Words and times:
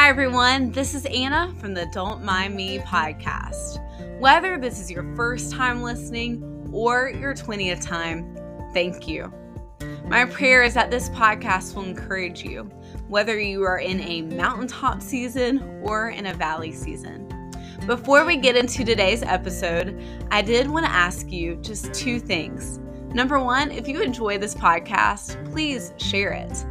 Hi, 0.00 0.10
everyone. 0.10 0.70
This 0.70 0.94
is 0.94 1.06
Anna 1.06 1.52
from 1.58 1.74
the 1.74 1.86
Don't 1.86 2.22
Mind 2.22 2.54
Me 2.54 2.78
podcast. 2.78 3.80
Whether 4.20 4.56
this 4.56 4.78
is 4.78 4.88
your 4.88 5.02
first 5.16 5.50
time 5.50 5.82
listening 5.82 6.70
or 6.72 7.08
your 7.08 7.34
20th 7.34 7.84
time, 7.84 8.38
thank 8.72 9.08
you. 9.08 9.32
My 10.06 10.24
prayer 10.24 10.62
is 10.62 10.72
that 10.74 10.92
this 10.92 11.08
podcast 11.08 11.74
will 11.74 11.82
encourage 11.82 12.44
you, 12.44 12.70
whether 13.08 13.40
you 13.40 13.64
are 13.64 13.80
in 13.80 14.00
a 14.02 14.22
mountaintop 14.22 15.02
season 15.02 15.82
or 15.82 16.10
in 16.10 16.26
a 16.26 16.34
valley 16.34 16.70
season. 16.70 17.26
Before 17.84 18.24
we 18.24 18.36
get 18.36 18.54
into 18.54 18.84
today's 18.84 19.24
episode, 19.24 20.00
I 20.30 20.42
did 20.42 20.70
want 20.70 20.86
to 20.86 20.92
ask 20.92 21.32
you 21.32 21.56
just 21.56 21.92
two 21.92 22.20
things. 22.20 22.78
Number 23.12 23.40
one, 23.40 23.72
if 23.72 23.88
you 23.88 24.00
enjoy 24.00 24.38
this 24.38 24.54
podcast, 24.54 25.44
please 25.50 25.92
share 25.96 26.30
it. 26.30 26.64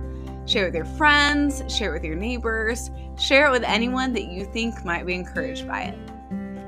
Share 0.48 0.64
it 0.64 0.68
with 0.68 0.76
your 0.76 0.98
friends, 0.98 1.62
share 1.68 1.90
it 1.90 1.98
with 1.98 2.06
your 2.06 2.16
neighbors, 2.16 2.90
share 3.18 3.48
it 3.48 3.52
with 3.52 3.64
anyone 3.64 4.14
that 4.14 4.26
you 4.26 4.46
think 4.46 4.86
might 4.86 5.06
be 5.06 5.14
encouraged 5.14 5.68
by 5.68 5.84
it. 5.84 5.98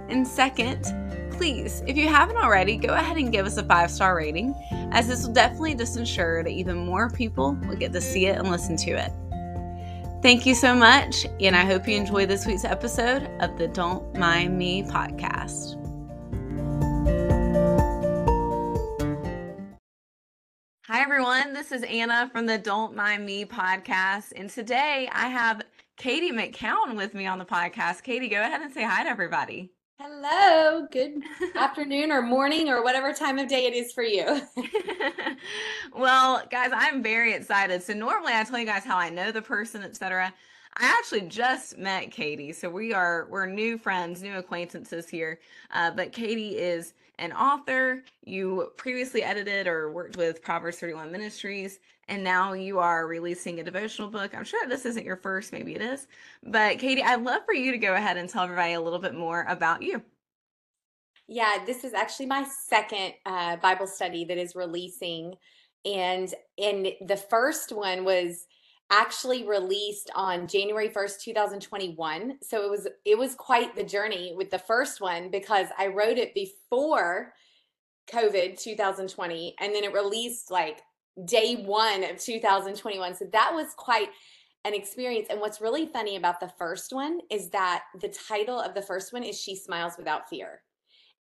And 0.09 0.27
second, 0.27 0.83
please, 1.31 1.83
if 1.87 1.95
you 1.95 2.07
haven't 2.07 2.37
already, 2.37 2.75
go 2.75 2.95
ahead 2.95 3.17
and 3.17 3.31
give 3.31 3.45
us 3.45 3.57
a 3.57 3.63
five 3.63 3.91
star 3.91 4.15
rating, 4.15 4.55
as 4.91 5.07
this 5.07 5.25
will 5.25 5.33
definitely 5.33 5.75
just 5.75 5.97
ensure 5.97 6.43
that 6.43 6.49
even 6.49 6.85
more 6.85 7.09
people 7.09 7.53
will 7.67 7.75
get 7.75 7.93
to 7.93 8.01
see 8.01 8.25
it 8.25 8.37
and 8.37 8.49
listen 8.49 8.75
to 8.77 8.91
it. 8.91 9.11
Thank 10.21 10.45
you 10.45 10.53
so 10.53 10.75
much, 10.75 11.25
and 11.39 11.55
I 11.55 11.63
hope 11.63 11.87
you 11.87 11.95
enjoy 11.95 12.25
this 12.25 12.45
week's 12.45 12.65
episode 12.65 13.29
of 13.39 13.57
the 13.57 13.69
Don't 13.69 14.17
Mind 14.17 14.57
Me 14.57 14.83
podcast. 14.83 15.77
Hi, 20.87 21.01
everyone. 21.01 21.53
This 21.53 21.71
is 21.71 21.83
Anna 21.83 22.29
from 22.33 22.47
the 22.47 22.57
Don't 22.57 22.95
Mind 22.95 23.25
Me 23.25 23.45
podcast. 23.45 24.33
And 24.35 24.49
today 24.49 25.07
I 25.13 25.27
have 25.27 25.61
Katy 25.99 26.31
McCown 26.31 26.95
with 26.95 27.13
me 27.13 27.27
on 27.27 27.39
the 27.39 27.45
podcast. 27.45 28.03
Katy, 28.03 28.29
go 28.29 28.39
ahead 28.39 28.61
and 28.61 28.73
say 28.73 28.83
hi 28.83 29.03
to 29.03 29.09
everybody. 29.09 29.73
Hello. 29.99 30.87
Good 30.89 31.21
afternoon 31.57 32.09
or 32.09 32.21
morning 32.21 32.69
or 32.69 32.81
whatever 32.81 33.11
time 33.11 33.37
of 33.37 33.49
day 33.49 33.65
it 33.65 33.73
is 33.73 33.91
for 33.91 34.03
you. 34.03 34.39
well, 35.93 36.41
guys, 36.49 36.69
I'm 36.73 37.03
very 37.03 37.33
excited. 37.33 37.83
So 37.83 37.91
normally 37.91 38.31
I 38.33 38.45
tell 38.45 38.57
you 38.57 38.65
guys 38.65 38.85
how 38.85 38.97
I 38.97 39.09
know 39.09 39.33
the 39.33 39.41
person, 39.41 39.83
etc. 39.83 40.33
I 40.81 40.85
actually 40.85 41.27
just 41.27 41.77
met 41.77 42.09
Katy, 42.09 42.53
so 42.53 42.69
we 42.69 42.93
are 42.93 43.27
we're 43.29 43.45
new 43.45 43.77
friends, 43.77 44.21
new 44.21 44.37
acquaintances 44.37 45.09
here. 45.09 45.41
Uh, 45.71 45.91
but 45.91 46.13
Katy 46.13 46.57
is 46.57 46.93
an 47.17 47.33
author. 47.33 48.01
You 48.23 48.71
previously 48.77 49.21
edited 49.21 49.67
or 49.67 49.91
worked 49.91 50.15
with 50.15 50.41
Proverbs 50.41 50.77
31 50.77 51.11
Ministries, 51.11 51.79
and 52.07 52.23
now 52.23 52.53
you 52.53 52.79
are 52.79 53.07
releasing 53.07 53.59
a 53.59 53.63
devotional 53.63 54.09
book. 54.09 54.33
I'm 54.33 54.45
sure 54.45 54.65
this 54.69 54.85
isn't 54.85 55.05
your 55.05 55.17
first, 55.17 55.51
maybe 55.51 55.75
it 55.75 55.81
is. 55.81 56.07
But 56.43 56.79
Katy, 56.79 57.03
I'd 57.03 57.23
love 57.23 57.41
for 57.45 57.53
you 57.53 57.73
to 57.73 57.77
go 57.77 57.95
ahead 57.95 58.15
and 58.15 58.29
tell 58.29 58.43
everybody 58.43 58.71
a 58.71 58.81
little 58.81 58.99
bit 58.99 59.15
more 59.15 59.45
about 59.49 59.81
you. 59.81 60.01
Yeah, 61.27 61.57
this 61.65 61.83
is 61.83 61.93
actually 61.93 62.27
my 62.27 62.47
second 62.67 63.15
uh, 63.25 63.57
Bible 63.57 63.85
study 63.85 64.23
that 64.23 64.37
is 64.37 64.55
releasing, 64.55 65.35
and 65.83 66.33
and 66.57 66.87
the 67.05 67.17
first 67.17 67.73
one 67.73 68.05
was 68.05 68.47
actually 68.91 69.47
released 69.47 70.09
on 70.15 70.47
January 70.47 70.89
1st, 70.89 71.21
2021. 71.21 72.39
So 72.41 72.63
it 72.63 72.69
was 72.69 72.87
it 73.05 73.17
was 73.17 73.35
quite 73.35 73.75
the 73.75 73.83
journey 73.83 74.33
with 74.35 74.49
the 74.49 74.59
first 74.59 74.99
one 74.99 75.29
because 75.29 75.67
I 75.77 75.87
wrote 75.87 76.17
it 76.17 76.33
before 76.33 77.33
COVID 78.11 78.59
2020 78.59 79.55
and 79.59 79.73
then 79.73 79.83
it 79.83 79.93
released 79.93 80.49
like 80.49 80.81
day 81.25 81.55
1 81.55 82.03
of 82.03 82.19
2021. 82.19 83.15
So 83.15 83.25
that 83.31 83.51
was 83.53 83.67
quite 83.77 84.09
an 84.65 84.73
experience 84.73 85.27
and 85.29 85.39
what's 85.39 85.61
really 85.61 85.85
funny 85.85 86.15
about 86.15 86.39
the 86.39 86.51
first 86.57 86.91
one 86.91 87.19
is 87.29 87.49
that 87.51 87.83
the 88.01 88.13
title 88.27 88.59
of 88.59 88.73
the 88.73 88.81
first 88.81 89.13
one 89.13 89.23
is 89.23 89.39
She 89.39 89.55
Smiles 89.55 89.93
Without 89.97 90.27
Fear. 90.29 90.61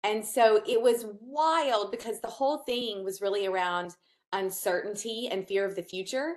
And 0.04 0.24
so 0.24 0.62
it 0.66 0.80
was 0.80 1.06
wild 1.20 1.90
because 1.90 2.20
the 2.20 2.28
whole 2.28 2.58
thing 2.58 3.04
was 3.04 3.20
really 3.20 3.46
around 3.46 3.94
uncertainty 4.32 5.28
and 5.30 5.46
fear 5.46 5.64
of 5.64 5.74
the 5.74 5.82
future 5.82 6.36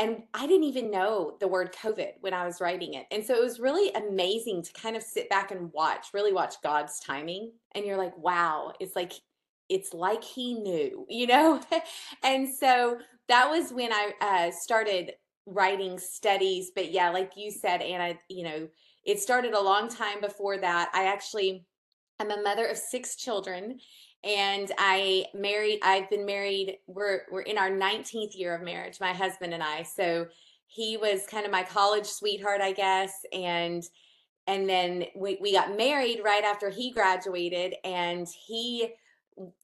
and 0.00 0.22
I 0.32 0.46
didn't 0.46 0.64
even 0.64 0.90
know 0.90 1.36
the 1.40 1.46
word 1.46 1.74
COVID 1.74 2.12
when 2.22 2.32
I 2.32 2.46
was 2.46 2.58
writing 2.58 2.94
it. 2.94 3.04
And 3.10 3.22
so 3.22 3.34
it 3.34 3.42
was 3.42 3.60
really 3.60 3.92
amazing 3.92 4.62
to 4.62 4.72
kind 4.72 4.96
of 4.96 5.02
sit 5.02 5.28
back 5.28 5.50
and 5.50 5.70
watch, 5.74 6.06
really 6.14 6.32
watch 6.32 6.54
God's 6.62 7.00
timing. 7.00 7.52
And 7.74 7.84
you're 7.84 7.98
like, 7.98 8.16
wow, 8.16 8.72
it's 8.80 8.96
like, 8.96 9.12
it's 9.68 9.92
like 9.92 10.24
he 10.24 10.54
knew, 10.54 11.04
you 11.10 11.26
know? 11.26 11.60
and 12.24 12.48
so 12.48 12.96
that 13.28 13.50
was 13.50 13.74
when 13.74 13.92
I 13.92 14.12
uh, 14.22 14.50
started 14.52 15.12
writing 15.44 15.98
studies. 15.98 16.70
But 16.74 16.92
yeah, 16.92 17.10
like 17.10 17.32
you 17.36 17.50
said, 17.50 17.82
Anna, 17.82 18.14
you 18.30 18.44
know, 18.44 18.68
it 19.04 19.20
started 19.20 19.52
a 19.52 19.62
long 19.62 19.88
time 19.88 20.22
before 20.22 20.56
that. 20.56 20.88
I 20.94 21.08
actually, 21.08 21.66
I'm 22.18 22.30
a 22.30 22.40
mother 22.40 22.64
of 22.64 22.78
six 22.78 23.16
children 23.16 23.78
and 24.22 24.70
I 24.78 25.26
married 25.34 25.80
I've 25.82 26.10
been 26.10 26.26
married 26.26 26.78
we're 26.86 27.22
we're 27.30 27.42
in 27.42 27.58
our 27.58 27.70
19th 27.70 28.36
year 28.36 28.54
of 28.54 28.62
marriage 28.62 29.00
my 29.00 29.12
husband 29.12 29.54
and 29.54 29.62
I. 29.62 29.82
So 29.82 30.26
he 30.66 30.96
was 30.96 31.26
kind 31.26 31.46
of 31.46 31.52
my 31.52 31.62
college 31.62 32.06
sweetheart 32.06 32.60
I 32.60 32.72
guess 32.72 33.12
and 33.32 33.82
and 34.46 34.68
then 34.68 35.04
we, 35.14 35.38
we 35.40 35.52
got 35.52 35.76
married 35.76 36.22
right 36.24 36.42
after 36.42 36.70
he 36.70 36.90
graduated 36.90 37.74
and 37.84 38.26
he 38.46 38.94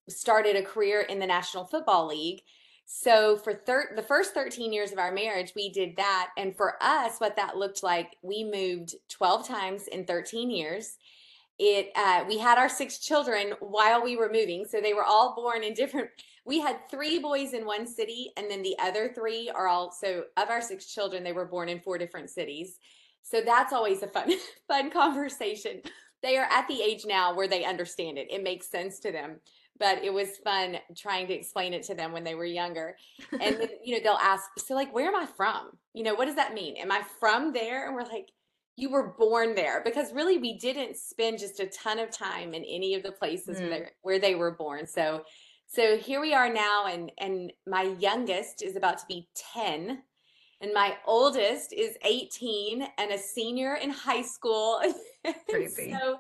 started 0.08 0.54
a 0.54 0.62
career 0.62 1.00
in 1.00 1.18
the 1.18 1.26
National 1.26 1.64
Football 1.64 2.06
League. 2.06 2.42
So 2.84 3.36
for 3.36 3.52
thir- 3.52 3.94
the 3.96 4.02
first 4.02 4.32
13 4.32 4.72
years 4.72 4.92
of 4.92 4.98
our 4.98 5.10
marriage 5.10 5.52
we 5.56 5.70
did 5.70 5.96
that 5.96 6.30
and 6.36 6.56
for 6.56 6.76
us 6.80 7.18
what 7.18 7.36
that 7.36 7.56
looked 7.56 7.82
like 7.82 8.16
we 8.22 8.44
moved 8.44 8.94
12 9.08 9.48
times 9.48 9.88
in 9.88 10.04
13 10.04 10.50
years 10.50 10.96
it 11.58 11.90
uh, 11.96 12.24
we 12.28 12.38
had 12.38 12.58
our 12.58 12.68
six 12.68 12.98
children 12.98 13.54
while 13.60 14.02
we 14.02 14.16
were 14.16 14.30
moving 14.30 14.64
so 14.68 14.80
they 14.80 14.94
were 14.94 15.04
all 15.04 15.34
born 15.34 15.62
in 15.62 15.72
different 15.72 16.10
we 16.46 16.60
had 16.60 16.88
three 16.88 17.18
boys 17.18 17.52
in 17.52 17.66
one 17.66 17.86
city 17.86 18.30
and 18.36 18.48
then 18.48 18.62
the 18.62 18.76
other 18.78 19.12
three 19.12 19.50
are 19.50 19.66
all 19.66 19.90
so 19.90 20.24
of 20.36 20.48
our 20.48 20.62
six 20.62 20.86
children 20.86 21.24
they 21.24 21.32
were 21.32 21.44
born 21.44 21.68
in 21.68 21.80
four 21.80 21.98
different 21.98 22.30
cities. 22.30 22.78
So 23.22 23.42
that's 23.44 23.72
always 23.72 24.02
a 24.02 24.06
fun 24.06 24.32
fun 24.68 24.90
conversation. 24.90 25.82
They 26.22 26.38
are 26.38 26.48
at 26.50 26.68
the 26.68 26.80
age 26.80 27.04
now 27.04 27.34
where 27.34 27.48
they 27.48 27.64
understand 27.64 28.16
it. 28.16 28.28
It 28.30 28.42
makes 28.42 28.70
sense 28.70 29.00
to 29.00 29.12
them. 29.12 29.40
But 29.78 30.02
it 30.04 30.12
was 30.12 30.38
fun 30.42 30.78
trying 30.96 31.26
to 31.26 31.34
explain 31.34 31.74
it 31.74 31.82
to 31.84 31.94
them 31.94 32.12
when 32.12 32.24
they 32.24 32.34
were 32.34 32.46
younger. 32.46 32.96
And 33.32 33.56
then 33.56 33.68
you 33.84 33.96
know 33.96 34.02
they'll 34.02 34.14
ask 34.22 34.44
so 34.58 34.74
like 34.74 34.94
where 34.94 35.08
am 35.08 35.16
i 35.16 35.26
from? 35.26 35.72
You 35.94 36.04
know 36.04 36.14
what 36.14 36.26
does 36.26 36.36
that 36.36 36.54
mean? 36.54 36.76
Am 36.76 36.92
i 36.92 37.02
from 37.18 37.52
there? 37.52 37.86
And 37.86 37.94
we're 37.94 38.04
like 38.04 38.30
you 38.76 38.90
were 38.90 39.14
born 39.18 39.54
there 39.54 39.82
because 39.84 40.12
really 40.12 40.38
we 40.38 40.58
didn't 40.58 40.96
spend 40.96 41.38
just 41.38 41.60
a 41.60 41.66
ton 41.66 41.98
of 41.98 42.10
time 42.10 42.54
in 42.54 42.62
any 42.64 42.94
of 42.94 43.02
the 43.02 43.10
places 43.12 43.58
mm. 43.58 43.68
where, 43.68 43.90
where 44.02 44.18
they 44.18 44.34
were 44.34 44.50
born 44.50 44.86
so 44.86 45.24
so 45.66 45.96
here 45.96 46.20
we 46.20 46.34
are 46.34 46.52
now 46.52 46.86
and 46.86 47.10
and 47.18 47.52
my 47.66 47.94
youngest 47.98 48.62
is 48.62 48.76
about 48.76 48.98
to 48.98 49.06
be 49.08 49.28
10 49.54 50.02
and 50.60 50.72
my 50.72 50.96
oldest 51.06 51.72
is 51.72 51.96
18 52.04 52.86
and 52.98 53.10
a 53.10 53.18
senior 53.18 53.74
in 53.74 53.90
high 53.90 54.22
school 54.22 54.80
Crazy. 55.50 55.92
so 55.98 56.18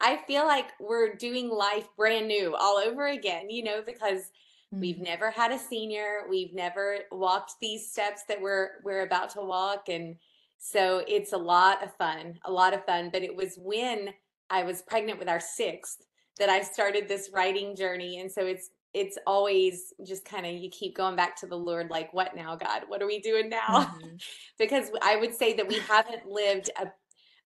i 0.00 0.18
feel 0.26 0.46
like 0.46 0.70
we're 0.80 1.14
doing 1.14 1.50
life 1.50 1.86
brand 1.96 2.26
new 2.26 2.56
all 2.56 2.78
over 2.78 3.08
again 3.08 3.50
you 3.50 3.62
know 3.62 3.82
because 3.84 4.30
mm. 4.74 4.80
we've 4.80 4.98
never 4.98 5.30
had 5.30 5.52
a 5.52 5.58
senior 5.58 6.22
we've 6.28 6.54
never 6.54 7.00
walked 7.12 7.52
these 7.60 7.90
steps 7.90 8.22
that 8.26 8.40
we're 8.40 8.70
we're 8.84 9.02
about 9.02 9.30
to 9.30 9.40
walk 9.40 9.88
and 9.88 10.16
so 10.60 11.02
it's 11.08 11.32
a 11.32 11.38
lot 11.38 11.82
of 11.82 11.92
fun, 11.96 12.38
a 12.44 12.52
lot 12.52 12.74
of 12.74 12.84
fun. 12.84 13.08
But 13.10 13.22
it 13.22 13.34
was 13.34 13.54
when 13.56 14.10
I 14.50 14.62
was 14.62 14.82
pregnant 14.82 15.18
with 15.18 15.28
our 15.28 15.40
sixth 15.40 16.04
that 16.38 16.50
I 16.50 16.60
started 16.60 17.08
this 17.08 17.30
writing 17.32 17.74
journey. 17.74 18.20
And 18.20 18.30
so 18.30 18.46
it's 18.46 18.70
it's 18.92 19.16
always 19.26 19.94
just 20.04 20.24
kind 20.24 20.44
of 20.44 20.52
you 20.52 20.68
keep 20.68 20.96
going 20.96 21.16
back 21.16 21.36
to 21.36 21.46
the 21.46 21.56
Lord, 21.56 21.90
like, 21.90 22.12
what 22.12 22.34
now, 22.34 22.56
God? 22.56 22.82
What 22.88 23.00
are 23.00 23.06
we 23.06 23.20
doing 23.20 23.48
now? 23.48 23.66
Mm-hmm. 23.68 24.16
because 24.58 24.90
I 25.00 25.16
would 25.16 25.34
say 25.34 25.54
that 25.54 25.66
we 25.66 25.78
haven't 25.80 26.26
lived 26.26 26.70
a 26.78 26.88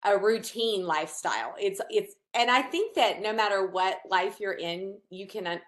a 0.06 0.19
routine 0.19 0.84
lifestyle. 0.84 1.55
It's 1.58 1.81
it's 1.90 2.17
and 2.34 2.50
I 2.50 2.62
think 2.62 2.94
that 2.96 3.22
no 3.22 3.32
matter 3.32 3.69
what 3.69 4.00
life 4.10 4.40
you're 4.40 4.52
in, 4.52 4.99
you 5.08 5.28
can 5.28 5.60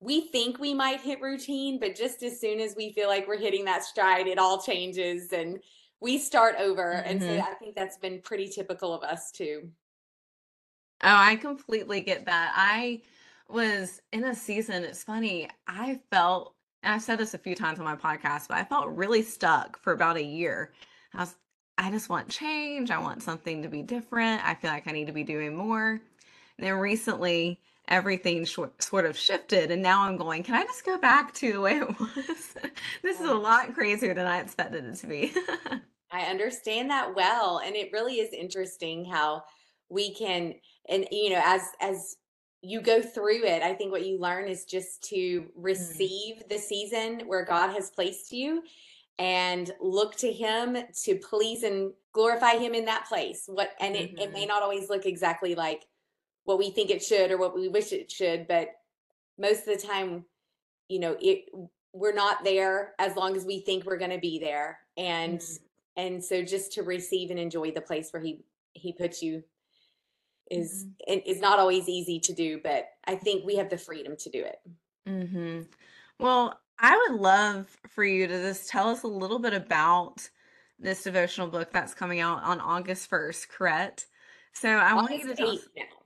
we 0.00 0.22
think 0.22 0.58
we 0.58 0.74
might 0.74 1.00
hit 1.00 1.22
routine, 1.22 1.78
but 1.78 1.94
just 1.94 2.22
as 2.22 2.40
soon 2.40 2.60
as 2.60 2.74
we 2.76 2.92
feel 2.92 3.08
like 3.08 3.26
we're 3.28 3.38
hitting 3.38 3.64
that 3.64 3.84
stride, 3.84 4.26
it 4.26 4.38
all 4.38 4.60
changes 4.60 5.32
and 5.32 5.60
we 6.00 6.18
start 6.18 6.56
over. 6.58 6.94
Mm-hmm. 6.94 7.10
And 7.10 7.22
so 7.22 7.28
mm-hmm. 7.28 7.42
I 7.42 7.54
think 7.54 7.74
that's 7.74 7.98
been 7.98 8.20
pretty 8.20 8.48
typical 8.48 8.94
of 8.94 9.02
us 9.02 9.30
too. 9.30 9.70
Oh, 11.02 11.08
I 11.16 11.36
completely 11.36 12.00
get 12.00 12.26
that. 12.26 12.52
I 12.54 13.02
was 13.48 14.00
in 14.12 14.24
a 14.24 14.34
season, 14.34 14.84
it's 14.84 15.04
funny, 15.04 15.48
I 15.66 16.00
felt, 16.10 16.54
and 16.82 16.94
I've 16.94 17.02
said 17.02 17.18
this 17.18 17.34
a 17.34 17.38
few 17.38 17.54
times 17.54 17.78
on 17.78 17.84
my 17.84 17.96
podcast, 17.96 18.48
but 18.48 18.56
I 18.56 18.64
felt 18.64 18.88
really 18.88 19.22
stuck 19.22 19.78
for 19.78 19.92
about 19.92 20.16
a 20.16 20.24
year. 20.24 20.72
I 21.12 21.20
was, 21.20 21.36
I 21.76 21.90
just 21.90 22.08
want 22.08 22.28
change. 22.28 22.90
I 22.90 22.98
want 22.98 23.22
something 23.22 23.62
to 23.62 23.68
be 23.68 23.82
different. 23.82 24.46
I 24.46 24.54
feel 24.54 24.70
like 24.70 24.86
I 24.86 24.92
need 24.92 25.08
to 25.08 25.12
be 25.12 25.24
doing 25.24 25.54
more. 25.54 25.90
And 25.90 26.66
then 26.66 26.74
recently, 26.74 27.60
everything 27.88 28.44
sh- 28.44 28.58
sort 28.78 29.04
of 29.06 29.16
shifted 29.16 29.70
and 29.70 29.82
now 29.82 30.02
i'm 30.02 30.16
going 30.16 30.42
can 30.42 30.54
i 30.54 30.64
just 30.64 30.84
go 30.84 30.96
back 30.98 31.32
to 31.34 31.52
the 31.52 31.60
way 31.60 31.78
it 31.78 32.00
was 32.00 32.54
this 33.02 33.20
is 33.20 33.26
a 33.28 33.34
lot 33.34 33.74
crazier 33.74 34.14
than 34.14 34.26
i 34.26 34.40
expected 34.40 34.84
it 34.84 34.94
to 34.94 35.06
be 35.06 35.32
I 36.10 36.26
understand 36.26 36.90
that 36.90 37.16
well. 37.16 37.60
And 37.64 37.74
it 37.74 37.90
really 37.92 38.20
is 38.20 38.32
interesting 38.32 39.04
how 39.04 39.42
we 39.88 40.14
can, 40.14 40.54
and 40.88 41.08
you 41.10 41.30
know, 41.30 41.42
as, 41.44 41.62
as, 41.80 42.16
you 42.66 42.80
go 42.80 43.02
through 43.02 43.44
it. 43.44 43.62
I 43.62 43.74
think 43.74 43.90
what 43.92 44.06
you 44.06 44.18
learn 44.18 44.48
is 44.48 44.64
just 44.64 45.02
to 45.10 45.42
Mm. 45.42 45.48
receive 45.56 46.48
the 46.48 46.56
season 46.56 47.20
where 47.26 47.44
God 47.44 47.74
has 47.74 47.90
placed 47.90 48.32
you 48.32 48.62
and 49.18 49.70
look 49.80 50.16
to 50.18 50.32
him 50.32 50.76
to 51.02 51.16
please 51.16 51.62
and 51.62 51.92
glorify 52.12 52.52
him 52.52 52.72
in 52.74 52.84
that 52.86 53.06
place. 53.06 53.44
What 53.48 53.72
and 53.80 53.94
it, 53.94 54.12
it 54.18 54.32
may 54.32 54.44
Mhm. 54.44 54.48
not 54.48 54.62
always 54.62 54.88
look 54.88 55.04
exactly 55.04 55.54
like 55.54 55.84
what 56.44 56.58
we 56.58 56.70
think 56.70 56.90
it 56.90 57.02
should 57.02 57.30
or 57.30 57.38
what 57.38 57.54
we 57.54 57.68
wish 57.68 57.92
it 57.92 58.10
should, 58.10 58.46
but 58.48 58.70
most 59.38 59.66
of 59.68 59.80
the 59.80 59.86
time, 59.86 60.26
you 60.88 61.00
know, 61.00 61.16
it 61.20 61.46
we're 61.92 62.14
not 62.14 62.44
there 62.44 62.94
as 62.98 63.16
long 63.16 63.36
as 63.36 63.44
we 63.44 63.60
think 63.60 63.84
we're 63.84 63.98
going 63.98 64.10
to 64.10 64.18
be 64.18 64.38
there. 64.38 64.80
And 64.96 65.40
Mhm. 65.40 65.58
and 65.96 66.24
so 66.24 66.42
just 66.44 66.72
to 66.74 66.82
receive 66.82 67.30
and 67.30 67.38
enjoy 67.40 67.72
the 67.72 67.80
place 67.80 68.12
where 68.12 68.22
he 68.22 68.44
he 68.74 68.92
puts 68.92 69.22
you 69.22 69.44
is 70.50 70.86
Mhm. 70.86 70.94
it 71.06 71.26
is 71.26 71.40
not 71.40 71.58
always 71.58 71.88
easy 71.88 72.20
to 72.20 72.32
do, 72.32 72.60
but 72.62 72.86
I 73.06 73.16
think 73.16 73.44
we 73.44 73.56
have 73.56 73.70
the 73.70 73.78
freedom 73.78 74.16
to 74.18 74.30
do 74.30 74.44
it. 74.44 74.58
mm-hmm. 75.06 75.62
Well, 76.18 76.60
I 76.78 76.96
would 77.08 77.20
love 77.20 77.76
for 77.88 78.04
you 78.04 78.26
to 78.26 78.42
just 78.42 78.68
tell 78.68 78.88
us 78.88 79.02
a 79.02 79.08
little 79.08 79.38
bit 79.38 79.54
about 79.54 80.30
this 80.78 81.04
devotional 81.04 81.48
book 81.48 81.72
that's 81.72 81.94
coming 81.94 82.20
out 82.20 82.42
on 82.42 82.60
August 82.60 83.08
1st, 83.08 83.48
correct? 83.48 84.06
So 84.52 84.68
I 84.70 84.94
want 84.94 85.16
you 85.16 85.28
to 85.28 85.36
tell. 85.36 85.54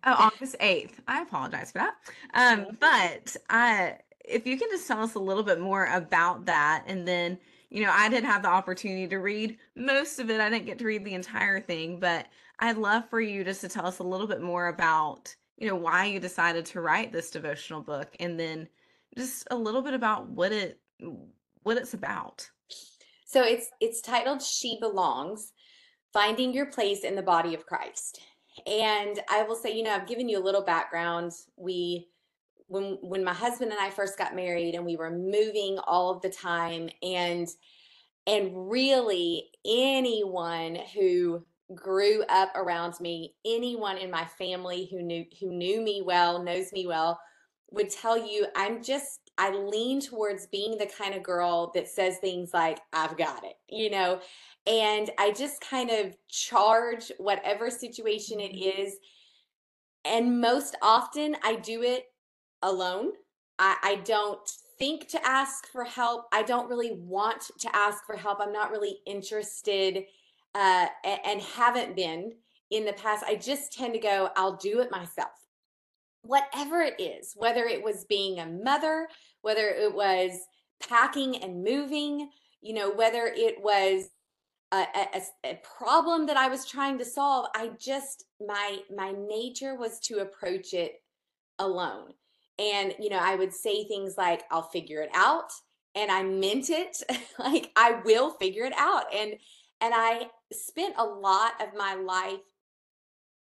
Oh, 0.04 0.30
August 0.32 0.56
8th. 0.60 0.92
I 1.06 1.22
apologize 1.22 1.72
for 1.72 1.78
that. 1.78 1.94
Um, 2.34 2.66
but 2.78 3.36
I, 3.50 3.96
if 4.24 4.46
you 4.46 4.56
can 4.58 4.68
just 4.70 4.86
tell 4.86 5.02
us 5.02 5.14
a 5.14 5.20
little 5.20 5.42
bit 5.42 5.60
more 5.60 5.86
about 5.86 6.46
that, 6.46 6.84
and 6.86 7.06
then, 7.06 7.38
you 7.70 7.84
know, 7.84 7.90
I 7.92 8.08
did 8.08 8.24
have 8.24 8.42
the 8.42 8.48
opportunity 8.48 9.08
to 9.08 9.18
read 9.18 9.58
most 9.76 10.18
of 10.18 10.30
it. 10.30 10.40
I 10.40 10.50
didn't 10.50 10.66
get 10.66 10.78
to 10.78 10.84
read 10.86 11.04
the 11.04 11.14
entire 11.14 11.60
thing, 11.60 11.98
but 11.98 12.26
I'd 12.60 12.78
love 12.78 13.08
for 13.10 13.20
you 13.20 13.44
just 13.44 13.60
to 13.62 13.68
tell 13.68 13.86
us 13.86 13.98
a 13.98 14.04
little 14.04 14.26
bit 14.26 14.40
more 14.40 14.68
about, 14.68 15.34
you 15.56 15.68
know, 15.68 15.76
why 15.76 16.06
you 16.06 16.20
decided 16.20 16.64
to 16.66 16.80
write 16.80 17.12
this 17.12 17.30
devotional 17.30 17.82
book, 17.82 18.14
and 18.20 18.38
then 18.38 18.68
just 19.16 19.48
a 19.50 19.56
little 19.56 19.82
bit 19.82 19.94
about 19.94 20.28
what 20.28 20.52
it 20.52 20.80
what 21.62 21.76
it's 21.76 21.94
about. 21.94 22.48
So 23.26 23.42
it's 23.42 23.68
it's 23.80 24.00
titled 24.00 24.42
She 24.42 24.78
Belongs: 24.80 25.52
Finding 26.12 26.52
Your 26.52 26.66
Place 26.66 27.04
in 27.04 27.14
the 27.14 27.22
Body 27.22 27.54
of 27.54 27.66
Christ. 27.66 28.20
And 28.66 29.20
I 29.28 29.42
will 29.42 29.56
say, 29.56 29.76
you 29.76 29.82
know, 29.82 29.94
I've 29.94 30.06
given 30.06 30.28
you 30.28 30.38
a 30.38 30.44
little 30.44 30.62
background. 30.62 31.32
We 31.56 32.08
when 32.66 32.98
when 33.00 33.24
my 33.24 33.34
husband 33.34 33.72
and 33.72 33.80
I 33.80 33.90
first 33.90 34.18
got 34.18 34.36
married 34.36 34.74
and 34.74 34.84
we 34.84 34.96
were 34.96 35.10
moving 35.10 35.78
all 35.86 36.10
of 36.10 36.22
the 36.22 36.30
time 36.30 36.88
and 37.02 37.48
and 38.26 38.70
really 38.70 39.48
anyone 39.66 40.78
who 40.94 41.44
grew 41.74 42.22
up 42.28 42.50
around 42.54 42.94
me, 43.00 43.34
anyone 43.44 43.96
in 43.96 44.10
my 44.10 44.24
family 44.24 44.88
who 44.90 45.02
knew 45.02 45.24
who 45.40 45.50
knew 45.50 45.80
me 45.80 46.02
well, 46.04 46.42
knows 46.42 46.72
me 46.72 46.86
well, 46.86 47.18
would 47.70 47.90
tell 47.90 48.16
you 48.16 48.46
I'm 48.54 48.82
just 48.82 49.20
I 49.38 49.50
lean 49.50 50.00
towards 50.00 50.46
being 50.46 50.76
the 50.76 50.86
kind 50.86 51.14
of 51.14 51.22
girl 51.22 51.70
that 51.74 51.88
says 51.88 52.18
things 52.18 52.50
like 52.52 52.80
I've 52.92 53.16
got 53.16 53.44
it, 53.44 53.54
you 53.68 53.90
know, 53.90 54.20
and 54.68 55.10
I 55.18 55.32
just 55.32 55.60
kind 55.62 55.90
of 55.90 56.16
charge 56.28 57.10
whatever 57.18 57.70
situation 57.70 58.40
it 58.40 58.52
Mhm. 58.52 58.98
and 60.04 60.40
most 60.40 60.76
often 60.82 61.36
I 61.42 61.56
do 61.56 61.82
it 61.82 62.06
alone. 62.62 63.12
I, 63.58 63.76
I 63.82 63.94
don't 63.96 64.48
think 64.78 65.08
to 65.08 65.26
ask 65.26 65.66
for 65.68 65.84
help. 65.84 66.26
I 66.32 66.42
don't 66.42 66.68
really 66.68 66.92
want 66.92 67.42
to 67.60 67.76
ask 67.76 68.04
for 68.06 68.16
help. 68.16 68.40
I'm 68.40 68.52
not 68.52 68.70
really 68.70 69.00
interested 69.06 70.04
uh, 70.54 70.86
a- 71.04 71.26
and 71.26 71.40
haven't 71.42 71.96
been 71.96 72.32
in 72.70 72.84
the 72.84 72.92
past. 72.94 73.24
I 73.26 73.36
just 73.36 73.72
tend 73.72 73.94
to 73.94 74.00
go, 74.00 74.30
I'll 74.36 74.56
do 74.56 74.80
it 74.80 74.90
myself. 74.90 75.30
Whatever 76.22 76.82
it 76.82 77.00
is, 77.00 77.32
whether 77.36 77.64
it 77.64 77.82
was 77.82 78.04
being 78.04 78.38
a 78.38 78.46
mother, 78.46 79.08
whether 79.42 79.68
it 79.68 79.94
was 79.94 80.32
packing 80.80 81.42
and 81.42 81.62
moving, 81.64 82.30
you 82.60 82.74
know, 82.74 82.90
whether 82.90 83.26
it 83.26 83.62
was 83.62 84.08
a, 84.72 84.86
a- 85.14 85.50
a 85.52 85.60
problem 85.78 86.26
that 86.26 86.36
I 86.36 86.48
was 86.48 86.66
trying 86.66 86.98
to 86.98 87.04
solve, 87.04 87.46
I 87.54 87.70
just 87.78 88.24
my 88.46 88.80
my 88.94 89.12
nature 89.12 89.74
was 89.76 89.98
to 90.00 90.18
approach 90.20 90.74
it 90.74 91.02
alone. 91.58 92.12
And 92.58 92.94
you 93.00 93.10
know, 93.10 93.20
I 93.20 93.36
would 93.36 93.54
say 93.54 93.84
things 93.84 94.16
like 94.18 94.44
I'll 94.50 94.62
figure 94.70 95.02
it 95.02 95.10
out 95.14 95.50
and 95.96 96.10
I 96.12 96.24
meant 96.24 96.70
it 96.70 96.98
like 97.40 97.72
I 97.76 98.00
will 98.04 98.32
figure 98.32 98.64
it 98.66 98.74
out. 98.78 99.06
And 99.14 99.34
and 99.80 99.94
I 99.96 100.28
spent 100.52 100.96
a 100.98 101.04
lot 101.04 101.52
of 101.62 101.68
my 101.76 101.94
life 101.94 102.40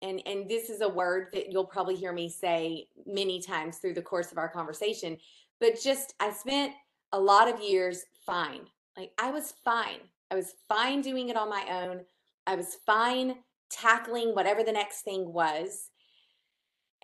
and 0.02 0.22
and 0.26 0.48
this 0.48 0.70
is 0.70 0.80
a 0.80 0.88
word 0.88 1.28
that 1.32 1.50
you'll 1.50 1.64
probably 1.66 1.96
hear 1.96 2.12
me 2.12 2.28
say 2.28 2.86
many 3.06 3.40
times 3.40 3.78
through 3.78 3.94
the 3.94 4.02
course 4.02 4.32
of 4.32 4.38
our 4.38 4.48
conversation, 4.48 5.16
but 5.60 5.80
just 5.82 6.14
I 6.20 6.32
spent 6.32 6.72
a 7.12 7.20
lot 7.20 7.48
of 7.52 7.60
years 7.60 8.04
fine. 8.26 8.62
Like 8.96 9.12
I 9.18 9.30
was 9.30 9.54
fine. 9.64 10.00
I 10.32 10.34
was 10.34 10.54
fine 10.66 11.02
doing 11.02 11.28
it 11.28 11.36
on 11.36 11.50
my 11.50 11.66
own. 11.70 12.00
I 12.46 12.56
was 12.56 12.78
fine 12.86 13.36
tackling 13.70 14.34
whatever 14.34 14.64
the 14.64 14.72
next 14.72 15.02
thing 15.02 15.30
was 15.30 15.90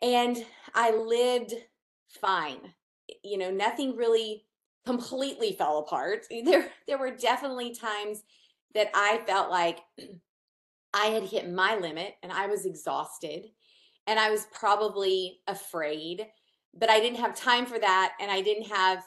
and 0.01 0.43
I 0.75 0.93
lived 0.93 1.55
fine. 2.09 2.73
You 3.23 3.37
know, 3.37 3.51
nothing 3.51 3.97
really 3.97 4.47
completely 4.87 5.53
fell 5.53 5.79
apart. 5.79 6.27
There 6.45 6.71
there 6.87 6.99
were 6.99 7.11
definitely 7.11 7.75
times 7.75 8.23
that 8.75 8.89
I 8.95 9.21
felt 9.27 9.51
like 9.51 9.81
I 10.95 11.07
had 11.07 11.25
hit 11.25 11.53
my 11.53 11.77
limit 11.77 12.15
and 12.23 12.33
I 12.33 12.47
was 12.47 12.65
exhausted 12.65 13.45
and 14.07 14.19
I 14.19 14.31
was 14.31 14.47
probably 14.53 15.41
afraid, 15.47 16.27
but 16.75 16.89
I 16.89 16.99
didn't 17.01 17.19
have 17.21 17.35
time 17.35 17.67
for 17.67 17.79
that 17.79 18.15
and 18.21 18.31
I 18.31 18.41
didn't 18.41 18.71
have 18.71 19.05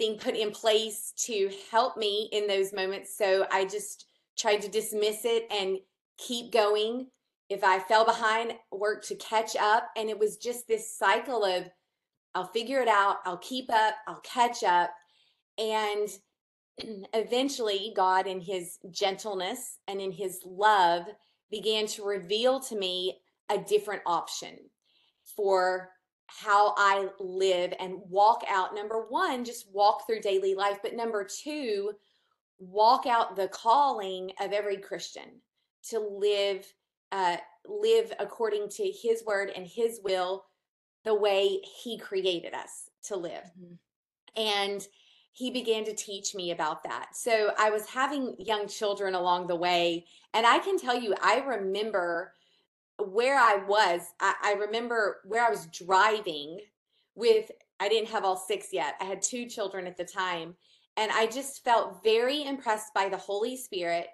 anything 0.00 0.18
put 0.18 0.36
in 0.36 0.50
place 0.50 1.12
to 1.16 1.50
help 1.70 1.96
me 1.96 2.28
in 2.32 2.46
those 2.46 2.72
moments. 2.72 3.16
So 3.16 3.46
I 3.50 3.64
just 3.64 4.06
tried 4.38 4.62
to 4.62 4.68
dismiss 4.68 5.24
it 5.24 5.46
and 5.50 5.78
keep 6.18 6.52
going. 6.52 7.08
If 7.48 7.64
I 7.64 7.78
fell 7.80 8.04
behind, 8.04 8.52
work 8.70 9.04
to 9.06 9.14
catch 9.16 9.56
up. 9.56 9.90
And 9.96 10.08
it 10.08 10.18
was 10.18 10.36
just 10.36 10.66
this 10.66 10.96
cycle 10.96 11.44
of 11.44 11.64
I'll 12.34 12.46
figure 12.46 12.80
it 12.80 12.88
out, 12.88 13.16
I'll 13.24 13.38
keep 13.38 13.72
up, 13.72 13.94
I'll 14.06 14.20
catch 14.20 14.62
up. 14.62 14.90
And 15.58 16.08
eventually, 17.12 17.92
God, 17.96 18.28
in 18.28 18.40
his 18.40 18.78
gentleness 18.90 19.78
and 19.88 20.00
in 20.00 20.12
his 20.12 20.40
love, 20.46 21.06
began 21.50 21.86
to 21.88 22.04
reveal 22.04 22.60
to 22.60 22.76
me 22.76 23.18
a 23.50 23.58
different 23.58 24.02
option 24.06 24.56
for 25.36 25.90
how 26.38 26.74
I 26.76 27.08
live 27.18 27.72
and 27.78 27.98
walk 28.08 28.42
out. 28.48 28.74
Number 28.74 29.06
one, 29.08 29.44
just 29.44 29.66
walk 29.72 30.06
through 30.06 30.20
daily 30.20 30.54
life. 30.54 30.78
But 30.82 30.94
number 30.94 31.24
two, 31.24 31.92
walk 32.58 33.06
out 33.06 33.36
the 33.36 33.48
calling 33.48 34.32
of 34.40 34.52
every 34.52 34.76
Christian 34.76 35.40
to 35.88 35.98
live 35.98 36.66
uh, 37.12 37.38
live 37.66 38.12
according 38.20 38.68
to 38.68 38.84
His 38.84 39.24
word 39.24 39.50
and 39.54 39.66
His 39.66 40.00
will, 40.04 40.44
the 41.04 41.14
way 41.14 41.60
He 41.82 41.98
created 41.98 42.54
us 42.54 42.88
to 43.04 43.16
live. 43.16 43.50
Mhm. 43.60 43.78
And 44.36 44.88
He 45.32 45.50
began 45.50 45.84
to 45.84 45.94
teach 45.94 46.34
me 46.34 46.50
about 46.52 46.84
that. 46.84 47.16
So 47.16 47.52
I 47.58 47.70
was 47.70 47.86
having 47.86 48.36
young 48.38 48.68
children 48.68 49.14
along 49.14 49.46
the 49.46 49.56
way, 49.56 50.06
and 50.32 50.46
I 50.46 50.58
can 50.60 50.78
tell 50.78 50.98
you, 50.98 51.14
I 51.20 51.40
remember 51.40 52.34
where 53.08 53.38
I 53.38 53.62
was. 53.66 54.02
I, 54.20 54.34
I 54.42 54.52
remember 54.54 55.20
where 55.24 55.44
I 55.46 55.50
was 55.50 55.66
driving 55.66 56.60
with. 57.14 57.50
I 57.78 57.88
didn't 57.88 58.10
have 58.10 58.24
all 58.24 58.36
six 58.36 58.68
yet. 58.72 58.94
I 59.00 59.04
had 59.04 59.22
two 59.22 59.46
children 59.46 59.86
at 59.86 59.96
the 59.96 60.04
time 60.04 60.54
and 60.96 61.10
I 61.12 61.26
just 61.26 61.64
felt 61.64 62.02
very 62.04 62.44
impressed 62.44 62.92
by 62.94 63.08
the 63.08 63.16
Holy 63.16 63.56
Spirit 63.56 64.08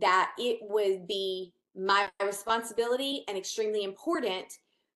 that 0.00 0.30
it 0.38 0.58
would 0.62 1.06
be 1.06 1.52
my 1.74 2.08
responsibility 2.24 3.24
and 3.28 3.36
extremely 3.36 3.82
important 3.82 4.46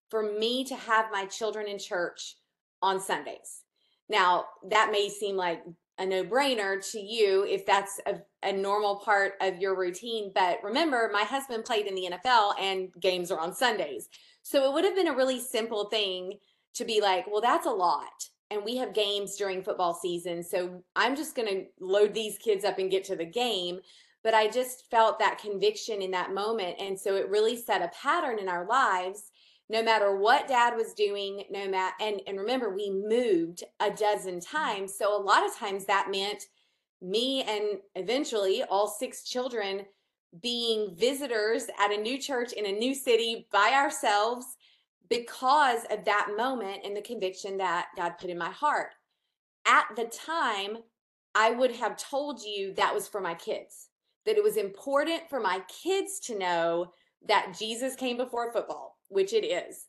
for 0.09 0.23
me 0.39 0.63
to 0.65 0.75
have 0.75 1.07
my 1.11 1.25
children 1.25 1.67
in 1.67 1.79
church 1.79 2.37
on 2.81 2.99
Sundays. 3.01 3.63
Now, 4.09 4.45
that 4.69 4.91
may 4.91 5.09
seem 5.09 5.35
like 5.35 5.63
a 5.97 6.05
no 6.05 6.23
brainer 6.23 6.79
to 6.91 6.99
you 6.99 7.45
if 7.45 7.65
that's 7.65 7.99
a, 8.05 8.19
a 8.43 8.51
normal 8.51 8.97
part 8.97 9.33
of 9.41 9.57
your 9.57 9.77
routine. 9.77 10.31
But 10.33 10.59
remember, 10.63 11.09
my 11.11 11.23
husband 11.23 11.65
played 11.65 11.87
in 11.87 11.95
the 11.95 12.09
NFL 12.11 12.59
and 12.59 12.89
games 12.99 13.31
are 13.31 13.39
on 13.39 13.53
Sundays. 13.53 14.09
So 14.43 14.69
it 14.69 14.73
would 14.73 14.85
have 14.85 14.95
been 14.95 15.07
a 15.07 15.15
really 15.15 15.39
simple 15.39 15.85
thing 15.89 16.33
to 16.75 16.85
be 16.85 17.01
like, 17.01 17.25
well, 17.27 17.41
that's 17.41 17.65
a 17.65 17.71
lot 17.71 18.11
and 18.49 18.63
we 18.63 18.77
have 18.77 18.93
games 18.93 19.35
during 19.35 19.63
football 19.63 19.93
season. 19.93 20.43
So 20.43 20.83
I'm 20.95 21.15
just 21.15 21.35
going 21.35 21.47
to 21.47 21.65
load 21.79 22.13
these 22.13 22.37
kids 22.37 22.63
up 22.63 22.79
and 22.79 22.91
get 22.91 23.03
to 23.05 23.15
the 23.15 23.25
game. 23.25 23.79
But 24.23 24.33
I 24.33 24.49
just 24.49 24.89
felt 24.89 25.19
that 25.19 25.39
conviction 25.39 26.01
in 26.01 26.11
that 26.11 26.33
moment. 26.33 26.77
And 26.79 26.99
so 26.99 27.15
it 27.15 27.29
really 27.29 27.55
set 27.57 27.81
a 27.81 27.91
pattern 28.01 28.39
in 28.39 28.49
our 28.49 28.65
lives. 28.65 29.31
No 29.69 29.83
matter 29.83 30.15
what 30.15 30.47
dad 30.47 30.75
was 30.75 30.93
doing, 30.93 31.43
no 31.49 31.67
matter, 31.67 31.93
and, 31.99 32.21
and 32.25 32.37
remember, 32.37 32.73
we 32.73 32.89
moved 32.89 33.63
a 33.81 33.89
dozen 33.89 34.35
mm-hmm. 34.35 34.57
times. 34.57 34.97
So 34.97 35.15
a 35.15 35.21
lot 35.21 35.45
of 35.45 35.55
times 35.55 35.85
that 35.85 36.09
meant 36.09 36.43
me 37.01 37.43
and 37.43 37.79
eventually 37.95 38.63
all 38.63 38.87
six 38.87 39.23
children 39.23 39.85
being 40.41 40.93
visitors 40.95 41.67
at 41.79 41.91
a 41.91 42.01
new 42.01 42.17
church 42.17 42.53
in 42.53 42.65
a 42.65 42.71
new 42.71 42.93
city 42.93 43.47
by 43.51 43.71
ourselves 43.73 44.45
because 45.09 45.81
of 45.89 46.03
that 46.05 46.29
moment 46.35 46.81
and 46.83 46.95
the 46.95 47.01
conviction 47.01 47.57
that 47.57 47.87
God 47.95 48.13
put 48.19 48.29
in 48.29 48.37
my 48.37 48.49
heart. 48.49 48.89
At 49.65 49.85
the 49.95 50.05
time, 50.05 50.79
I 51.33 51.51
would 51.51 51.71
have 51.71 51.97
told 51.97 52.41
you 52.41 52.73
that 52.73 52.93
was 52.93 53.07
for 53.07 53.21
my 53.21 53.35
kids, 53.35 53.89
that 54.25 54.37
it 54.37 54.43
was 54.43 54.57
important 54.57 55.29
for 55.29 55.39
my 55.39 55.61
kids 55.83 56.19
to 56.21 56.37
know 56.37 56.91
that 57.27 57.55
Jesus 57.57 57.95
came 57.95 58.17
before 58.17 58.51
football, 58.51 58.97
which 59.09 59.33
it 59.33 59.45
is. 59.45 59.85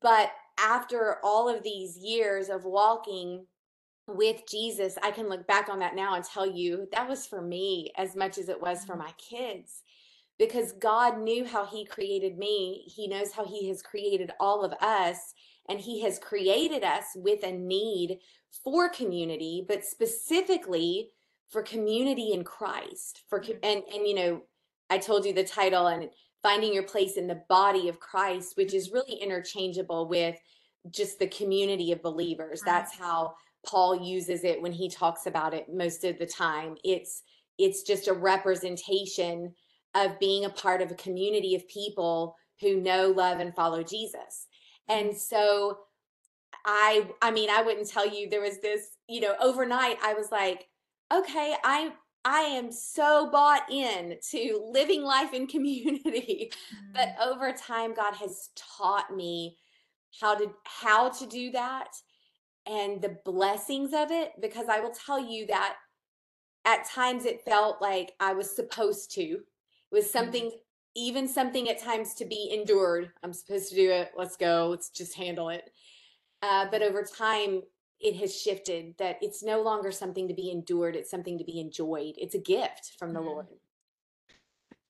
But 0.00 0.30
after 0.58 1.16
all 1.24 1.48
of 1.48 1.62
these 1.62 1.98
years 1.98 2.48
of 2.48 2.64
walking 2.64 3.46
with 4.16 4.42
Jesus, 4.48 4.96
I 5.02 5.10
can 5.10 5.28
look 5.28 5.46
back 5.46 5.68
on 5.68 5.78
that 5.80 5.94
now 5.94 6.14
and 6.14 6.24
tell 6.24 6.46
you 6.46 6.88
that 6.92 7.08
was 7.08 7.26
for 7.26 7.42
me 7.42 7.92
as 7.96 8.16
much 8.16 8.38
as 8.38 8.48
it 8.48 8.60
was 8.60 8.84
for 8.84 8.94
mm-hmm. 8.94 9.04
my 9.04 9.12
kids. 9.18 9.82
Because 10.38 10.72
God 10.72 11.18
knew 11.18 11.44
how 11.44 11.66
He 11.66 11.84
created 11.84 12.38
me. 12.38 12.84
He 12.86 13.08
knows 13.08 13.32
how 13.32 13.44
He 13.44 13.68
has 13.68 13.82
created 13.82 14.32
all 14.40 14.64
of 14.64 14.72
us. 14.80 15.34
And 15.68 15.78
He 15.78 16.02
has 16.02 16.18
created 16.18 16.82
us 16.82 17.04
with 17.14 17.44
a 17.44 17.52
need 17.52 18.18
for 18.64 18.88
community, 18.88 19.64
but 19.66 19.84
specifically 19.84 21.10
for 21.50 21.62
community 21.62 22.32
in 22.32 22.44
Christ. 22.44 23.22
For 23.28 23.40
mm-hmm. 23.40 23.58
and 23.62 23.82
and 23.92 24.06
you 24.06 24.14
know, 24.14 24.42
I 24.88 24.98
told 24.98 25.24
you 25.24 25.32
the 25.32 25.44
title 25.44 25.88
and 25.88 26.08
finding 26.42 26.72
your 26.72 26.84
place 26.84 27.16
in 27.16 27.26
the 27.26 27.42
body 27.48 27.88
of 27.88 28.00
Christ, 28.00 28.56
which 28.56 28.72
is 28.72 28.92
really 28.92 29.16
interchangeable 29.16 30.08
with 30.08 30.36
just 30.90 31.18
the 31.18 31.26
community 31.28 31.92
of 31.92 32.02
believers. 32.02 32.62
That's 32.64 32.96
how 32.96 33.34
Paul 33.66 34.02
uses 34.02 34.44
it 34.44 34.60
when 34.60 34.72
he 34.72 34.88
talks 34.88 35.26
about 35.26 35.54
it 35.54 35.66
most 35.72 36.04
of 36.04 36.18
the 36.18 36.26
time. 36.26 36.76
It's 36.84 37.22
it's 37.58 37.82
just 37.82 38.08
a 38.08 38.14
representation 38.14 39.54
of 39.94 40.18
being 40.18 40.44
a 40.44 40.50
part 40.50 40.80
of 40.80 40.90
a 40.90 40.94
community 40.94 41.54
of 41.54 41.68
people 41.68 42.36
who 42.60 42.80
know, 42.80 43.08
love, 43.08 43.40
and 43.40 43.54
follow 43.54 43.82
Jesus. 43.82 44.46
And 44.88 45.16
so 45.16 45.78
I 46.64 47.08
I 47.22 47.30
mean, 47.30 47.50
I 47.50 47.62
wouldn't 47.62 47.88
tell 47.88 48.08
you 48.08 48.28
there 48.28 48.40
was 48.40 48.60
this, 48.60 48.96
you 49.08 49.20
know, 49.20 49.34
overnight 49.40 49.98
I 50.02 50.14
was 50.14 50.30
like, 50.30 50.68
okay, 51.12 51.54
I 51.64 51.92
I 52.24 52.40
am 52.40 52.70
so 52.70 53.30
bought 53.30 53.70
in 53.70 54.16
to 54.30 54.70
living 54.72 55.02
life 55.02 55.32
in 55.32 55.46
community. 55.46 56.50
Mm-hmm. 56.52 56.92
But 56.92 57.14
over 57.22 57.52
time 57.52 57.94
God 57.94 58.14
has 58.14 58.50
taught 58.56 59.14
me 59.14 59.56
how 60.20 60.34
to 60.34 60.52
how 60.64 61.10
to 61.10 61.26
do 61.26 61.50
that 61.52 61.88
and 62.70 63.02
the 63.02 63.18
blessings 63.24 63.92
of 63.92 64.12
it 64.12 64.32
because 64.40 64.66
I 64.68 64.78
will 64.80 64.92
tell 64.92 65.18
you 65.18 65.46
that 65.48 65.74
at 66.64 66.88
times 66.88 67.24
it 67.24 67.44
felt 67.44 67.82
like 67.82 68.12
I 68.20 68.32
was 68.32 68.54
supposed 68.54 69.10
to. 69.12 69.22
It 69.22 69.40
was 69.90 70.04
mm-hmm. 70.04 70.18
something 70.18 70.52
even 70.96 71.28
something 71.28 71.68
at 71.68 71.80
times 71.80 72.14
to 72.14 72.24
be 72.24 72.50
endured. 72.52 73.10
I'm 73.22 73.32
supposed 73.32 73.70
to 73.70 73.76
do 73.76 73.90
it. 73.90 74.10
Let's 74.16 74.36
go. 74.36 74.68
Let's 74.70 74.90
just 74.90 75.14
handle 75.14 75.48
it. 75.48 75.70
Uh, 76.42 76.66
but 76.70 76.82
over 76.82 77.02
time, 77.04 77.62
it 78.00 78.16
has 78.16 78.40
shifted 78.40 78.94
that 78.98 79.18
it's 79.20 79.42
no 79.42 79.62
longer 79.62 79.92
something 79.92 80.26
to 80.26 80.34
be 80.34 80.50
endured. 80.50 80.96
It's 80.96 81.10
something 81.10 81.38
to 81.38 81.44
be 81.44 81.60
enjoyed. 81.60 82.14
It's 82.16 82.34
a 82.34 82.40
gift 82.40 82.92
from 82.98 83.12
the 83.12 83.20
mm-hmm. 83.20 83.28
Lord. 83.28 83.46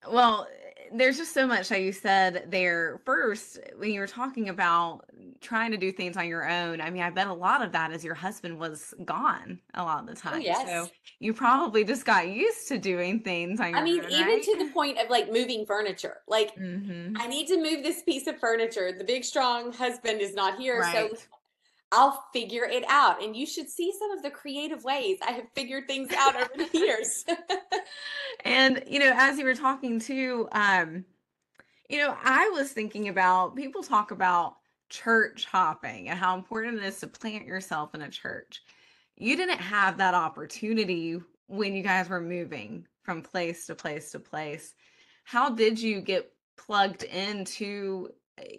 Well, 0.09 0.47
there's 0.93 1.17
just 1.17 1.33
so 1.33 1.47
much 1.47 1.69
that 1.69 1.81
you 1.81 1.91
said 1.91 2.47
there 2.49 2.99
first 3.05 3.59
when 3.77 3.91
you 3.91 3.99
were 3.99 4.07
talking 4.07 4.49
about 4.49 5.05
trying 5.39 5.71
to 5.71 5.77
do 5.77 5.91
things 5.91 6.17
on 6.17 6.27
your 6.27 6.47
own. 6.47 6.81
I 6.81 6.89
mean, 6.89 7.01
I 7.01 7.09
bet 7.09 7.27
a 7.27 7.33
lot 7.33 7.63
of 7.63 7.71
that 7.71 7.91
is 7.91 8.03
your 8.03 8.13
husband 8.15 8.59
was 8.59 8.93
gone 9.05 9.59
a 9.73 9.83
lot 9.83 10.01
of 10.01 10.05
the 10.07 10.13
oh, 10.13 10.15
time. 10.15 10.33
Oh, 10.35 10.37
yes. 10.37 10.67
So 10.67 10.89
you 11.19 11.33
probably 11.33 11.83
just 11.83 12.05
got 12.05 12.27
used 12.27 12.67
to 12.67 12.77
doing 12.77 13.21
things 13.21 13.59
on 13.59 13.69
your 13.69 13.79
I 13.79 13.83
mean, 13.83 14.03
own, 14.03 14.11
even 14.11 14.27
right? 14.27 14.43
to 14.43 14.57
the 14.57 14.71
point 14.71 14.97
of 14.99 15.09
like 15.09 15.31
moving 15.31 15.65
furniture. 15.65 16.17
Like, 16.27 16.55
mm-hmm. 16.55 17.15
I 17.17 17.27
need 17.27 17.47
to 17.47 17.57
move 17.57 17.83
this 17.83 18.03
piece 18.03 18.27
of 18.27 18.39
furniture. 18.39 18.91
The 18.91 19.03
big, 19.03 19.23
strong 19.23 19.71
husband 19.71 20.21
is 20.21 20.33
not 20.33 20.59
here. 20.59 20.81
Right. 20.81 21.11
So 21.11 21.17
I'll 21.91 22.23
figure 22.31 22.63
it 22.63 22.83
out. 22.87 23.21
And 23.21 23.35
you 23.35 23.45
should 23.45 23.69
see 23.69 23.93
some 23.97 24.11
of 24.11 24.23
the 24.23 24.29
creative 24.29 24.83
ways 24.83 25.17
I 25.25 25.31
have 25.31 25.45
figured 25.53 25.87
things 25.87 26.11
out 26.17 26.35
over 26.35 26.51
the 26.55 26.69
years. 26.77 27.25
and, 28.45 28.83
you 28.87 28.99
know, 28.99 29.13
as 29.15 29.37
you 29.37 29.45
were 29.45 29.55
talking 29.55 29.99
to, 30.01 30.47
um, 30.53 31.05
you 31.89 31.97
know, 31.97 32.15
I 32.23 32.49
was 32.53 32.71
thinking 32.71 33.09
about 33.09 33.55
people 33.55 33.83
talk 33.83 34.11
about 34.11 34.55
church 34.89 35.45
hopping 35.45 36.09
and 36.09 36.17
how 36.17 36.35
important 36.35 36.77
it 36.77 36.83
is 36.83 36.99
to 36.99 37.07
plant 37.07 37.45
yourself 37.45 37.93
in 37.93 38.01
a 38.01 38.09
church. 38.09 38.61
You 39.17 39.35
didn't 39.35 39.59
have 39.59 39.97
that 39.97 40.13
opportunity 40.13 41.19
when 41.47 41.75
you 41.75 41.83
guys 41.83 42.07
were 42.07 42.21
moving 42.21 42.87
from 43.03 43.21
place 43.21 43.65
to 43.67 43.75
place 43.75 44.11
to 44.11 44.19
place. 44.19 44.73
How 45.25 45.49
did 45.49 45.79
you 45.79 46.01
get 46.01 46.31
plugged 46.57 47.03
into 47.03 48.09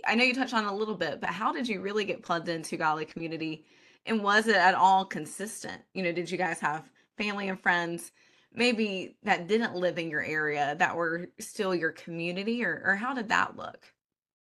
I 0.07 0.15
know 0.15 0.25
you 0.25 0.35
touched 0.35 0.55
on 0.55 0.65
a 0.65 0.75
little 0.75 0.95
bit, 0.95 1.21
but 1.21 1.31
how 1.31 1.53
did 1.53 1.69
you 1.69 1.81
really 1.81 2.05
get 2.05 2.23
plugged 2.23 2.49
into 2.49 2.77
Godly 2.77 3.05
community? 3.05 3.65
And 4.07 4.23
was 4.23 4.49
it 4.49 4.57
at 4.57 4.75
all 4.75 5.05
consistent? 5.05 5.83
You 5.95 6.03
know, 6.03 6.12
did 6.12 6.31
you 6.31 6.39
guys 6.39 6.61
have 6.61 6.91
family 7.17 7.49
and 7.49 7.61
friends 7.61 8.12
maybe 8.55 9.17
that 9.23 9.49
didn't 9.49 9.75
live 9.75 9.99
in 9.99 10.11
your 10.11 10.23
area 10.23 10.77
that 10.79 10.95
were 10.95 11.29
still 11.39 11.75
your 11.75 11.93
community 11.93 12.65
or 12.65 12.83
or 12.85 12.97
how 12.97 13.15
did 13.15 13.29
that 13.29 13.57
look? 13.57 13.87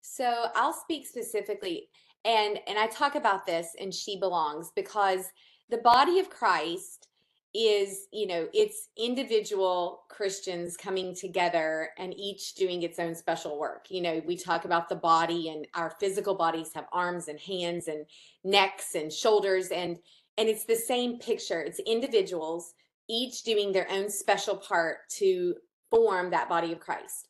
So 0.00 0.46
I'll 0.54 0.72
speak 0.72 1.06
specifically 1.06 1.88
and 2.24 2.58
and 2.66 2.78
I 2.78 2.86
talk 2.88 3.14
about 3.14 3.46
this 3.46 3.74
in 3.78 3.90
She 3.90 4.18
Belongs 4.18 4.72
because 4.74 5.26
the 5.68 5.78
body 5.78 6.18
of 6.18 6.30
Christ 6.30 7.08
is 7.52 8.06
you 8.12 8.26
know 8.26 8.48
it's 8.54 8.88
individual 8.96 10.02
christians 10.08 10.76
coming 10.76 11.12
together 11.14 11.88
and 11.98 12.14
each 12.16 12.54
doing 12.54 12.82
its 12.82 12.98
own 12.98 13.14
special 13.14 13.58
work. 13.58 13.86
You 13.90 14.02
know 14.02 14.22
we 14.26 14.36
talk 14.36 14.64
about 14.64 14.88
the 14.88 14.96
body 14.96 15.48
and 15.48 15.66
our 15.74 15.94
physical 15.98 16.34
bodies 16.34 16.70
have 16.74 16.86
arms 16.92 17.28
and 17.28 17.40
hands 17.40 17.88
and 17.88 18.06
necks 18.44 18.94
and 18.94 19.12
shoulders 19.12 19.68
and 19.68 19.98
and 20.38 20.48
it's 20.48 20.64
the 20.64 20.76
same 20.76 21.18
picture. 21.18 21.60
It's 21.60 21.80
individuals 21.80 22.72
each 23.08 23.42
doing 23.42 23.72
their 23.72 23.90
own 23.90 24.08
special 24.08 24.56
part 24.56 25.08
to 25.18 25.56
form 25.90 26.30
that 26.30 26.48
body 26.48 26.72
of 26.72 26.80
christ. 26.80 27.28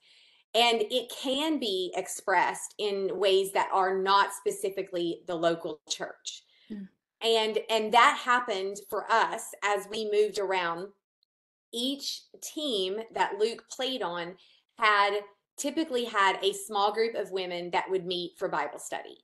And 0.54 0.82
it 0.90 1.10
can 1.22 1.58
be 1.58 1.92
expressed 1.96 2.74
in 2.78 3.10
ways 3.14 3.52
that 3.52 3.68
are 3.72 3.96
not 3.96 4.32
specifically 4.32 5.22
the 5.26 5.34
local 5.34 5.80
church 5.88 6.42
and 7.22 7.58
and 7.68 7.92
that 7.92 8.20
happened 8.24 8.78
for 8.88 9.10
us 9.10 9.52
as 9.64 9.88
we 9.90 10.10
moved 10.10 10.38
around. 10.38 10.88
Each 11.72 12.22
team 12.42 13.00
that 13.14 13.38
luke 13.38 13.64
played 13.70 14.02
on 14.02 14.34
had 14.78 15.20
typically 15.56 16.04
had 16.04 16.42
a 16.42 16.52
small 16.52 16.92
group 16.92 17.14
of 17.14 17.30
women 17.30 17.70
that 17.70 17.90
would 17.90 18.06
meet 18.06 18.32
for 18.38 18.48
bible 18.48 18.78
study. 18.78 19.18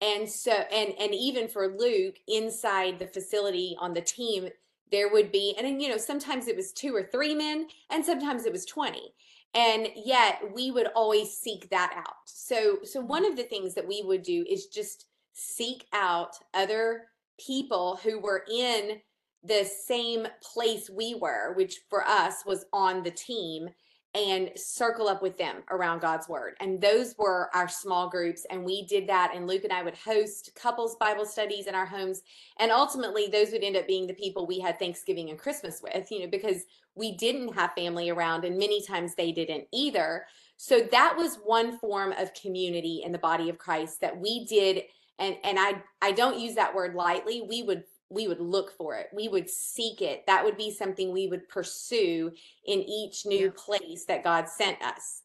And 0.00 0.28
so 0.28 0.52
and 0.52 0.94
and 0.98 1.14
even 1.14 1.48
for 1.48 1.68
luke 1.68 2.16
inside 2.28 2.98
the 2.98 3.06
facility 3.06 3.76
on 3.78 3.92
the 3.92 4.00
team 4.00 4.48
there 4.90 5.12
would 5.12 5.30
be 5.30 5.54
and 5.56 5.66
then 5.66 5.80
you 5.80 5.88
know 5.88 5.96
sometimes 5.96 6.48
it 6.48 6.56
was 6.56 6.72
two 6.72 6.94
or 6.94 7.02
three 7.02 7.34
men 7.34 7.68
and 7.90 8.04
sometimes 8.04 8.44
it 8.44 8.52
was 8.52 8.64
20 8.64 9.12
and 9.54 9.88
yet 9.96 10.42
we 10.54 10.70
would 10.70 10.88
always 10.94 11.36
seek 11.36 11.68
that 11.70 11.92
out. 11.96 12.26
So 12.26 12.78
so 12.84 13.00
one 13.00 13.22
mm-hmm. 13.22 13.32
of 13.32 13.36
the 13.36 13.44
things 13.44 13.74
that 13.74 13.86
we 13.86 14.02
would 14.04 14.22
do 14.22 14.44
is 14.48 14.66
just 14.66 15.06
seek 15.32 15.86
out 15.92 16.36
other 16.54 17.06
people 17.44 17.98
who 18.02 18.18
were 18.18 18.44
in 18.52 19.00
the 19.42 19.64
same 19.64 20.26
place 20.42 20.90
we 20.90 21.14
were, 21.14 21.54
which 21.54 21.80
for 21.88 22.06
us 22.06 22.44
was 22.44 22.64
on 22.72 23.02
the 23.02 23.10
team, 23.10 23.68
and 24.14 24.50
circle 24.56 25.08
up 25.08 25.22
with 25.22 25.38
them 25.38 25.62
around 25.70 26.00
God's 26.00 26.28
word. 26.28 26.54
And 26.60 26.80
those 26.80 27.14
were 27.16 27.48
our 27.54 27.68
small 27.68 28.08
groups. 28.10 28.44
And 28.50 28.64
we 28.64 28.84
did 28.86 29.08
that. 29.08 29.32
And 29.34 29.46
Luke 29.46 29.62
and 29.62 29.72
I 29.72 29.84
would 29.84 29.94
host 29.94 30.50
couples 30.60 30.96
Bible 30.96 31.24
studies 31.24 31.68
in 31.68 31.76
our 31.76 31.86
homes. 31.86 32.22
And 32.58 32.72
ultimately, 32.72 33.28
those 33.28 33.52
would 33.52 33.62
end 33.62 33.76
up 33.76 33.86
being 33.86 34.08
the 34.08 34.14
people 34.14 34.46
we 34.46 34.58
had 34.58 34.80
Thanksgiving 34.80 35.30
and 35.30 35.38
Christmas 35.38 35.80
with, 35.80 36.10
you 36.10 36.20
know, 36.20 36.26
because 36.26 36.64
we 36.96 37.16
didn't 37.16 37.54
have 37.54 37.72
family 37.74 38.10
around. 38.10 38.44
And 38.44 38.58
many 38.58 38.84
times 38.84 39.14
they 39.14 39.30
didn't 39.30 39.68
either. 39.72 40.26
So 40.56 40.80
that 40.90 41.14
was 41.16 41.38
one 41.44 41.78
form 41.78 42.12
of 42.18 42.34
community 42.34 43.02
in 43.04 43.12
the 43.12 43.18
body 43.18 43.48
of 43.48 43.58
Christ 43.58 44.00
that 44.00 44.18
we 44.18 44.44
did 44.44 44.82
and 45.20 45.36
and 45.44 45.58
i 45.58 45.80
i 46.02 46.10
don't 46.10 46.40
use 46.40 46.54
that 46.54 46.74
word 46.74 46.94
lightly 46.94 47.42
we 47.48 47.62
would 47.62 47.84
we 48.12 48.26
would 48.26 48.40
look 48.40 48.76
for 48.76 48.96
it. 48.96 49.06
We 49.14 49.28
would 49.28 49.48
seek 49.48 50.02
it. 50.02 50.24
That 50.26 50.44
would 50.44 50.56
be 50.56 50.72
something 50.72 51.12
we 51.12 51.28
would 51.28 51.48
pursue 51.48 52.32
in 52.66 52.80
each 52.80 53.24
new 53.24 53.44
yeah. 53.44 53.50
place 53.56 54.04
that 54.06 54.24
god 54.24 54.48
sent 54.48 54.82
us. 54.82 55.22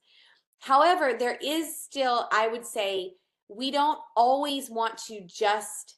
However 0.60 1.14
there 1.18 1.38
is 1.42 1.80
still 1.80 2.28
i 2.32 2.48
would 2.48 2.66
say 2.66 3.14
we 3.50 3.70
don't 3.72 4.00
always 4.16 4.70
want 4.70 4.98
to 4.98 5.22
just 5.22 5.98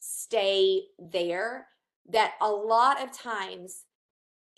stay 0.00 0.82
there 0.98 1.66
that 2.08 2.32
a 2.40 2.50
lot 2.50 3.00
of 3.02 3.12
times 3.12 3.84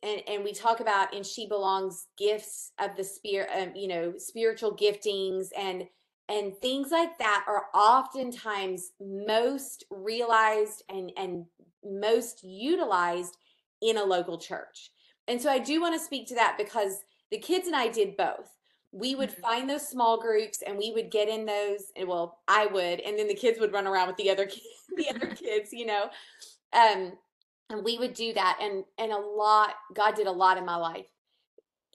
and, 0.03 0.23
and 0.27 0.43
we 0.43 0.53
talk 0.53 0.81
about 0.81 1.13
in 1.13 1.23
she 1.23 1.47
belongs 1.47 2.07
gifts 2.17 2.73
of 2.81 2.97
the 2.97 3.05
spirit 3.05 3.51
um, 3.55 3.73
you 3.75 3.89
know 3.89 4.15
spiritual 4.17 4.75
giftings 4.75 5.49
and 5.57 5.85
and 6.33 6.57
things 6.57 6.91
like 6.91 7.19
that 7.19 7.45
are 7.47 7.67
oftentimes 7.75 8.93
most 9.01 9.85
realized 9.91 10.83
and 10.89 11.13
and 11.19 11.47
most 11.85 12.43
utilized 12.45 13.37
in 13.83 13.99
a 13.99 14.05
local 14.05 14.39
church. 14.39 14.91
And 15.29 15.41
so 15.43 15.51
I 15.51 15.59
do 15.61 15.81
want 15.81 15.95
to 15.95 16.05
speak 16.05 16.27
to 16.29 16.35
that 16.37 16.57
because 16.59 17.05
the 17.31 17.39
kids 17.39 17.67
and 17.69 17.77
I 17.77 17.89
did 17.89 18.17
both. 18.17 18.51
We 18.93 19.15
would 19.15 19.31
Mhm. 19.31 19.41
find 19.41 19.71
those 19.71 19.89
small 19.89 20.21
groups 20.21 20.63
and 20.63 20.79
we 20.79 20.93
would 20.93 21.11
get 21.11 21.29
in 21.29 21.47
those 21.47 21.93
and 21.97 22.09
well, 22.09 22.41
I 22.49 22.67
would 22.67 23.01
and 23.01 23.19
then 23.19 23.29
the 23.29 23.35
kids 23.35 23.61
would 23.61 23.73
run 23.73 23.87
around 23.87 24.09
with 24.09 24.17
the 24.19 24.31
other 24.31 24.47
kids, 24.57 24.67
the 24.97 25.11
other 25.11 25.35
kids, 25.35 25.73
you 25.73 25.87
know. 25.87 26.11
Um 26.73 27.19
and 27.71 27.85
we 27.85 27.99
would 27.99 28.15
do 28.15 28.33
that 28.35 28.59
and 28.63 28.85
and 28.99 29.13
a 29.13 29.19
lot 29.19 29.75
God 29.95 30.15
did 30.15 30.27
a 30.29 30.33
lot 30.33 30.59
in 30.59 30.65
my 30.67 30.77
life 30.77 31.09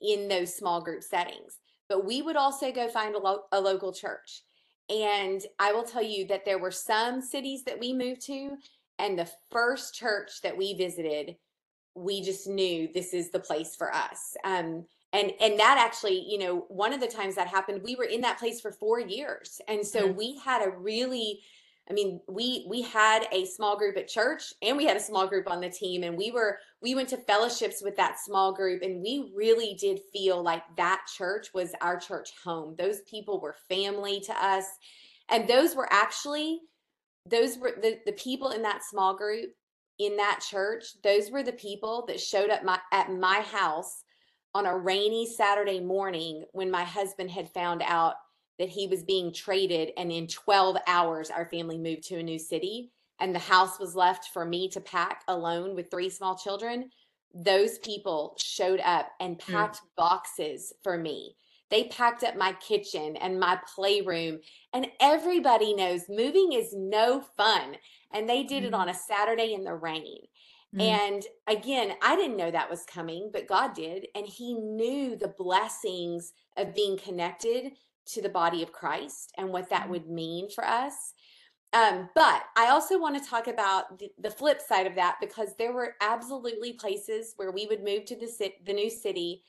in 0.00 0.28
those 0.28 0.54
small 0.54 0.80
group 0.82 1.02
settings. 1.02 1.58
But 1.88 2.04
we 2.04 2.22
would 2.22 2.36
also 2.36 2.70
go 2.72 2.88
find 2.88 3.14
a, 3.14 3.18
lo- 3.18 3.44
a 3.52 3.60
local 3.60 3.92
church. 3.92 4.42
And 4.90 5.42
I 5.58 5.72
will 5.72 5.82
tell 5.82 6.02
you 6.02 6.26
that 6.28 6.44
there 6.44 6.58
were 6.58 6.70
some 6.70 7.20
cities 7.20 7.64
that 7.64 7.78
we 7.78 7.92
moved 7.92 8.22
to, 8.26 8.56
and 8.98 9.18
the 9.18 9.30
first 9.50 9.94
church 9.94 10.40
that 10.42 10.56
we 10.56 10.74
visited, 10.74 11.36
we 11.94 12.22
just 12.22 12.46
knew 12.46 12.88
this 12.92 13.12
is 13.12 13.30
the 13.30 13.40
place 13.40 13.76
for 13.76 13.92
us. 13.94 14.36
Um, 14.44 14.86
and 15.12 15.32
and 15.40 15.58
that 15.58 15.76
actually, 15.78 16.24
you 16.28 16.38
know, 16.38 16.66
one 16.68 16.92
of 16.92 17.00
the 17.00 17.06
times 17.06 17.34
that 17.36 17.48
happened, 17.48 17.82
we 17.82 17.96
were 17.96 18.04
in 18.04 18.20
that 18.22 18.38
place 18.38 18.60
for 18.60 18.72
four 18.72 19.00
years, 19.00 19.60
and 19.68 19.86
so 19.86 20.08
Mm. 20.08 20.16
we 20.16 20.38
had 20.44 20.62
a 20.66 20.70
really 20.70 21.40
I 21.90 21.94
mean, 21.94 22.20
we 22.28 22.66
we 22.68 22.82
had 22.82 23.26
a 23.32 23.46
small 23.46 23.76
group 23.76 23.96
at 23.96 24.08
church 24.08 24.52
and 24.62 24.76
we 24.76 24.84
had 24.84 24.96
a 24.96 25.00
small 25.00 25.26
group 25.26 25.50
on 25.50 25.60
the 25.60 25.70
team 25.70 26.02
and 26.02 26.16
we 26.16 26.30
were 26.30 26.58
we 26.82 26.94
went 26.94 27.08
to 27.10 27.16
fellowships 27.16 27.82
with 27.82 27.96
that 27.96 28.18
small 28.18 28.52
group 28.52 28.82
and 28.82 29.00
we 29.00 29.32
really 29.34 29.76
did 29.80 30.00
feel 30.12 30.42
like 30.42 30.62
that 30.76 31.02
church 31.16 31.48
was 31.54 31.72
our 31.80 31.98
church 31.98 32.30
home. 32.44 32.74
Those 32.78 33.00
people 33.02 33.40
were 33.40 33.56
family 33.68 34.20
to 34.20 34.44
us. 34.44 34.66
And 35.30 35.48
those 35.48 35.74
were 35.74 35.88
actually 35.90 36.60
those 37.26 37.58
were 37.58 37.74
the, 37.80 37.98
the 38.06 38.12
people 38.12 38.50
in 38.50 38.62
that 38.62 38.84
small 38.84 39.16
group 39.16 39.50
in 39.98 40.16
that 40.16 40.40
church, 40.48 40.84
those 41.02 41.30
were 41.30 41.42
the 41.42 41.52
people 41.52 42.04
that 42.06 42.20
showed 42.20 42.50
up 42.50 42.64
my 42.64 42.78
at 42.92 43.12
my 43.12 43.40
house 43.40 44.04
on 44.54 44.66
a 44.66 44.76
rainy 44.76 45.26
Saturday 45.26 45.80
morning 45.80 46.44
when 46.52 46.70
my 46.70 46.84
husband 46.84 47.30
had 47.30 47.50
found 47.50 47.82
out 47.84 48.14
that 48.58 48.68
he 48.70 48.86
was 48.86 49.02
being 49.04 49.32
traded 49.32 49.92
and 49.96 50.12
in 50.12 50.26
12 50.26 50.76
hours 50.86 51.30
our 51.30 51.46
family 51.46 51.78
moved 51.78 52.02
to 52.04 52.18
a 52.18 52.22
new 52.22 52.38
city 52.38 52.90
and 53.20 53.34
the 53.34 53.38
house 53.40 53.78
was 53.78 53.96
left 53.96 54.28
for 54.32 54.44
me 54.44 54.68
to 54.70 54.80
pack 54.80 55.22
alone 55.28 55.74
with 55.74 55.90
three 55.90 56.10
small 56.10 56.36
children 56.36 56.90
those 57.34 57.78
people 57.80 58.34
showed 58.38 58.80
up 58.80 59.10
and 59.20 59.38
packed 59.38 59.80
boxes 59.96 60.72
for 60.82 60.98
me 60.98 61.34
they 61.70 61.84
packed 61.84 62.24
up 62.24 62.36
my 62.36 62.52
kitchen 62.54 63.16
and 63.16 63.38
my 63.38 63.58
playroom 63.74 64.40
and 64.72 64.88
everybody 65.00 65.74
knows 65.74 66.08
moving 66.08 66.52
is 66.52 66.74
no 66.74 67.20
fun 67.36 67.76
and 68.12 68.28
they 68.28 68.42
did 68.42 68.64
it 68.64 68.72
Mhm. 68.72 68.78
on 68.78 68.88
a 68.88 68.94
saturday 68.94 69.54
in 69.54 69.64
the 69.64 69.74
rain 69.74 70.20
Mm. 70.74 70.80
and 70.80 71.22
again, 71.46 71.94
I 72.02 72.14
didn't 72.16 72.36
know 72.36 72.50
that 72.50 72.70
was 72.70 72.84
coming, 72.84 73.30
but 73.32 73.46
God 73.48 73.74
did. 73.74 74.06
And 74.14 74.26
He 74.26 74.54
knew 74.54 75.16
the 75.16 75.28
blessings 75.38 76.32
of 76.56 76.74
being 76.74 76.98
connected 76.98 77.72
to 78.08 78.22
the 78.22 78.28
body 78.28 78.62
of 78.62 78.72
Christ 78.72 79.32
and 79.36 79.50
what 79.50 79.68
that 79.70 79.86
Mhm. 79.86 79.90
would 79.90 80.08
mean 80.08 80.50
for 80.50 80.64
us. 80.66 81.14
Um, 81.72 82.08
but 82.14 82.44
I 82.56 82.68
also 82.68 82.98
want 82.98 83.22
to 83.22 83.28
talk 83.28 83.46
about 83.46 83.98
the, 83.98 84.10
the 84.18 84.30
flip 84.30 84.60
side 84.60 84.86
of 84.86 84.94
that 84.94 85.18
because 85.20 85.54
there 85.56 85.72
were 85.72 85.96
absolutely 86.00 86.72
places 86.72 87.34
where 87.36 87.50
we 87.52 87.66
would 87.66 87.84
move 87.84 88.06
to 88.06 88.16
the, 88.16 88.52
the 88.64 88.72
new 88.72 88.88
city. 88.88 89.44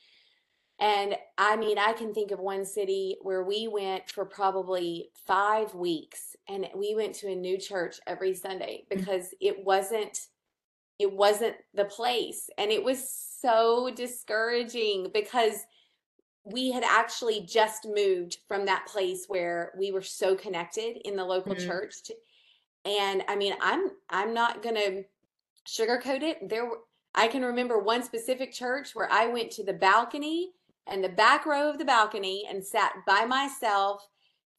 And 0.78 1.16
I 1.38 1.56
mean, 1.56 1.78
I 1.78 1.92
can 1.94 2.12
think 2.12 2.30
of 2.30 2.38
one 2.40 2.64
city 2.64 3.16
where 3.22 3.42
we 3.42 3.68
went 3.68 4.10
for 4.10 4.24
probably 4.26 5.10
five 5.26 5.74
weeks 5.74 6.36
and 6.48 6.68
we 6.74 6.94
went 6.94 7.14
to 7.16 7.28
a 7.28 7.34
new 7.36 7.58
church 7.58 8.00
every 8.06 8.34
Sunday 8.34 8.84
Mm. 8.90 8.96
because 8.96 9.34
it 9.40 9.64
wasn't 9.64 10.18
it 10.98 11.10
wasn't 11.10 11.56
the 11.72 11.86
place 11.86 12.50
and 12.58 12.70
it 12.70 12.84
was 12.84 13.10
so 13.40 13.90
discouraging 13.94 15.10
because 15.14 15.64
we 16.44 16.72
had 16.72 16.84
actually 16.84 17.42
just 17.42 17.86
moved 17.86 18.38
from 18.48 18.64
that 18.66 18.86
place 18.86 19.26
where 19.28 19.72
we 19.78 19.92
were 19.92 20.02
so 20.02 20.34
connected 20.34 20.96
in 21.06 21.16
the 21.16 21.24
local 21.24 21.54
Mm. 21.54 21.66
church 21.66 22.02
to, 22.04 22.14
and 22.84 23.22
i 23.28 23.36
mean 23.36 23.54
i'm 23.60 23.90
i'm 24.08 24.32
not 24.32 24.62
going 24.62 24.74
to 24.74 25.04
sugarcoat 25.68 26.22
it 26.22 26.48
there 26.48 26.64
were 26.64 26.78
i 27.14 27.28
can 27.28 27.44
remember 27.44 27.78
one 27.78 28.02
specific 28.02 28.52
church 28.52 28.94
where 28.94 29.10
i 29.12 29.26
went 29.26 29.50
to 29.50 29.62
the 29.64 29.72
balcony 29.72 30.52
and 30.86 31.04
the 31.04 31.08
back 31.10 31.44
row 31.44 31.68
of 31.68 31.78
the 31.78 31.84
balcony 31.84 32.46
and 32.48 32.64
sat 32.64 32.92
by 33.06 33.24
myself 33.26 34.08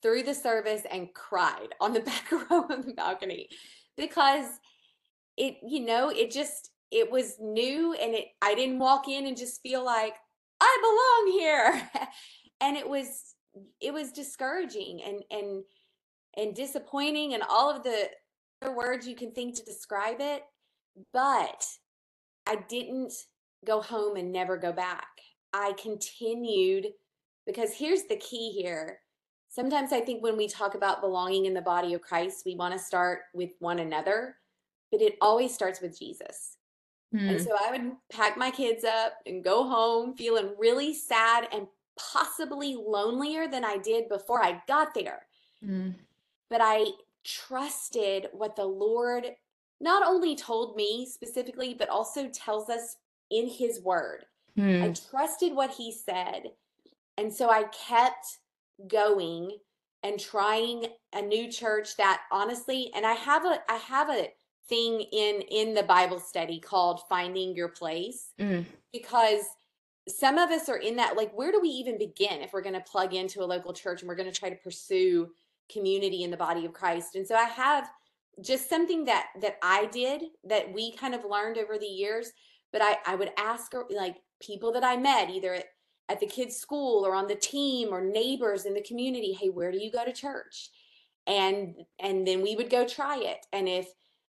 through 0.03 0.21
the 0.23 0.35
service 0.35 0.83
and 0.91 1.13
cried 1.15 1.69
on 1.79 1.93
the 1.93 1.99
back 2.11 2.31
row 2.31 2.61
of 2.69 2.85
the 2.85 2.93
balcony 2.93 3.49
because 3.97 4.45
it 5.37 5.57
you 5.67 5.79
know 5.79 6.09
it 6.09 6.29
just 6.29 6.69
it 6.91 7.09
was 7.09 7.37
new 7.39 7.93
and 7.93 8.13
it 8.13 8.25
i 8.41 8.53
didn't 8.53 8.77
walk 8.79 9.07
in 9.07 9.25
and 9.25 9.35
just 9.37 9.61
feel 9.63 9.83
like 9.83 10.13
i 10.61 10.77
belong 10.81 11.39
here. 11.39 11.89
And 12.63 12.77
it 12.77 12.87
was 12.87 13.33
it 13.81 13.91
was 13.91 14.11
discouraging 14.11 15.01
and 15.03 15.23
and 15.31 15.63
and 16.37 16.55
disappointing 16.55 17.33
and 17.33 17.41
all 17.49 17.75
of 17.75 17.81
the 17.81 18.07
other 18.61 18.75
words 18.75 19.07
you 19.07 19.15
can 19.15 19.31
think 19.31 19.55
to 19.55 19.65
describe 19.65 20.17
it 20.19 20.43
but 21.11 21.65
i 22.45 22.55
didn't 22.69 23.11
go 23.65 23.81
home 23.81 24.15
and 24.15 24.31
never 24.31 24.57
go 24.57 24.71
back. 24.71 25.07
I 25.53 25.73
continued 25.73 26.87
because 27.45 27.73
here's 27.73 28.03
the 28.03 28.17
key 28.17 28.51
here. 28.51 28.99
Sometimes 29.49 29.91
i 29.91 29.99
think 29.99 30.23
when 30.23 30.37
we 30.37 30.47
talk 30.47 30.75
about 30.75 31.01
belonging 31.01 31.45
in 31.45 31.53
the 31.53 31.61
body 31.61 31.93
of 31.93 32.01
christ 32.01 32.43
we 32.45 32.55
want 32.55 32.73
to 32.73 32.79
start 32.79 33.21
with 33.33 33.51
one 33.59 33.79
another 33.79 34.37
but 34.91 35.01
it 35.01 35.17
always 35.19 35.53
starts 35.53 35.81
with 35.81 35.99
jesus 35.99 36.55
and 37.13 37.39
Mm. 37.39 37.43
so 37.43 37.55
I 37.59 37.71
would 37.71 37.97
pack 38.09 38.37
my 38.37 38.51
kids 38.51 38.83
up 38.83 39.13
and 39.25 39.43
go 39.43 39.67
home 39.67 40.15
feeling 40.15 40.55
really 40.57 40.93
sad 40.93 41.47
and 41.51 41.67
possibly 41.97 42.75
lonelier 42.75 43.47
than 43.47 43.63
I 43.65 43.77
did 43.77 44.09
before 44.09 44.43
I 44.43 44.63
got 44.67 44.93
there. 44.93 45.27
Mm. 45.63 45.95
But 46.49 46.61
I 46.61 46.85
trusted 47.23 48.27
what 48.33 48.55
the 48.55 48.65
Lord 48.65 49.35
not 49.79 50.05
only 50.05 50.35
told 50.35 50.75
me 50.75 51.05
specifically, 51.05 51.73
but 51.73 51.89
also 51.89 52.29
tells 52.29 52.69
us 52.69 52.97
in 53.29 53.47
His 53.47 53.81
Word. 53.81 54.25
I 54.57 54.61
Mm. 54.61 55.09
trusted 55.09 55.53
what 55.53 55.71
He 55.71 55.91
said. 55.91 56.55
And 57.17 57.33
so 57.33 57.49
I 57.49 57.65
kept 57.65 58.39
going 58.87 59.59
and 60.03 60.19
trying 60.19 60.87
a 61.13 61.21
new 61.21 61.51
church 61.51 61.97
that 61.97 62.23
honestly, 62.31 62.91
and 62.95 63.05
I 63.05 63.13
have 63.13 63.45
a 63.45 63.63
I 63.71 63.75
have 63.77 64.09
a 64.09 64.33
thing 64.71 65.01
in 65.11 65.41
in 65.59 65.73
the 65.73 65.83
Bible 65.83 66.19
study 66.19 66.59
called 66.59 67.01
finding 67.09 67.55
your 67.55 67.67
place 67.67 68.31
Mm. 68.39 68.65
because 68.91 69.43
some 70.07 70.37
of 70.37 70.49
us 70.49 70.69
are 70.69 70.77
in 70.77 70.95
that 70.95 71.15
like 71.17 71.31
where 71.33 71.51
do 71.51 71.59
we 71.61 71.69
even 71.69 71.97
begin 71.97 72.41
if 72.41 72.53
we're 72.53 72.67
going 72.69 72.81
to 72.81 72.91
plug 72.91 73.13
into 73.13 73.43
a 73.43 73.51
local 73.53 73.73
church 73.73 74.01
and 74.01 74.07
we're 74.09 74.15
going 74.21 74.31
to 74.31 74.39
try 74.39 74.49
to 74.49 74.55
pursue 74.67 75.29
community 75.71 76.23
in 76.23 76.31
the 76.31 76.37
body 76.47 76.65
of 76.65 76.73
Christ? 76.73 77.15
And 77.15 77.27
so 77.27 77.35
I 77.35 77.43
have 77.43 77.89
just 78.39 78.69
something 78.69 79.05
that 79.05 79.27
that 79.41 79.57
I 79.61 79.87
did 79.87 80.23
that 80.45 80.73
we 80.73 80.95
kind 80.95 81.13
of 81.13 81.25
learned 81.25 81.57
over 81.57 81.77
the 81.77 81.85
years 82.03 82.31
but 82.71 82.81
I 82.81 82.97
I 83.05 83.15
would 83.15 83.31
ask 83.37 83.73
like 84.03 84.17
people 84.39 84.71
that 84.71 84.83
I 84.83 84.95
met 84.97 85.29
either 85.29 85.53
at, 85.53 85.65
at 86.09 86.19
the 86.21 86.25
kids 86.37 86.55
school 86.55 87.05
or 87.05 87.13
on 87.13 87.27
the 87.27 87.35
team 87.35 87.89
or 87.91 88.01
neighbors 88.01 88.65
in 88.65 88.73
the 88.73 88.87
community 88.89 89.33
hey 89.39 89.49
where 89.49 89.71
do 89.71 89.79
you 89.83 89.91
go 89.91 90.03
to 90.05 90.13
church? 90.13 90.69
And 91.27 91.75
and 91.99 92.25
then 92.27 92.41
we 92.41 92.55
would 92.55 92.69
go 92.77 92.87
try 92.87 93.17
it. 93.17 93.45
And 93.53 93.67
if 93.67 93.87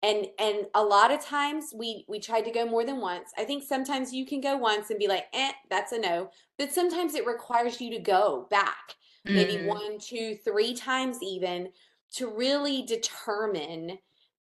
and 0.05 0.27
and 0.39 0.67
a 0.75 0.83
lot 0.85 1.11
of 1.11 1.25
times 1.25 1.73
we 1.75 2.05
we 2.09 2.21
tried 2.21 2.43
to 2.45 2.51
go 2.53 2.67
more 2.67 2.85
than 2.85 3.01
once 3.01 3.31
i 3.39 3.45
think 3.45 3.63
sometimes 3.65 4.13
you 4.13 4.27
can 4.27 4.41
go 4.41 4.57
once 4.57 4.91
and 4.91 4.99
be 4.99 5.09
like 5.09 5.25
eh 5.33 5.53
that's 5.71 5.93
a 5.93 5.99
no 5.99 6.31
but 6.59 6.73
sometimes 6.73 7.15
it 7.15 7.27
requires 7.27 7.81
you 7.81 7.91
to 7.91 7.99
go 7.99 8.47
back 8.51 8.95
maybe 9.25 9.55
Mm. 9.57 9.67
one 9.67 9.99
two 9.99 10.37
three 10.45 10.75
times 10.75 11.19
even 11.23 11.71
to 12.13 12.29
really 12.29 12.83
determine 12.83 13.99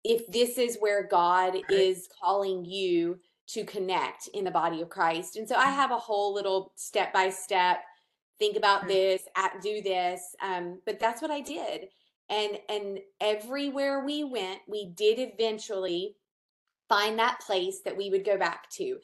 if 0.04 0.26
this 0.28 0.58
is 0.58 0.78
where 0.80 1.04
god 1.06 1.54
Right. 1.56 1.66
is 1.70 2.08
calling 2.22 2.64
you 2.66 3.20
to 3.48 3.66
connect 3.66 4.30
in 4.34 4.46
the 4.46 4.52
body 4.52 4.82
of 4.82 4.90
christ 4.90 5.36
and 5.36 5.48
so 5.50 5.56
i 5.56 5.70
have 5.70 5.92
a 5.92 5.98
whole 5.98 6.34
little 6.34 6.72
step 6.76 7.12
by 7.12 7.30
step 7.30 7.80
think 8.40 8.56
about 8.56 8.84
Mm. 8.84 8.88
this 8.88 9.24
act, 9.36 9.62
do 9.62 9.82
this 9.82 10.22
um, 10.42 10.80
but 10.86 11.00
that's 11.00 11.22
what 11.22 11.32
i 11.32 11.42
did 11.42 11.90
and 12.30 12.60
and 12.70 13.00
everywhere 13.20 14.04
we 14.06 14.24
went 14.24 14.60
we 14.68 14.86
did 14.86 15.18
eventually 15.20 16.16
find 16.88 17.20
that 17.20 17.40
place 17.40 17.82
that 17.86 17.96
we 17.98 18.10
would 18.10 18.26
go 18.26 18.38
back 18.38 18.70
to. 18.72 18.98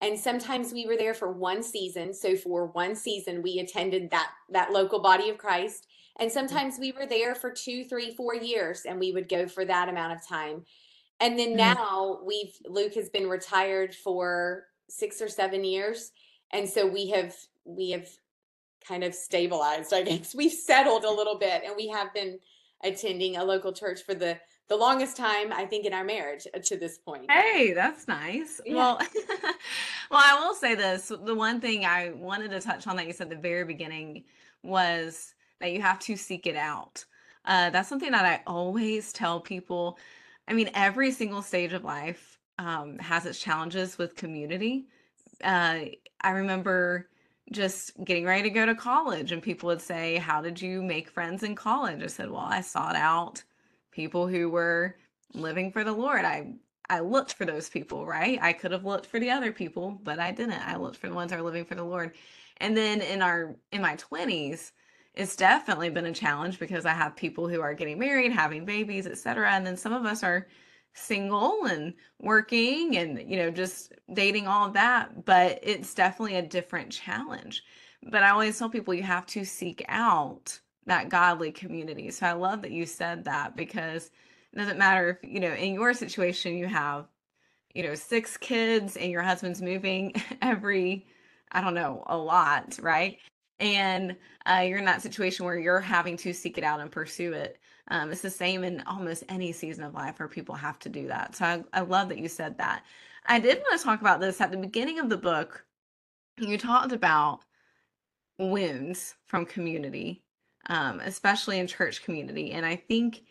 And 0.00 0.18
sometimes 0.18 0.72
we 0.72 0.86
were 0.86 0.96
there 0.96 1.14
for 1.14 1.30
one 1.32 1.62
season 1.62 2.12
so 2.14 2.36
for 2.36 2.66
one 2.66 2.94
season 2.96 3.42
we 3.42 3.58
attended 3.60 4.10
that 4.10 4.30
that 4.50 4.72
local 4.72 5.00
body 5.00 5.28
of 5.30 5.38
christ. 5.38 5.86
And 6.18 6.30
sometimes 6.30 6.78
we 6.78 6.92
were 6.92 7.06
there 7.06 7.34
for 7.34 7.50
two 7.50 7.84
three 7.84 8.14
four 8.14 8.34
years 8.34 8.82
and 8.86 8.98
we 9.00 9.12
would 9.12 9.28
go 9.28 9.46
for 9.46 9.64
that 9.64 9.88
amount 9.88 10.12
of 10.14 10.26
time. 10.26 10.64
And 11.20 11.38
then 11.38 11.52
Mm. 11.52 11.56
now 11.56 12.18
we've 12.24 12.54
luke 12.66 12.94
has 12.94 13.08
been 13.10 13.28
retired 13.28 13.94
for 13.94 14.66
six 14.88 15.22
or 15.22 15.28
seven 15.28 15.64
years 15.64 16.10
and 16.52 16.68
so 16.68 16.86
we 16.86 17.10
have 17.10 17.34
we 17.64 17.90
have 17.90 18.08
kind 18.86 19.04
of 19.04 19.14
stabilized 19.14 19.92
i 19.94 20.02
guess. 20.02 20.34
We've 20.34 20.52
settled 20.52 21.04
a 21.04 21.10
little 21.10 21.38
bit 21.38 21.62
and 21.64 21.74
we 21.76 21.88
have 21.88 22.12
been 22.12 22.38
attending 22.82 23.36
a 23.36 23.44
local 23.44 23.72
church 23.72 24.02
for 24.02 24.14
the 24.14 24.38
the 24.68 24.76
longest 24.76 25.16
time 25.16 25.52
I 25.52 25.66
think 25.66 25.84
in 25.84 25.92
our 25.92 26.04
marriage 26.04 26.46
uh, 26.54 26.58
to 26.60 26.76
this 26.76 26.96
point. 26.96 27.30
Hey, 27.30 27.72
that's 27.72 28.08
nice. 28.08 28.60
Yeah. 28.64 28.74
Well, 28.74 29.00
well, 30.10 30.22
I 30.24 30.38
will 30.40 30.54
say 30.54 30.74
this. 30.74 31.08
The 31.08 31.34
one 31.34 31.60
thing 31.60 31.84
I 31.84 32.12
wanted 32.12 32.50
to 32.52 32.60
touch 32.60 32.86
on 32.86 32.96
that 32.96 33.06
you 33.06 33.12
said 33.12 33.26
at 33.26 33.30
the 33.30 33.36
very 33.36 33.64
beginning 33.64 34.24
was 34.62 35.34
that 35.60 35.72
you 35.72 35.82
have 35.82 35.98
to 36.00 36.16
seek 36.16 36.46
it 36.46 36.56
out. 36.56 37.04
Uh, 37.44 37.70
that's 37.70 37.88
something 37.88 38.12
that 38.12 38.24
I 38.24 38.42
always 38.46 39.12
tell 39.12 39.40
people. 39.40 39.98
I 40.48 40.54
mean, 40.54 40.70
every 40.74 41.10
single 41.10 41.42
stage 41.42 41.72
of 41.72 41.84
life 41.84 42.38
um, 42.58 42.98
has 42.98 43.26
its 43.26 43.40
challenges 43.40 43.98
with 43.98 44.16
community. 44.16 44.86
Uh, 45.42 45.80
I 46.20 46.30
remember 46.30 47.08
just 47.52 47.92
getting 48.04 48.24
ready 48.24 48.42
to 48.44 48.50
go 48.50 48.66
to 48.66 48.74
college, 48.74 49.32
and 49.32 49.42
people 49.42 49.68
would 49.68 49.80
say, 49.80 50.16
How 50.16 50.40
did 50.42 50.60
you 50.60 50.82
make 50.82 51.10
friends 51.10 51.42
in 51.42 51.54
college? 51.54 52.02
I 52.02 52.06
said, 52.08 52.30
Well, 52.30 52.40
I 52.40 52.60
sought 52.60 52.96
out 52.96 53.42
people 53.90 54.26
who 54.26 54.50
were 54.50 54.96
living 55.34 55.70
for 55.72 55.84
the 55.84 55.92
Lord. 55.92 56.24
I 56.24 56.54
I 56.90 57.00
looked 57.00 57.34
for 57.34 57.46
those 57.46 57.70
people, 57.70 58.06
right? 58.06 58.38
I 58.42 58.52
could 58.52 58.72
have 58.72 58.84
looked 58.84 59.06
for 59.06 59.18
the 59.18 59.30
other 59.30 59.52
people, 59.52 59.98
but 60.02 60.18
I 60.18 60.30
didn't. 60.32 60.66
I 60.68 60.76
looked 60.76 60.96
for 60.96 61.08
the 61.08 61.14
ones 61.14 61.32
who 61.32 61.38
are 61.38 61.42
living 61.42 61.64
for 61.64 61.74
the 61.74 61.84
Lord. 61.84 62.12
And 62.58 62.76
then 62.76 63.00
in 63.00 63.22
our 63.22 63.56
in 63.72 63.80
my 63.82 63.96
20s, 63.96 64.72
it's 65.14 65.36
definitely 65.36 65.90
been 65.90 66.06
a 66.06 66.12
challenge 66.12 66.58
because 66.58 66.86
I 66.86 66.92
have 66.92 67.16
people 67.16 67.48
who 67.48 67.60
are 67.60 67.74
getting 67.74 67.98
married, 67.98 68.32
having 68.32 68.64
babies, 68.64 69.06
etc. 69.06 69.50
And 69.52 69.66
then 69.66 69.76
some 69.76 69.92
of 69.92 70.06
us 70.06 70.22
are 70.22 70.48
single 70.94 71.64
and 71.66 71.94
working 72.20 72.96
and 72.98 73.18
you 73.30 73.36
know 73.36 73.50
just 73.50 73.92
dating 74.12 74.46
all 74.46 74.66
of 74.66 74.74
that, 74.74 75.24
but 75.24 75.58
it's 75.62 75.94
definitely 75.94 76.36
a 76.36 76.42
different 76.42 76.90
challenge. 76.92 77.64
But 78.10 78.22
I 78.22 78.30
always 78.30 78.58
tell 78.58 78.68
people 78.68 78.94
you 78.94 79.02
have 79.04 79.26
to 79.26 79.44
seek 79.44 79.84
out 79.88 80.58
that 80.86 81.08
godly 81.08 81.52
community. 81.52 82.10
So 82.10 82.26
I 82.26 82.32
love 82.32 82.62
that 82.62 82.72
you 82.72 82.86
said 82.86 83.24
that 83.24 83.56
because 83.56 84.10
it 84.52 84.56
doesn't 84.58 84.78
matter 84.78 85.20
if, 85.22 85.30
you 85.30 85.40
know, 85.40 85.54
in 85.54 85.74
your 85.74 85.94
situation 85.94 86.56
you 86.56 86.66
have, 86.66 87.06
you 87.74 87.82
know, 87.82 87.94
six 87.94 88.36
kids 88.36 88.96
and 88.96 89.10
your 89.10 89.22
husband's 89.22 89.62
moving 89.62 90.14
every, 90.42 91.06
I 91.52 91.60
don't 91.60 91.74
know, 91.74 92.02
a 92.06 92.16
lot, 92.16 92.78
right? 92.82 93.18
And 93.60 94.16
uh, 94.46 94.64
you're 94.66 94.78
in 94.78 94.84
that 94.86 95.02
situation 95.02 95.46
where 95.46 95.58
you're 95.58 95.80
having 95.80 96.16
to 96.18 96.32
seek 96.34 96.58
it 96.58 96.64
out 96.64 96.80
and 96.80 96.90
pursue 96.90 97.32
it. 97.32 97.58
Um, 97.88 98.12
it's 98.12 98.22
the 98.22 98.30
same 98.30 98.64
in 98.64 98.82
almost 98.86 99.24
any 99.28 99.52
season 99.52 99.84
of 99.84 99.94
life 99.94 100.18
where 100.18 100.28
people 100.28 100.54
have 100.54 100.78
to 100.80 100.88
do 100.88 101.08
that. 101.08 101.36
So 101.36 101.44
I, 101.44 101.64
I 101.72 101.80
love 101.80 102.08
that 102.08 102.18
you 102.18 102.28
said 102.28 102.58
that. 102.58 102.84
I 103.26 103.38
did 103.38 103.58
want 103.58 103.78
to 103.78 103.84
talk 103.84 104.00
about 104.00 104.20
this 104.20 104.40
at 104.40 104.50
the 104.50 104.56
beginning 104.56 104.98
of 104.98 105.08
the 105.08 105.16
book. 105.16 105.64
You 106.38 106.58
talked 106.58 106.92
about 106.92 107.40
wounds 108.38 109.14
from 109.26 109.46
community 109.46 110.22
um, 110.66 111.00
especially 111.00 111.58
in 111.58 111.66
church 111.66 112.04
community. 112.04 112.52
And 112.52 112.64
I 112.64 112.76
think 112.76 113.22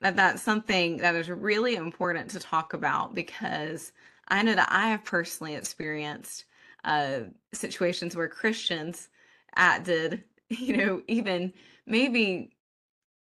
that 0.00 0.16
that's 0.16 0.42
something 0.42 0.98
that 0.98 1.14
is 1.14 1.30
really 1.30 1.76
important 1.76 2.30
to 2.30 2.40
talk 2.40 2.74
about 2.74 3.14
because 3.14 3.92
I 4.28 4.42
know 4.42 4.54
that 4.54 4.68
I 4.70 4.88
have 4.88 5.04
personally 5.04 5.54
experienced 5.54 6.44
uh, 6.84 7.20
situations 7.52 8.16
where 8.16 8.28
Christians 8.28 9.08
acted, 9.56 10.24
you 10.48 10.76
know, 10.76 11.02
even 11.08 11.52
maybe 11.86 12.53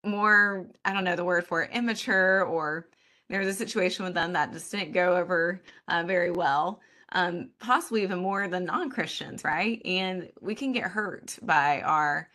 more, 0.04 0.68
I 0.86 0.94
don't 0.94 1.04
know 1.04 1.16
the 1.16 1.26
word 1.26 1.46
for 1.46 1.64
it, 1.64 1.72
immature, 1.72 2.44
or 2.44 2.88
there 3.30 3.40
was 3.40 3.48
a 3.48 3.54
situation 3.54 4.06
with 4.06 4.14
them 4.14 4.34
that 4.34 4.52
just 4.52 4.72
didn't 4.72 4.92
go 4.92 5.16
over 5.16 5.62
uh, 5.88 6.04
very 6.06 6.32
well. 6.32 6.82
Um, 7.14 7.50
possibly 7.60 8.04
even 8.04 8.20
more 8.20 8.48
than 8.48 8.66
non 8.66 8.90
Christians, 8.90 9.44
right? 9.44 9.82
And 9.84 10.30
we 10.40 10.56
can 10.56 10.72
get 10.72 10.84
hurt 10.84 11.38
by 11.42 11.82
our 11.82 12.30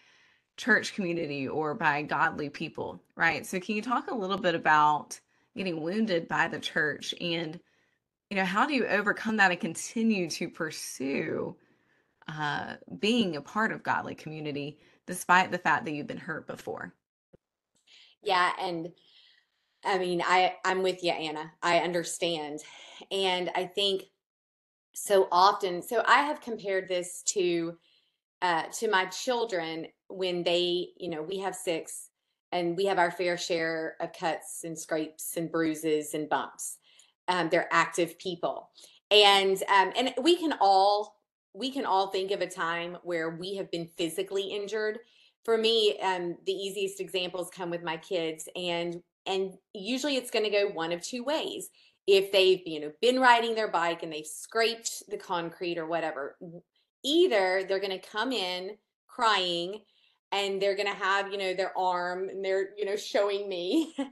church 0.56 0.94
community 0.94 1.48
or 1.48 1.74
by 1.74 2.02
godly 2.02 2.50
people, 2.50 3.02
right? 3.14 3.44
So 3.46 3.58
can 3.58 3.74
you 3.74 3.82
talk 3.82 4.10
a 4.10 4.14
little 4.14 4.38
bit 4.38 4.54
about 4.54 5.18
getting 5.56 5.80
wounded 5.80 6.28
by 6.28 6.48
the 6.48 6.58
church 6.58 7.14
and 7.20 7.58
you 8.30 8.36
know 8.36 8.44
how 8.44 8.66
do 8.66 8.74
you 8.74 8.86
overcome 8.86 9.36
that 9.38 9.50
and 9.50 9.60
continue 9.60 10.28
to 10.28 10.48
pursue 10.48 11.56
uh, 12.28 12.74
being 12.98 13.36
a 13.36 13.40
part 13.40 13.72
of 13.72 13.82
godly 13.82 14.14
community 14.14 14.78
despite 15.06 15.50
the 15.50 15.58
fact 15.58 15.84
that 15.84 15.92
you've 15.92 16.06
been 16.06 16.16
hurt 16.16 16.46
before 16.46 16.92
yeah 18.26 18.52
and 18.60 18.92
i 19.84 19.98
mean 19.98 20.22
i 20.26 20.54
i'm 20.64 20.82
with 20.82 21.02
you 21.02 21.12
anna 21.12 21.50
i 21.62 21.78
understand 21.78 22.60
and 23.10 23.50
i 23.54 23.64
think 23.64 24.04
so 24.94 25.28
often 25.32 25.82
so 25.82 26.02
i 26.06 26.22
have 26.22 26.40
compared 26.40 26.88
this 26.88 27.22
to 27.22 27.76
uh, 28.42 28.64
to 28.64 28.88
my 28.90 29.06
children 29.06 29.86
when 30.08 30.42
they, 30.42 30.88
you 30.98 31.08
know, 31.08 31.22
we 31.22 31.38
have 31.38 31.54
six 31.54 32.10
and 32.52 32.76
we 32.76 32.86
have 32.86 32.98
our 32.98 33.10
fair 33.10 33.36
share 33.36 33.96
of 34.00 34.12
cuts 34.12 34.62
and 34.64 34.78
scrapes 34.78 35.36
and 35.36 35.50
bruises 35.50 36.14
and 36.14 36.28
bumps. 36.28 36.78
Um, 37.28 37.48
they're 37.48 37.68
active 37.72 38.18
people. 38.18 38.70
And 39.10 39.62
um, 39.68 39.92
and 39.96 40.14
we 40.22 40.36
can 40.36 40.54
all 40.60 41.16
we 41.54 41.70
can 41.70 41.86
all 41.86 42.08
think 42.08 42.30
of 42.30 42.40
a 42.40 42.46
time 42.46 42.98
where 43.02 43.30
we 43.30 43.56
have 43.56 43.70
been 43.70 43.88
physically 43.96 44.42
injured. 44.42 44.98
For 45.46 45.56
me, 45.56 45.96
um, 46.00 46.36
the 46.44 46.52
easiest 46.52 47.00
examples 47.00 47.50
come 47.54 47.70
with 47.70 47.84
my 47.84 47.96
kids, 47.96 48.48
and 48.56 49.00
and 49.26 49.54
usually 49.72 50.16
it's 50.16 50.32
going 50.32 50.44
to 50.44 50.50
go 50.50 50.66
one 50.66 50.90
of 50.90 51.00
two 51.00 51.22
ways. 51.22 51.68
If 52.08 52.32
they've 52.32 52.60
you 52.66 52.80
know 52.80 52.92
been 53.00 53.20
riding 53.20 53.54
their 53.54 53.70
bike 53.70 54.02
and 54.02 54.12
they've 54.12 54.26
scraped 54.26 55.04
the 55.08 55.16
concrete 55.16 55.78
or 55.78 55.86
whatever, 55.86 56.36
either 57.04 57.62
they're 57.68 57.78
going 57.78 57.96
to 57.96 58.08
come 58.08 58.32
in 58.32 58.72
crying 59.06 59.82
and 60.32 60.60
they're 60.60 60.74
going 60.74 60.92
to 60.92 60.98
have 60.98 61.30
you 61.30 61.38
know 61.38 61.54
their 61.54 61.78
arm 61.78 62.28
and 62.28 62.44
they're 62.44 62.70
you 62.76 62.84
know 62.84 62.96
showing 62.96 63.48
me 63.48 63.94
mm-hmm. 63.98 64.10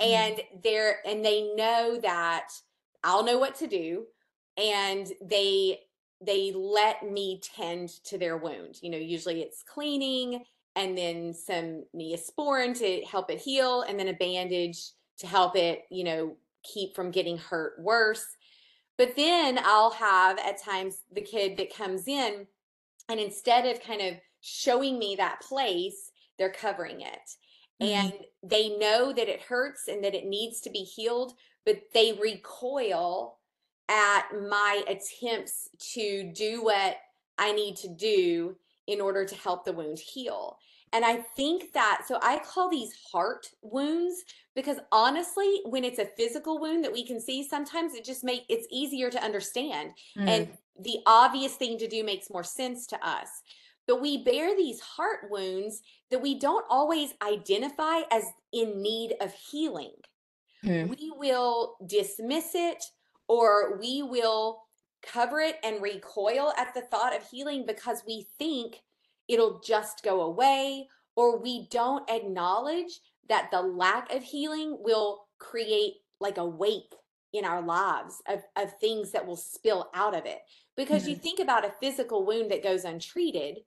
and 0.00 0.40
they're 0.62 0.98
and 1.04 1.24
they 1.24 1.52
know 1.56 1.98
that 2.00 2.50
I'll 3.02 3.24
know 3.24 3.38
what 3.38 3.56
to 3.56 3.66
do 3.66 4.04
and 4.56 5.10
they 5.20 5.80
they 6.24 6.52
let 6.54 7.02
me 7.10 7.40
tend 7.42 7.88
to 8.04 8.18
their 8.18 8.36
wound 8.36 8.76
you 8.82 8.90
know 8.90 8.98
usually 8.98 9.42
it's 9.42 9.64
cleaning 9.64 10.44
and 10.76 10.96
then 10.96 11.34
some 11.34 11.84
neosporin 11.94 12.78
to 12.78 13.04
help 13.10 13.30
it 13.30 13.40
heal 13.40 13.82
and 13.82 13.98
then 13.98 14.08
a 14.08 14.12
bandage 14.12 14.90
to 15.18 15.26
help 15.26 15.56
it 15.56 15.84
you 15.90 16.04
know 16.04 16.36
keep 16.62 16.94
from 16.94 17.10
getting 17.10 17.38
hurt 17.38 17.74
worse 17.80 18.26
but 18.98 19.14
then 19.14 19.58
I'll 19.62 19.90
have 19.90 20.38
at 20.38 20.62
times 20.62 21.02
the 21.12 21.20
kid 21.20 21.56
that 21.58 21.74
comes 21.74 22.08
in 22.08 22.46
and 23.08 23.20
instead 23.20 23.66
of 23.66 23.82
kind 23.82 24.00
of 24.00 24.14
showing 24.40 24.98
me 24.98 25.16
that 25.16 25.40
place, 25.40 26.10
they're 26.38 26.52
covering 26.52 27.00
it. 27.00 27.30
Mm-hmm. 27.82 28.06
And 28.06 28.12
they 28.42 28.76
know 28.76 29.12
that 29.12 29.28
it 29.28 29.42
hurts 29.42 29.88
and 29.88 30.02
that 30.04 30.14
it 30.14 30.26
needs 30.26 30.60
to 30.62 30.70
be 30.70 30.80
healed, 30.80 31.34
but 31.64 31.82
they 31.92 32.12
recoil 32.12 33.38
at 33.88 34.28
my 34.48 34.82
attempts 34.88 35.68
to 35.94 36.32
do 36.32 36.62
what 36.62 36.96
I 37.38 37.52
need 37.52 37.76
to 37.76 37.88
do 37.88 38.56
in 38.86 39.00
order 39.00 39.24
to 39.24 39.34
help 39.34 39.64
the 39.64 39.72
wound 39.72 39.98
heal. 39.98 40.58
And 40.92 41.04
I 41.04 41.16
think 41.36 41.72
that, 41.72 42.02
so 42.06 42.18
I 42.22 42.38
call 42.38 42.70
these 42.70 42.94
heart 43.12 43.50
wounds 43.60 44.24
because 44.54 44.78
honestly, 44.92 45.60
when 45.64 45.84
it's 45.84 45.98
a 45.98 46.08
physical 46.16 46.60
wound 46.60 46.84
that 46.84 46.92
we 46.92 47.04
can 47.04 47.20
see, 47.20 47.46
sometimes 47.46 47.94
it 47.94 48.04
just 48.04 48.24
make 48.24 48.44
it's 48.48 48.68
easier 48.70 49.10
to 49.10 49.22
understand. 49.22 49.90
Mm. 50.16 50.28
And 50.28 50.48
the 50.80 50.98
obvious 51.06 51.54
thing 51.56 51.78
to 51.78 51.88
do 51.88 52.04
makes 52.04 52.30
more 52.30 52.44
sense 52.44 52.86
to 52.88 53.06
us. 53.06 53.28
But 53.86 54.00
we 54.00 54.24
bear 54.24 54.56
these 54.56 54.80
heart 54.80 55.30
wounds 55.30 55.82
that 56.10 56.22
we 56.22 56.38
don't 56.38 56.64
always 56.68 57.14
identify 57.26 58.00
as 58.10 58.24
in 58.52 58.80
need 58.82 59.14
of 59.20 59.32
healing. 59.32 59.92
Mm. 60.64 60.88
We 60.88 61.12
will 61.16 61.76
dismiss 61.86 62.54
it 62.54 62.82
or 63.28 63.78
we 63.78 64.02
will 64.02 64.65
cover 65.12 65.40
it 65.40 65.56
and 65.64 65.82
recoil 65.82 66.52
at 66.58 66.74
the 66.74 66.82
thought 66.82 67.16
of 67.16 67.28
healing 67.28 67.64
because 67.66 68.02
we 68.06 68.26
think 68.38 68.82
it'll 69.28 69.60
just 69.60 70.02
go 70.02 70.22
away, 70.22 70.88
or 71.16 71.38
we 71.38 71.68
don't 71.70 72.08
acknowledge 72.10 73.00
that 73.28 73.50
the 73.50 73.60
lack 73.60 74.12
of 74.12 74.22
healing 74.22 74.76
will 74.80 75.26
create 75.38 75.94
like 76.20 76.38
a 76.38 76.46
wake 76.46 76.94
in 77.32 77.44
our 77.44 77.62
lives 77.62 78.22
of, 78.28 78.42
of 78.56 78.78
things 78.78 79.12
that 79.12 79.26
will 79.26 79.36
spill 79.36 79.90
out 79.94 80.16
of 80.16 80.24
it. 80.26 80.38
Because 80.76 81.02
mm-hmm. 81.02 81.10
you 81.10 81.16
think 81.16 81.40
about 81.40 81.64
a 81.64 81.74
physical 81.80 82.24
wound 82.24 82.50
that 82.50 82.62
goes 82.62 82.84
untreated, 82.84 83.58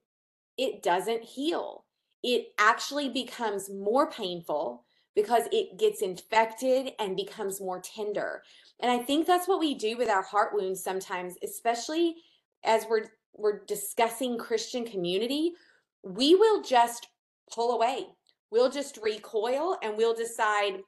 it 0.56 0.82
doesn't 0.82 1.22
heal. 1.22 1.84
It 2.22 2.48
actually 2.58 3.08
becomes 3.08 3.70
more 3.70 4.10
painful 4.10 4.84
because 5.14 5.44
it 5.52 5.78
gets 5.78 6.02
infected 6.02 6.92
and 6.98 7.16
becomes 7.16 7.60
more 7.60 7.80
tender. 7.80 8.42
And 8.82 8.90
I 8.90 8.98
think 8.98 9.26
that's 9.26 9.48
what 9.48 9.60
we 9.60 9.74
do 9.74 9.96
with 9.96 10.08
our 10.08 10.22
heart 10.22 10.54
wounds 10.54 10.82
sometimes, 10.82 11.36
especially 11.42 12.16
as 12.64 12.86
we're 12.88 13.06
we're 13.36 13.64
discussing 13.64 14.36
Christian 14.38 14.84
community, 14.84 15.52
we 16.02 16.34
will 16.34 16.62
just 16.62 17.06
pull 17.52 17.72
away. 17.72 18.06
We'll 18.50 18.70
just 18.70 18.98
recoil 19.02 19.76
and 19.82 19.96
we'll 19.96 20.14
decide 20.14 20.80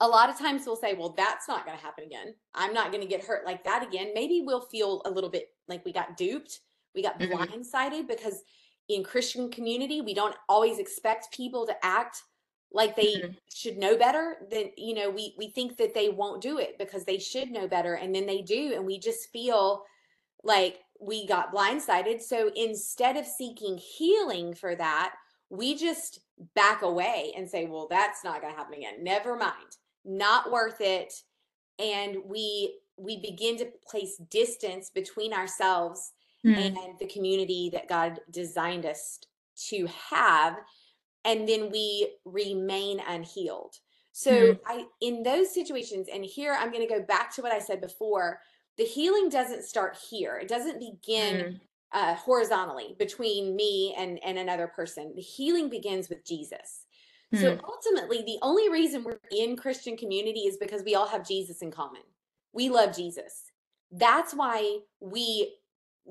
a 0.00 0.08
lot 0.08 0.30
of 0.30 0.38
times 0.38 0.62
we'll 0.64 0.76
say, 0.76 0.94
well, 0.94 1.14
that's 1.16 1.46
not 1.46 1.66
going 1.66 1.76
to 1.76 1.84
happen 1.84 2.04
again. 2.04 2.34
I'm 2.54 2.72
not 2.72 2.90
going 2.90 3.02
to 3.02 3.08
get 3.08 3.22
hurt 3.22 3.44
like 3.44 3.62
that 3.64 3.86
again. 3.86 4.12
Maybe 4.14 4.42
we'll 4.44 4.62
feel 4.62 5.02
a 5.04 5.10
little 5.10 5.28
bit 5.28 5.48
like 5.68 5.84
we 5.84 5.92
got 5.92 6.16
duped. 6.16 6.60
We 6.94 7.02
got 7.02 7.20
mm-hmm. 7.20 7.34
blindsided 7.34 8.08
because 8.08 8.42
in 8.88 9.04
Christian 9.04 9.50
community, 9.50 10.00
we 10.00 10.14
don't 10.14 10.34
always 10.48 10.78
expect 10.78 11.32
people 11.32 11.66
to 11.66 11.74
act 11.82 12.22
like 12.72 12.94
they 12.94 13.14
mm-hmm. 13.14 13.32
should 13.52 13.78
know 13.78 13.96
better 13.96 14.36
then 14.50 14.70
you 14.76 14.94
know 14.94 15.10
we 15.10 15.34
we 15.38 15.48
think 15.48 15.76
that 15.76 15.94
they 15.94 16.08
won't 16.08 16.40
do 16.40 16.58
it 16.58 16.78
because 16.78 17.04
they 17.04 17.18
should 17.18 17.50
know 17.50 17.66
better 17.66 17.94
and 17.94 18.14
then 18.14 18.26
they 18.26 18.42
do 18.42 18.72
and 18.74 18.84
we 18.84 18.98
just 18.98 19.30
feel 19.30 19.84
like 20.44 20.78
we 21.00 21.26
got 21.26 21.52
blindsided 21.52 22.20
so 22.20 22.50
instead 22.54 23.16
of 23.16 23.26
seeking 23.26 23.78
healing 23.78 24.54
for 24.54 24.74
that 24.74 25.14
we 25.48 25.74
just 25.74 26.20
back 26.54 26.82
away 26.82 27.32
and 27.36 27.48
say 27.48 27.66
well 27.66 27.86
that's 27.90 28.24
not 28.24 28.40
going 28.40 28.52
to 28.52 28.58
happen 28.58 28.74
again 28.74 29.02
never 29.02 29.36
mind 29.36 29.76
not 30.04 30.50
worth 30.50 30.80
it 30.80 31.12
and 31.78 32.16
we 32.24 32.74
we 32.96 33.20
begin 33.20 33.56
to 33.56 33.66
place 33.88 34.16
distance 34.30 34.90
between 34.90 35.32
ourselves 35.32 36.12
mm. 36.44 36.56
and 36.56 36.76
the 36.98 37.06
community 37.06 37.70
that 37.72 37.88
God 37.88 38.20
designed 38.30 38.86
us 38.86 39.18
to 39.68 39.86
have 40.10 40.56
and 41.24 41.48
then 41.48 41.70
we 41.70 42.16
remain 42.24 43.00
unhealed. 43.06 43.74
So 44.12 44.30
mm. 44.30 44.60
I 44.66 44.84
in 45.00 45.22
those 45.22 45.54
situations 45.54 46.08
and 46.12 46.24
here 46.24 46.56
I'm 46.58 46.72
going 46.72 46.86
to 46.86 46.92
go 46.92 47.02
back 47.02 47.34
to 47.34 47.42
what 47.42 47.52
I 47.52 47.58
said 47.58 47.80
before, 47.80 48.40
the 48.76 48.84
healing 48.84 49.28
doesn't 49.28 49.64
start 49.64 49.96
here. 50.10 50.38
It 50.38 50.48
doesn't 50.48 50.80
begin 50.80 51.34
mm. 51.36 51.60
uh, 51.92 52.14
horizontally 52.14 52.96
between 52.98 53.54
me 53.54 53.94
and 53.98 54.18
and 54.24 54.38
another 54.38 54.66
person. 54.66 55.12
The 55.14 55.22
healing 55.22 55.68
begins 55.68 56.08
with 56.08 56.24
Jesus. 56.24 56.86
So 57.32 57.54
hmm. 57.54 57.64
ultimately, 57.64 58.22
the 58.22 58.38
only 58.42 58.68
reason 58.70 59.04
we're 59.04 59.20
in 59.30 59.56
Christian 59.56 59.96
community 59.96 60.40
is 60.40 60.56
because 60.56 60.82
we 60.84 60.96
all 60.96 61.06
have 61.06 61.26
Jesus 61.26 61.62
in 61.62 61.70
common. 61.70 62.02
We 62.52 62.70
love 62.70 62.94
Jesus. 62.94 63.44
That's 63.92 64.34
why 64.34 64.78
we 64.98 65.54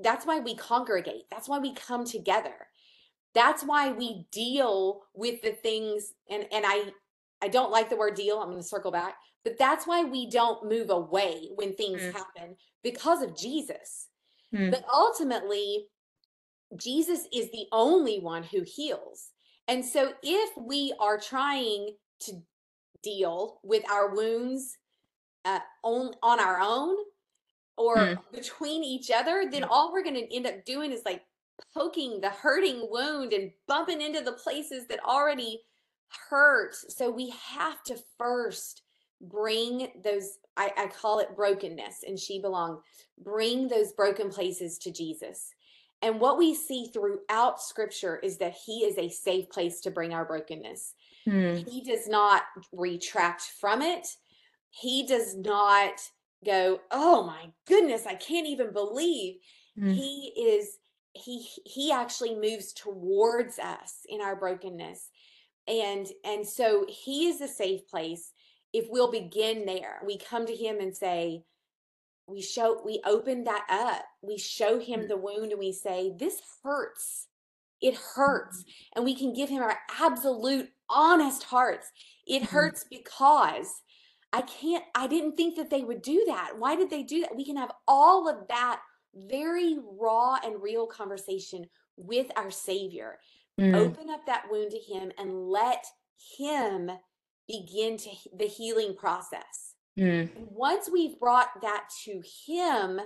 that's 0.02 0.24
why 0.24 0.38
we 0.38 0.54
congregate. 0.54 1.24
That's 1.30 1.48
why 1.48 1.58
we 1.58 1.74
come 1.74 2.06
together. 2.06 2.54
That's 3.34 3.62
why 3.62 3.92
we 3.92 4.26
deal 4.32 5.02
with 5.14 5.42
the 5.42 5.52
things 5.52 6.12
and 6.28 6.46
and 6.52 6.64
I 6.66 6.92
I 7.42 7.48
don't 7.48 7.70
like 7.70 7.88
the 7.88 7.96
word 7.96 8.14
deal. 8.14 8.38
I'm 8.38 8.50
going 8.50 8.58
to 8.58 8.66
circle 8.66 8.90
back. 8.90 9.14
But 9.44 9.58
that's 9.58 9.86
why 9.86 10.04
we 10.04 10.28
don't 10.28 10.68
move 10.68 10.90
away 10.90 11.48
when 11.54 11.72
things 11.74 12.02
mm. 12.02 12.12
happen 12.12 12.56
because 12.82 13.22
of 13.22 13.36
Jesus. 13.36 14.08
Mm. 14.54 14.70
But 14.70 14.84
ultimately 14.92 15.86
Jesus 16.76 17.26
is 17.32 17.50
the 17.50 17.66
only 17.72 18.20
one 18.20 18.42
who 18.42 18.62
heals. 18.62 19.30
And 19.66 19.84
so 19.84 20.12
if 20.22 20.50
we 20.56 20.92
are 21.00 21.18
trying 21.18 21.94
to 22.20 22.32
deal 23.02 23.60
with 23.62 23.88
our 23.90 24.14
wounds 24.14 24.76
uh, 25.44 25.60
on 25.82 26.12
on 26.22 26.38
our 26.38 26.60
own 26.60 26.96
or 27.76 27.96
mm. 27.96 28.18
between 28.32 28.84
each 28.84 29.10
other, 29.10 29.46
then 29.50 29.64
all 29.64 29.92
we're 29.92 30.02
going 30.02 30.16
to 30.16 30.34
end 30.34 30.46
up 30.46 30.64
doing 30.66 30.92
is 30.92 31.02
like 31.04 31.22
poking 31.74 32.20
the 32.20 32.30
hurting 32.30 32.88
wound 32.90 33.32
and 33.32 33.50
bumping 33.66 34.00
into 34.00 34.20
the 34.20 34.32
places 34.32 34.86
that 34.88 35.04
already 35.04 35.60
hurt. 36.28 36.74
So 36.74 37.10
we 37.10 37.30
have 37.30 37.82
to 37.84 37.96
first 38.18 38.82
bring 39.20 39.88
those 40.02 40.38
I, 40.56 40.72
I 40.76 40.86
call 40.86 41.18
it 41.18 41.36
brokenness 41.36 42.04
and 42.06 42.18
she 42.18 42.40
belong 42.40 42.80
bring 43.22 43.68
those 43.68 43.92
broken 43.92 44.30
places 44.30 44.78
to 44.78 44.90
jesus 44.90 45.52
and 46.02 46.20
what 46.20 46.38
we 46.38 46.54
see 46.54 46.86
throughout 46.86 47.60
scripture 47.60 48.16
is 48.18 48.38
that 48.38 48.54
he 48.54 48.84
is 48.84 48.96
a 48.96 49.10
safe 49.10 49.50
place 49.50 49.80
to 49.80 49.90
bring 49.90 50.14
our 50.14 50.24
brokenness. 50.24 50.94
Hmm. 51.26 51.56
He 51.56 51.82
does 51.82 52.08
not 52.08 52.42
retract 52.72 53.42
from 53.60 53.82
it. 53.82 54.06
He 54.70 55.06
does 55.06 55.36
not 55.36 56.00
go, 56.44 56.80
"Oh 56.90 57.24
my 57.24 57.52
goodness, 57.66 58.06
I 58.06 58.14
can't 58.14 58.46
even 58.46 58.72
believe." 58.72 59.40
Hmm. 59.78 59.90
He 59.90 60.32
is 60.36 60.78
he 61.12 61.46
he 61.64 61.92
actually 61.92 62.34
moves 62.34 62.72
towards 62.72 63.58
us 63.58 64.00
in 64.08 64.20
our 64.20 64.36
brokenness. 64.36 65.08
And 65.68 66.06
and 66.24 66.46
so 66.46 66.86
he 66.88 67.28
is 67.28 67.40
a 67.40 67.48
safe 67.48 67.86
place 67.88 68.32
if 68.72 68.86
we'll 68.88 69.10
begin 69.10 69.66
there. 69.66 70.00
We 70.06 70.18
come 70.18 70.46
to 70.46 70.54
him 70.54 70.80
and 70.80 70.96
say, 70.96 71.42
we 72.30 72.40
show 72.40 72.80
we 72.84 73.00
open 73.04 73.44
that 73.44 73.66
up 73.68 74.04
we 74.22 74.38
show 74.38 74.78
him 74.78 75.00
mm. 75.00 75.08
the 75.08 75.16
wound 75.16 75.50
and 75.50 75.58
we 75.58 75.72
say 75.72 76.12
this 76.18 76.40
hurts 76.62 77.26
it 77.80 77.96
hurts 77.96 78.58
mm-hmm. 78.58 78.70
and 78.96 79.04
we 79.04 79.14
can 79.14 79.32
give 79.32 79.48
him 79.48 79.62
our 79.62 79.76
absolute 80.00 80.68
honest 80.88 81.42
hearts 81.42 81.90
it 82.26 82.42
mm-hmm. 82.42 82.54
hurts 82.54 82.84
because 82.88 83.82
i 84.32 84.40
can't 84.42 84.84
i 84.94 85.06
didn't 85.06 85.36
think 85.36 85.56
that 85.56 85.70
they 85.70 85.82
would 85.82 86.02
do 86.02 86.24
that 86.26 86.52
why 86.56 86.76
did 86.76 86.88
they 86.88 87.02
do 87.02 87.20
that 87.20 87.36
we 87.36 87.44
can 87.44 87.56
have 87.56 87.72
all 87.88 88.28
of 88.28 88.46
that 88.48 88.80
very 89.14 89.78
raw 89.98 90.36
and 90.44 90.62
real 90.62 90.86
conversation 90.86 91.66
with 91.96 92.26
our 92.36 92.50
savior 92.50 93.18
mm. 93.60 93.74
open 93.74 94.10
up 94.10 94.20
that 94.26 94.44
wound 94.50 94.70
to 94.70 94.78
him 94.78 95.10
and 95.18 95.48
let 95.48 95.84
him 96.38 96.90
begin 97.48 97.96
to 97.96 98.10
the 98.36 98.46
healing 98.46 98.94
process 98.96 99.70
Mm. 99.98 100.30
Once 100.50 100.88
we've 100.90 101.18
brought 101.18 101.60
that 101.62 101.88
to 102.04 102.22
Him, 102.46 103.00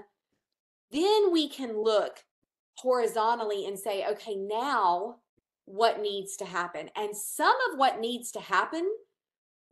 then 0.90 1.32
we 1.32 1.48
can 1.48 1.82
look 1.82 2.18
horizontally 2.76 3.66
and 3.66 3.78
say, 3.78 4.06
okay, 4.06 4.36
now 4.36 5.16
what 5.64 6.00
needs 6.00 6.36
to 6.36 6.44
happen? 6.44 6.90
And 6.96 7.16
some 7.16 7.56
of 7.70 7.78
what 7.78 8.00
needs 8.00 8.30
to 8.32 8.40
happen 8.40 8.88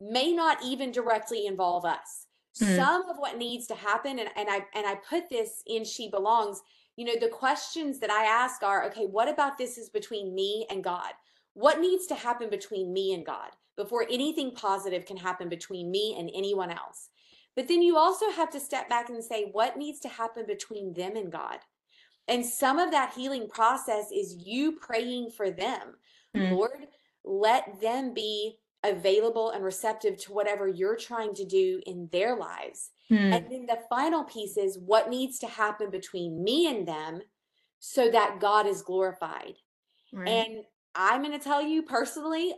may 0.01 0.33
not 0.33 0.57
even 0.63 0.91
directly 0.91 1.45
involve 1.45 1.85
us. 1.85 2.27
Mm. 2.61 2.75
Some 2.75 3.09
of 3.09 3.17
what 3.17 3.37
needs 3.37 3.65
to 3.67 3.75
happen, 3.75 4.19
and, 4.19 4.29
and 4.35 4.49
I 4.49 4.65
and 4.75 4.85
I 4.85 4.95
put 4.95 5.29
this 5.29 5.63
in 5.65 5.83
She 5.83 6.09
Belongs, 6.09 6.61
you 6.95 7.05
know, 7.05 7.15
the 7.19 7.29
questions 7.29 7.99
that 7.99 8.11
I 8.11 8.25
ask 8.25 8.61
are, 8.63 8.85
okay, 8.85 9.05
what 9.05 9.27
about 9.27 9.57
this 9.57 9.77
is 9.77 9.89
between 9.89 10.35
me 10.35 10.67
and 10.69 10.83
God? 10.83 11.13
What 11.53 11.79
needs 11.79 12.05
to 12.07 12.15
happen 12.15 12.49
between 12.49 12.93
me 12.93 13.13
and 13.13 13.25
God 13.25 13.51
before 13.75 14.05
anything 14.09 14.51
positive 14.51 15.05
can 15.05 15.17
happen 15.17 15.49
between 15.49 15.89
me 15.89 16.15
and 16.17 16.29
anyone 16.33 16.69
else? 16.69 17.09
But 17.55 17.67
then 17.67 17.81
you 17.81 17.97
also 17.97 18.31
have 18.31 18.49
to 18.51 18.59
step 18.59 18.89
back 18.89 19.09
and 19.09 19.23
say, 19.23 19.49
what 19.51 19.77
needs 19.77 19.99
to 20.01 20.09
happen 20.09 20.45
between 20.47 20.93
them 20.93 21.15
and 21.15 21.31
God? 21.31 21.59
And 22.27 22.45
some 22.45 22.79
of 22.79 22.91
that 22.91 23.13
healing 23.13 23.47
process 23.47 24.11
is 24.11 24.35
you 24.45 24.73
praying 24.73 25.31
for 25.31 25.51
them. 25.51 25.95
Mm. 26.35 26.51
Lord, 26.51 26.87
let 27.23 27.79
them 27.81 28.13
be 28.13 28.57
available 28.83 29.51
and 29.51 29.63
receptive 29.63 30.17
to 30.17 30.33
whatever 30.33 30.67
you're 30.67 30.97
trying 30.97 31.33
to 31.35 31.45
do 31.45 31.81
in 31.85 32.09
their 32.11 32.35
lives. 32.35 32.91
Mm. 33.11 33.35
And 33.35 33.51
then 33.51 33.65
the 33.65 33.79
final 33.89 34.23
piece 34.23 34.57
is 34.57 34.77
what 34.77 35.09
needs 35.09 35.39
to 35.39 35.47
happen 35.47 35.89
between 35.89 36.43
me 36.43 36.67
and 36.67 36.87
them 36.87 37.21
so 37.79 38.09
that 38.09 38.39
God 38.39 38.67
is 38.67 38.81
glorified. 38.81 39.53
Right. 40.11 40.27
And 40.27 40.63
I'm 40.95 41.21
going 41.21 41.37
to 41.37 41.43
tell 41.43 41.61
you 41.61 41.83
personally, 41.83 42.53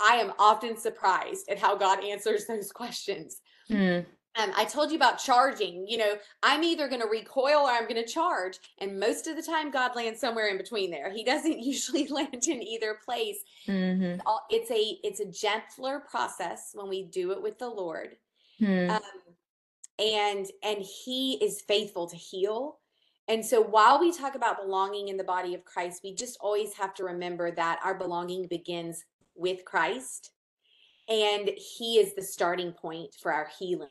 I 0.00 0.14
am 0.14 0.32
often 0.38 0.76
surprised 0.76 1.48
at 1.48 1.58
how 1.58 1.76
God 1.76 2.04
answers 2.04 2.46
those 2.46 2.72
questions. 2.72 3.40
Mm. 3.70 4.06
Um, 4.36 4.52
I 4.56 4.64
told 4.64 4.90
you 4.90 4.96
about 4.96 5.18
charging. 5.18 5.86
You 5.88 5.98
know, 5.98 6.14
I'm 6.42 6.62
either 6.62 6.88
going 6.88 7.00
to 7.00 7.08
recoil 7.08 7.66
or 7.66 7.70
I'm 7.70 7.88
going 7.88 8.02
to 8.02 8.06
charge. 8.06 8.58
And 8.78 9.00
most 9.00 9.26
of 9.26 9.36
the 9.36 9.42
time, 9.42 9.70
God 9.70 9.96
lands 9.96 10.20
somewhere 10.20 10.48
in 10.48 10.56
between 10.56 10.90
there. 10.90 11.10
He 11.10 11.24
doesn't 11.32 11.60
usually 11.60 12.06
land 12.10 12.46
in 12.46 12.62
either 12.62 12.98
place. 13.04 13.38
Mm-hmm. 13.66 14.20
It's 14.50 14.70
a 14.70 14.98
it's 15.02 15.20
a 15.20 15.26
gentler 15.26 16.00
process 16.00 16.70
when 16.74 16.88
we 16.88 17.04
do 17.04 17.32
it 17.32 17.42
with 17.42 17.58
the 17.58 17.68
Lord, 17.68 18.16
mm. 18.60 18.90
um, 18.90 19.00
and 19.98 20.46
and 20.62 20.78
He 20.78 21.34
is 21.42 21.62
faithful 21.62 22.06
to 22.08 22.16
heal. 22.16 22.78
And 23.26 23.44
so, 23.44 23.60
while 23.60 24.00
we 24.00 24.12
talk 24.12 24.34
about 24.34 24.60
belonging 24.60 25.08
in 25.08 25.16
the 25.16 25.24
body 25.24 25.54
of 25.54 25.64
Christ, 25.64 26.00
we 26.02 26.14
just 26.14 26.36
always 26.40 26.74
have 26.74 26.94
to 26.94 27.04
remember 27.04 27.50
that 27.52 27.80
our 27.84 27.94
belonging 27.94 28.46
begins 28.48 29.04
with 29.34 29.64
Christ 29.64 30.32
and 31.10 31.50
he 31.56 31.98
is 31.98 32.14
the 32.14 32.22
starting 32.22 32.72
point 32.72 33.14
for 33.20 33.32
our 33.32 33.48
healing. 33.58 33.90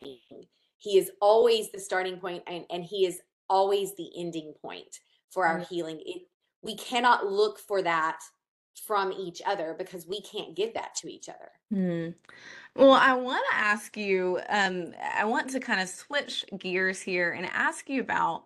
He 0.78 0.98
is 0.98 1.12
always 1.22 1.70
the 1.72 1.80
starting 1.80 2.18
point 2.18 2.44
and, 2.48 2.64
and 2.72 2.84
he 2.84 3.06
is 3.06 3.20
always 3.50 3.96
the 3.96 4.10
ending 4.18 4.54
point 4.62 5.00
for 5.30 5.46
our 5.46 5.60
mm-hmm. 5.60 5.76
healing. 5.76 6.02
It, 6.06 6.22
we 6.64 6.76
cannot 6.78 7.26
look 7.26 7.60
for 7.60 7.82
that 7.82 8.20
from 8.88 9.12
each 9.12 9.42
other 9.46 9.76
because 9.78 10.08
we 10.08 10.22
can't 10.22 10.56
give 10.56 10.74
that 10.74 10.96
to 10.96 11.12
each 11.12 11.28
other. 11.28 11.52
Mm. 11.74 12.16
well 12.76 12.94
i 12.94 13.14
want 13.14 13.44
to 13.52 13.58
ask 13.58 13.96
you 13.96 14.40
um, 14.50 14.92
i 15.16 15.24
want 15.24 15.48
to 15.52 15.60
kind 15.60 15.80
of 15.80 15.88
switch 15.88 16.44
gears 16.58 17.00
here 17.00 17.34
and 17.34 17.46
ask 17.46 17.88
you 17.88 18.02
about 18.02 18.46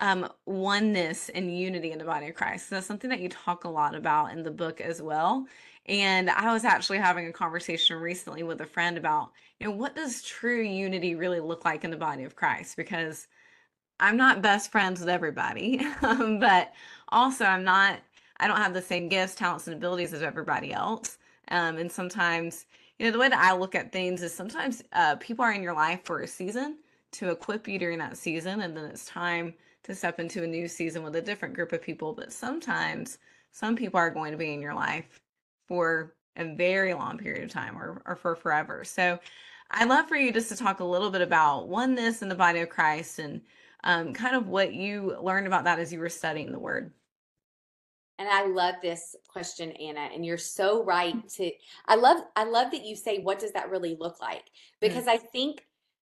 um, 0.00 0.28
oneness 0.44 1.30
and 1.30 1.56
unity 1.56 1.92
in 1.92 1.98
the 1.98 2.04
body 2.04 2.28
of 2.28 2.34
christ. 2.34 2.68
That's 2.68 2.86
something 2.86 3.08
that 3.08 3.20
you 3.20 3.30
talk 3.30 3.64
a 3.64 3.68
lot 3.68 3.94
about 3.94 4.32
in 4.32 4.42
the 4.42 4.50
book 4.50 4.80
as 4.82 5.00
well 5.00 5.46
and 5.88 6.28
I 6.28 6.52
was 6.52 6.64
actually 6.64 6.98
having 6.98 7.26
a 7.26 7.32
conversation 7.32 7.96
recently 7.96 8.42
with 8.42 8.60
a 8.60 8.66
friend 8.66 8.98
about, 8.98 9.32
you 9.58 9.66
know, 9.66 9.74
what 9.74 9.96
does 9.96 10.22
true 10.22 10.62
unity 10.62 11.14
really 11.14 11.40
look 11.40 11.64
like 11.64 11.84
in 11.84 11.90
the 11.90 11.96
body 11.96 12.24
of 12.24 12.36
Christ? 12.36 12.76
Because 12.76 13.26
I'm 13.98 14.16
not 14.16 14.42
best 14.42 14.70
friends 14.70 15.00
with 15.00 15.08
everybody, 15.08 15.80
but 16.00 16.72
also 17.08 17.44
I'm 17.44 17.64
not, 17.64 18.00
I 18.38 18.46
don't 18.46 18.58
have 18.58 18.74
the 18.74 18.82
same 18.82 19.08
gifts, 19.08 19.34
talents, 19.34 19.66
and 19.66 19.76
abilities 19.76 20.12
as 20.12 20.22
everybody 20.22 20.72
else. 20.72 21.18
Um, 21.50 21.78
and 21.78 21.90
sometimes, 21.90 22.66
you 22.98 23.06
know, 23.06 23.12
the 23.12 23.18
way 23.18 23.30
that 23.30 23.38
I 23.38 23.56
look 23.56 23.74
at 23.74 23.90
things 23.90 24.22
is 24.22 24.34
sometimes 24.34 24.82
uh, 24.92 25.16
people 25.16 25.44
are 25.44 25.52
in 25.52 25.62
your 25.62 25.74
life 25.74 26.00
for 26.04 26.20
a 26.20 26.26
season 26.26 26.78
to 27.12 27.30
equip 27.30 27.66
you 27.66 27.78
during 27.78 27.98
that 27.98 28.18
season, 28.18 28.60
and 28.60 28.76
then 28.76 28.84
it's 28.84 29.06
time 29.06 29.54
to 29.84 29.94
step 29.94 30.20
into 30.20 30.44
a 30.44 30.46
new 30.46 30.68
season 30.68 31.02
with 31.02 31.16
a 31.16 31.22
different 31.22 31.54
group 31.54 31.72
of 31.72 31.80
people. 31.80 32.12
But 32.12 32.32
sometimes 32.32 33.18
some 33.52 33.74
people 33.74 33.98
are 33.98 34.10
going 34.10 34.32
to 34.32 34.38
be 34.38 34.52
in 34.52 34.60
your 34.60 34.74
life 34.74 35.20
for 35.68 36.14
a 36.36 36.54
very 36.54 36.94
long 36.94 37.18
period 37.18 37.44
of 37.44 37.50
time 37.50 37.76
or, 37.76 38.02
or 38.06 38.16
for 38.16 38.34
forever. 38.34 38.84
So 38.84 39.18
I'd 39.70 39.88
love 39.88 40.08
for 40.08 40.16
you 40.16 40.32
just 40.32 40.48
to 40.48 40.56
talk 40.56 40.80
a 40.80 40.84
little 40.84 41.10
bit 41.10 41.20
about 41.20 41.68
oneness 41.68 42.22
in 42.22 42.28
the 42.28 42.34
body 42.34 42.60
of 42.60 42.70
Christ 42.70 43.18
and 43.18 43.42
um, 43.84 44.12
kind 44.12 44.34
of 44.34 44.48
what 44.48 44.72
you 44.72 45.16
learned 45.20 45.46
about 45.46 45.64
that 45.64 45.78
as 45.78 45.92
you 45.92 46.00
were 46.00 46.08
studying 46.08 46.50
the 46.50 46.58
word. 46.58 46.92
And 48.18 48.28
I 48.28 48.46
love 48.46 48.76
this 48.82 49.14
question, 49.28 49.70
Anna, 49.72 50.08
and 50.12 50.26
you're 50.26 50.38
so 50.38 50.84
right 50.84 51.14
to 51.30 51.52
I 51.86 51.94
love 51.94 52.18
I 52.34 52.44
love 52.44 52.72
that 52.72 52.84
you 52.84 52.96
say 52.96 53.18
what 53.18 53.38
does 53.38 53.52
that 53.52 53.70
really 53.70 53.96
look 53.98 54.20
like? 54.20 54.42
Mm. 54.42 54.80
Because 54.80 55.04
mm. 55.04 55.10
I 55.10 55.16
think 55.18 55.64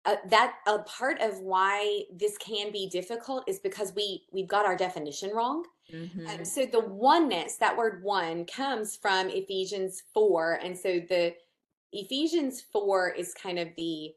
uh, 0.05 0.17
that 0.29 0.53
a 0.67 0.79
part 0.79 1.19
of 1.19 1.39
why 1.39 2.03
this 2.13 2.37
can 2.37 2.71
be 2.71 2.87
difficult 2.87 3.43
is 3.47 3.59
because 3.59 3.91
we 3.95 4.23
we've 4.31 4.47
got 4.47 4.65
our 4.67 4.75
definition 4.75 5.31
wrong. 5.31 5.65
Mm-hmm. 5.93 6.27
Um, 6.27 6.45
so 6.45 6.65
the 6.65 6.79
oneness, 6.79 7.57
that 7.57 7.77
word 7.77 8.03
one, 8.03 8.45
comes 8.45 8.95
from 8.95 9.29
Ephesians 9.29 10.03
four, 10.13 10.59
and 10.63 10.77
so 10.77 10.99
the 11.07 11.33
Ephesians 11.91 12.63
four 12.71 13.09
is 13.09 13.33
kind 13.33 13.59
of 13.59 13.69
the 13.77 14.11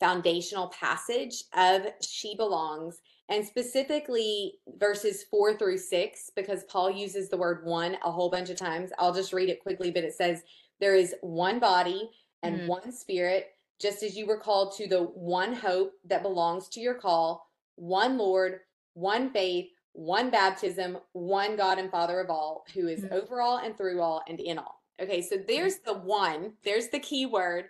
foundational 0.00 0.68
passage 0.68 1.44
of 1.56 1.86
she 2.00 2.34
belongs 2.36 3.00
and 3.30 3.46
specifically 3.46 4.54
verses 4.78 5.24
four 5.30 5.56
through 5.56 5.78
six, 5.78 6.30
because 6.36 6.64
Paul 6.64 6.90
uses 6.90 7.28
the 7.28 7.38
word 7.38 7.64
one 7.64 7.96
a 8.04 8.10
whole 8.10 8.30
bunch 8.30 8.50
of 8.50 8.58
times. 8.58 8.90
I'll 8.98 9.14
just 9.14 9.32
read 9.32 9.48
it 9.48 9.62
quickly, 9.62 9.90
but 9.90 10.04
it 10.04 10.14
says, 10.14 10.42
There 10.80 10.94
is 10.94 11.14
one 11.22 11.58
body 11.58 12.10
and 12.42 12.60
mm. 12.60 12.66
one 12.66 12.92
spirit, 12.92 13.52
just 13.80 14.02
as 14.02 14.16
you 14.16 14.26
were 14.26 14.38
called 14.38 14.76
to 14.76 14.86
the 14.86 15.02
one 15.02 15.54
hope 15.54 15.92
that 16.04 16.22
belongs 16.22 16.68
to 16.70 16.80
your 16.80 16.94
call, 16.94 17.48
one 17.76 18.18
Lord, 18.18 18.60
one 18.92 19.30
faith, 19.30 19.68
one 19.94 20.28
baptism, 20.28 20.98
one 21.12 21.56
God 21.56 21.78
and 21.78 21.90
Father 21.90 22.20
of 22.20 22.28
all, 22.28 22.64
who 22.74 22.88
is 22.88 23.00
mm. 23.00 23.12
over 23.12 23.40
all 23.40 23.58
and 23.58 23.76
through 23.76 24.00
all 24.00 24.22
and 24.28 24.40
in 24.40 24.58
all. 24.58 24.82
Okay, 25.00 25.22
so 25.22 25.36
there's 25.36 25.78
the 25.78 25.94
one, 25.94 26.52
there's 26.64 26.88
the 26.88 26.98
key 26.98 27.26
word, 27.26 27.66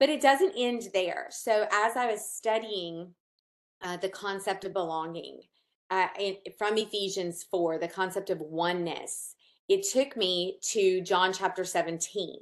but 0.00 0.08
it 0.08 0.20
doesn't 0.20 0.54
end 0.56 0.88
there. 0.92 1.28
So 1.30 1.66
as 1.70 1.96
I 1.96 2.10
was 2.10 2.28
studying 2.28 3.14
uh, 3.82 3.98
the 3.98 4.08
concept 4.08 4.64
of 4.64 4.72
belonging 4.72 5.40
uh, 5.90 6.08
in, 6.18 6.36
from 6.58 6.76
Ephesians 6.76 7.44
4, 7.50 7.78
the 7.78 7.88
concept 7.88 8.30
of 8.30 8.40
oneness, 8.40 9.34
it 9.68 9.86
took 9.86 10.16
me 10.16 10.58
to 10.70 11.00
John 11.02 11.32
chapter 11.32 11.64
17. 11.64 12.38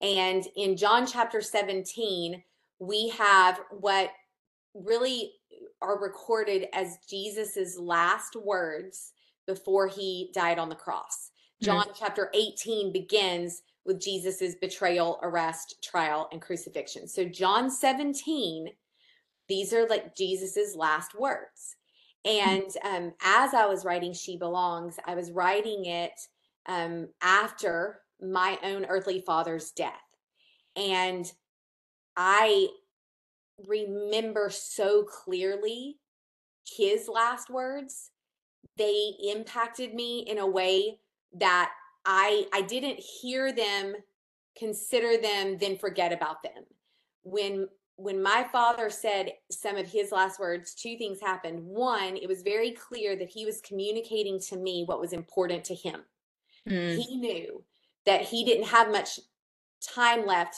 And 0.00 0.44
in 0.56 0.76
John 0.76 1.06
chapter 1.06 1.40
17, 1.40 2.42
we 2.78 3.08
have 3.10 3.60
what 3.70 4.10
really 4.74 5.32
are 5.80 6.00
recorded 6.00 6.66
as 6.72 6.98
Jesus's 7.08 7.78
last 7.78 8.36
words 8.36 9.12
before 9.46 9.86
he 9.86 10.30
died 10.34 10.58
on 10.58 10.68
the 10.68 10.74
cross. 10.74 11.30
John 11.62 11.84
mm-hmm. 11.84 11.92
chapter 11.98 12.30
18 12.34 12.92
begins 12.92 13.62
with 13.84 14.00
Jesus's 14.00 14.56
betrayal, 14.56 15.18
arrest, 15.22 15.82
trial, 15.82 16.28
and 16.32 16.42
crucifixion. 16.42 17.08
So 17.08 17.24
John 17.24 17.70
17 17.70 18.68
these 19.48 19.72
are 19.72 19.86
like 19.88 20.14
Jesus's 20.14 20.76
last 20.76 21.18
words. 21.18 21.76
And 22.24 22.70
um, 22.84 23.14
as 23.22 23.54
I 23.54 23.66
was 23.66 23.84
writing 23.84 24.12
She 24.12 24.36
Belongs, 24.36 24.96
I 25.06 25.14
was 25.14 25.32
writing 25.32 25.86
it 25.86 26.12
um, 26.66 27.08
after 27.22 28.00
my 28.20 28.58
own 28.62 28.84
earthly 28.84 29.20
father's 29.20 29.70
death. 29.70 29.92
And 30.76 31.30
I 32.16 32.68
remember 33.66 34.50
so 34.50 35.04
clearly 35.04 35.98
his 36.64 37.08
last 37.08 37.50
words. 37.50 38.10
They 38.76 39.12
impacted 39.32 39.94
me 39.94 40.20
in 40.20 40.38
a 40.38 40.46
way 40.46 40.98
that 41.34 41.70
I 42.04 42.46
I 42.52 42.62
didn't 42.62 43.00
hear 43.00 43.52
them, 43.52 43.94
consider 44.56 45.20
them, 45.20 45.58
then 45.58 45.76
forget 45.76 46.12
about 46.12 46.42
them. 46.42 46.64
When 47.22 47.68
when 47.96 48.22
my 48.22 48.46
father 48.52 48.90
said 48.90 49.32
some 49.50 49.76
of 49.76 49.90
his 49.90 50.12
last 50.12 50.38
words, 50.38 50.72
two 50.72 50.96
things 50.96 51.20
happened. 51.20 51.64
One, 51.64 52.16
it 52.16 52.28
was 52.28 52.42
very 52.42 52.70
clear 52.70 53.16
that 53.16 53.28
he 53.28 53.44
was 53.44 53.60
communicating 53.60 54.38
to 54.48 54.56
me 54.56 54.84
what 54.86 55.00
was 55.00 55.12
important 55.12 55.64
to 55.64 55.74
him. 55.74 56.02
Mm. 56.68 56.96
He 56.96 57.16
knew 57.16 57.64
that 58.06 58.22
he 58.22 58.44
didn't 58.44 58.68
have 58.68 58.92
much 58.92 59.18
time 59.82 60.24
left 60.26 60.54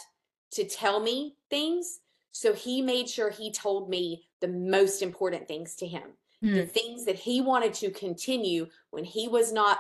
to 0.52 0.64
tell 0.64 1.00
me 1.00 1.36
things. 1.48 2.00
So 2.32 2.52
he 2.52 2.82
made 2.82 3.08
sure 3.08 3.30
he 3.30 3.50
told 3.50 3.88
me 3.88 4.24
the 4.40 4.48
most 4.48 5.02
important 5.02 5.48
things 5.48 5.74
to 5.76 5.86
him, 5.86 6.02
mm. 6.44 6.54
the 6.54 6.66
things 6.66 7.04
that 7.04 7.16
he 7.16 7.40
wanted 7.40 7.74
to 7.74 7.90
continue 7.90 8.68
when 8.90 9.04
he 9.04 9.28
was 9.28 9.52
not 9.52 9.78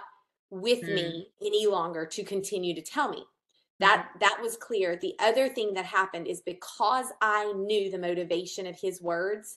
with 0.50 0.82
mm. 0.82 0.94
me 0.94 1.28
any 1.40 1.66
longer 1.66 2.04
to 2.04 2.24
continue 2.24 2.74
to 2.74 2.82
tell 2.82 3.08
me 3.08 3.24
that 3.78 4.08
that 4.20 4.38
was 4.40 4.56
clear 4.56 4.96
the 4.96 5.14
other 5.18 5.48
thing 5.48 5.74
that 5.74 5.84
happened 5.84 6.26
is 6.26 6.42
because 6.42 7.06
i 7.20 7.50
knew 7.52 7.90
the 7.90 7.98
motivation 7.98 8.66
of 8.66 8.78
his 8.78 9.00
words 9.00 9.56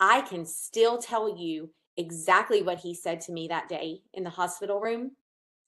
i 0.00 0.20
can 0.22 0.46
still 0.46 0.98
tell 0.98 1.36
you 1.36 1.70
exactly 1.96 2.62
what 2.62 2.78
he 2.78 2.94
said 2.94 3.20
to 3.20 3.32
me 3.32 3.48
that 3.48 3.68
day 3.68 4.00
in 4.14 4.22
the 4.22 4.30
hospital 4.30 4.80
room 4.80 5.10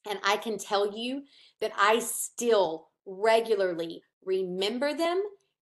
and 0.08 0.18
i 0.24 0.36
can 0.36 0.56
tell 0.56 0.96
you 0.96 1.22
that 1.60 1.72
i 1.78 1.98
still 1.98 2.88
regularly 3.06 4.02
remember 4.24 4.94
them 4.94 5.22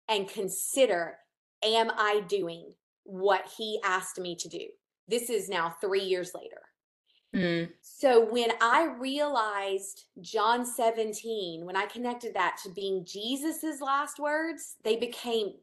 and 0.09 0.29
consider 0.29 1.17
am 1.63 1.91
i 1.97 2.21
doing 2.27 2.73
what 3.03 3.49
he 3.57 3.79
asked 3.83 4.19
me 4.19 4.35
to 4.35 4.47
do 4.47 4.67
this 5.07 5.29
is 5.29 5.49
now 5.49 5.75
3 5.81 6.01
years 6.01 6.31
later 6.33 6.61
Mm. 7.35 7.69
So 7.81 8.31
when 8.31 8.49
I 8.61 8.85
realized 8.97 10.05
John 10.21 10.65
17, 10.65 11.65
when 11.65 11.75
I 11.75 11.85
connected 11.85 12.33
that 12.33 12.57
to 12.63 12.69
being 12.69 13.05
Jesus's 13.05 13.81
last 13.81 14.19
words, 14.19 14.77
they 14.83 14.95
became 14.95 15.53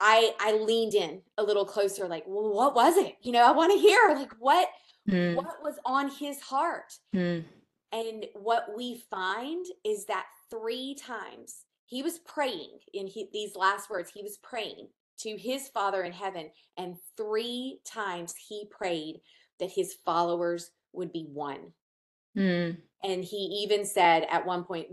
I 0.00 0.32
I 0.40 0.52
leaned 0.52 0.94
in 0.94 1.22
a 1.38 1.42
little 1.42 1.64
closer 1.64 2.06
like, 2.06 2.24
well, 2.26 2.52
what 2.52 2.74
was 2.74 2.96
it? 2.96 3.16
You 3.22 3.32
know, 3.32 3.44
I 3.44 3.52
want 3.52 3.72
to 3.72 3.78
hear 3.78 4.14
like 4.14 4.32
what 4.38 4.68
mm. 5.08 5.34
what 5.34 5.62
was 5.62 5.78
on 5.84 6.10
his 6.10 6.40
heart. 6.40 6.92
Mm. 7.14 7.44
And 7.92 8.26
what 8.34 8.76
we 8.76 9.02
find 9.10 9.64
is 9.84 10.04
that 10.06 10.26
three 10.50 10.96
times 10.96 11.64
he 11.86 12.02
was 12.02 12.18
praying 12.20 12.78
in 12.92 13.06
he, 13.06 13.28
these 13.32 13.56
last 13.56 13.90
words, 13.90 14.10
he 14.12 14.22
was 14.22 14.38
praying 14.38 14.88
to 15.18 15.36
his 15.36 15.68
Father 15.68 16.02
in 16.02 16.12
heaven, 16.12 16.50
and 16.76 16.96
three 17.16 17.80
times 17.84 18.34
he 18.48 18.66
prayed 18.70 19.20
that 19.60 19.70
his 19.70 19.94
followers 20.04 20.70
would 20.92 21.12
be 21.12 21.26
one. 21.32 21.72
Mm. 22.36 22.76
And 23.02 23.24
he 23.24 23.36
even 23.62 23.84
said 23.84 24.26
at 24.30 24.44
one 24.44 24.64
point, 24.64 24.88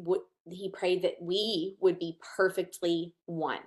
he 0.49 0.69
prayed 0.69 1.01
that 1.03 1.15
we 1.21 1.75
would 1.79 1.97
be 1.97 2.17
perfectly 2.35 3.13
one. 3.25 3.61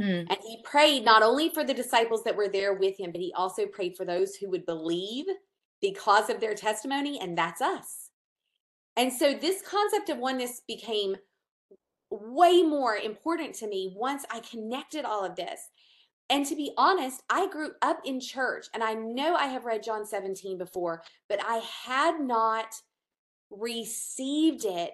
Mm. 0.00 0.26
And 0.30 0.38
he 0.46 0.62
prayed 0.64 1.04
not 1.04 1.22
only 1.22 1.50
for 1.50 1.64
the 1.64 1.74
disciples 1.74 2.22
that 2.24 2.36
were 2.36 2.48
there 2.48 2.74
with 2.74 2.98
him, 2.98 3.10
but 3.12 3.20
he 3.20 3.32
also 3.36 3.66
prayed 3.66 3.96
for 3.96 4.04
those 4.04 4.36
who 4.36 4.48
would 4.50 4.64
believe 4.64 5.26
because 5.80 6.30
of 6.30 6.40
their 6.40 6.54
testimony, 6.54 7.18
and 7.20 7.36
that's 7.36 7.60
us. 7.60 8.10
And 8.96 9.12
so 9.12 9.34
this 9.34 9.62
concept 9.62 10.08
of 10.08 10.18
oneness 10.18 10.62
became 10.66 11.16
way 12.10 12.62
more 12.62 12.96
important 12.96 13.54
to 13.56 13.68
me 13.68 13.92
once 13.94 14.24
I 14.30 14.40
connected 14.40 15.04
all 15.04 15.24
of 15.24 15.36
this. 15.36 15.68
And 16.30 16.44
to 16.46 16.56
be 16.56 16.72
honest, 16.76 17.22
I 17.30 17.48
grew 17.48 17.70
up 17.80 18.00
in 18.04 18.20
church 18.20 18.66
and 18.74 18.82
I 18.82 18.94
know 18.94 19.34
I 19.34 19.46
have 19.46 19.64
read 19.64 19.82
John 19.82 20.04
17 20.06 20.58
before, 20.58 21.02
but 21.28 21.40
I 21.42 21.62
had 21.86 22.20
not 22.20 22.66
received 23.50 24.64
it 24.64 24.92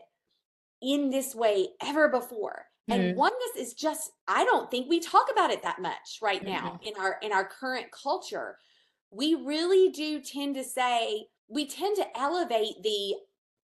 in 0.80 1.10
this 1.10 1.34
way 1.34 1.68
ever 1.82 2.08
before. 2.08 2.66
And 2.88 3.02
mm-hmm. 3.02 3.18
oneness 3.18 3.56
is 3.56 3.74
just 3.74 4.10
I 4.28 4.44
don't 4.44 4.70
think 4.70 4.88
we 4.88 5.00
talk 5.00 5.26
about 5.32 5.50
it 5.50 5.62
that 5.62 5.80
much 5.80 6.18
right 6.22 6.44
now 6.44 6.78
mm-hmm. 6.82 6.88
in 6.88 6.94
our 7.00 7.16
in 7.22 7.32
our 7.32 7.44
current 7.44 7.86
culture. 7.90 8.58
We 9.10 9.34
really 9.34 9.90
do 9.90 10.20
tend 10.20 10.54
to 10.56 10.64
say 10.64 11.26
we 11.48 11.66
tend 11.66 11.96
to 11.96 12.18
elevate 12.18 12.82
the 12.82 13.14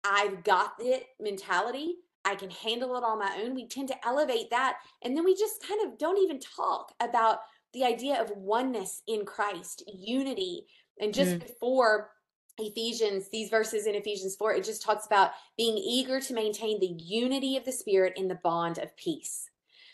I've 0.05 0.43
got 0.43 0.73
it 0.79 1.05
mentality 1.21 1.97
I 2.25 2.35
can 2.35 2.51
handle 2.51 2.97
it 2.97 3.05
on 3.05 3.19
my 3.19 3.41
own. 3.43 3.55
We 3.55 3.67
tend 3.67 3.89
to 3.89 4.07
elevate 4.07 4.51
that. 4.51 4.77
And 5.03 5.17
then 5.17 5.25
we 5.25 5.35
just 5.35 5.67
kind 5.67 5.81
of 5.87 5.99
don't 5.99 6.19
even 6.19 6.41
talk 6.41 6.93
about 7.01 7.41
the 7.73 7.85
idea 7.85 8.21
of 8.21 8.31
oneness 8.37 9.03
in 9.07 9.25
Christ, 9.25 9.83
unity. 9.93 10.67
And 11.01 11.13
just 11.13 11.33
mm. 11.33 11.41
before 11.41 12.11
Ephesians, 12.59 13.29
these 13.31 13.51
verses 13.51 13.87
in 13.87 13.95
Ephesians 13.95 14.37
4, 14.37 14.55
it 14.55 14.65
just 14.65 14.83
talks 14.83 15.07
about 15.07 15.33
being 15.57 15.77
eager 15.77 16.21
to 16.21 16.35
maintain 16.35 16.81
the 16.81 16.95
unity 16.99 17.57
of 17.57 17.65
the 17.65 17.73
Spirit 17.73 18.15
in 18.17 18.29
the 18.29 18.37
bond 18.37 18.79
of 18.79 18.97
peace. 18.97 19.51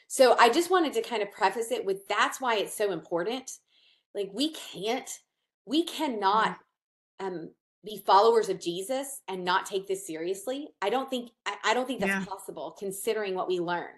So 0.08 0.36
I 0.38 0.50
just 0.50 0.70
wanted 0.70 0.92
to 0.94 1.02
kind 1.02 1.22
of 1.22 1.32
preface 1.32 1.70
it 1.70 1.84
with 1.84 2.06
that's 2.08 2.40
why 2.40 2.56
it's 2.56 2.76
so 2.76 2.92
important. 2.92 3.50
Like 4.14 4.30
we 4.32 4.52
can't, 4.52 5.08
we 5.66 5.84
cannot 5.84 6.58
mm. 7.20 7.26
um, 7.26 7.50
be 7.84 8.02
followers 8.04 8.48
of 8.48 8.60
Jesus 8.60 9.22
and 9.28 9.44
not 9.44 9.66
take 9.66 9.86
this 9.86 10.06
seriously. 10.06 10.68
I 10.82 10.90
don't 10.90 11.08
think 11.08 11.30
I, 11.64 11.74
don't 11.74 11.86
think 11.86 12.00
that's 12.00 12.10
yeah. 12.10 12.24
possible 12.24 12.76
considering 12.78 13.34
what 13.34 13.48
we 13.48 13.60
learn 13.60 13.90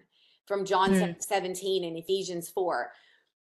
from 0.46 0.64
John 0.64 0.92
mm. 0.92 1.22
17 1.22 1.84
and 1.84 1.96
Ephesians 1.96 2.48
4. 2.48 2.92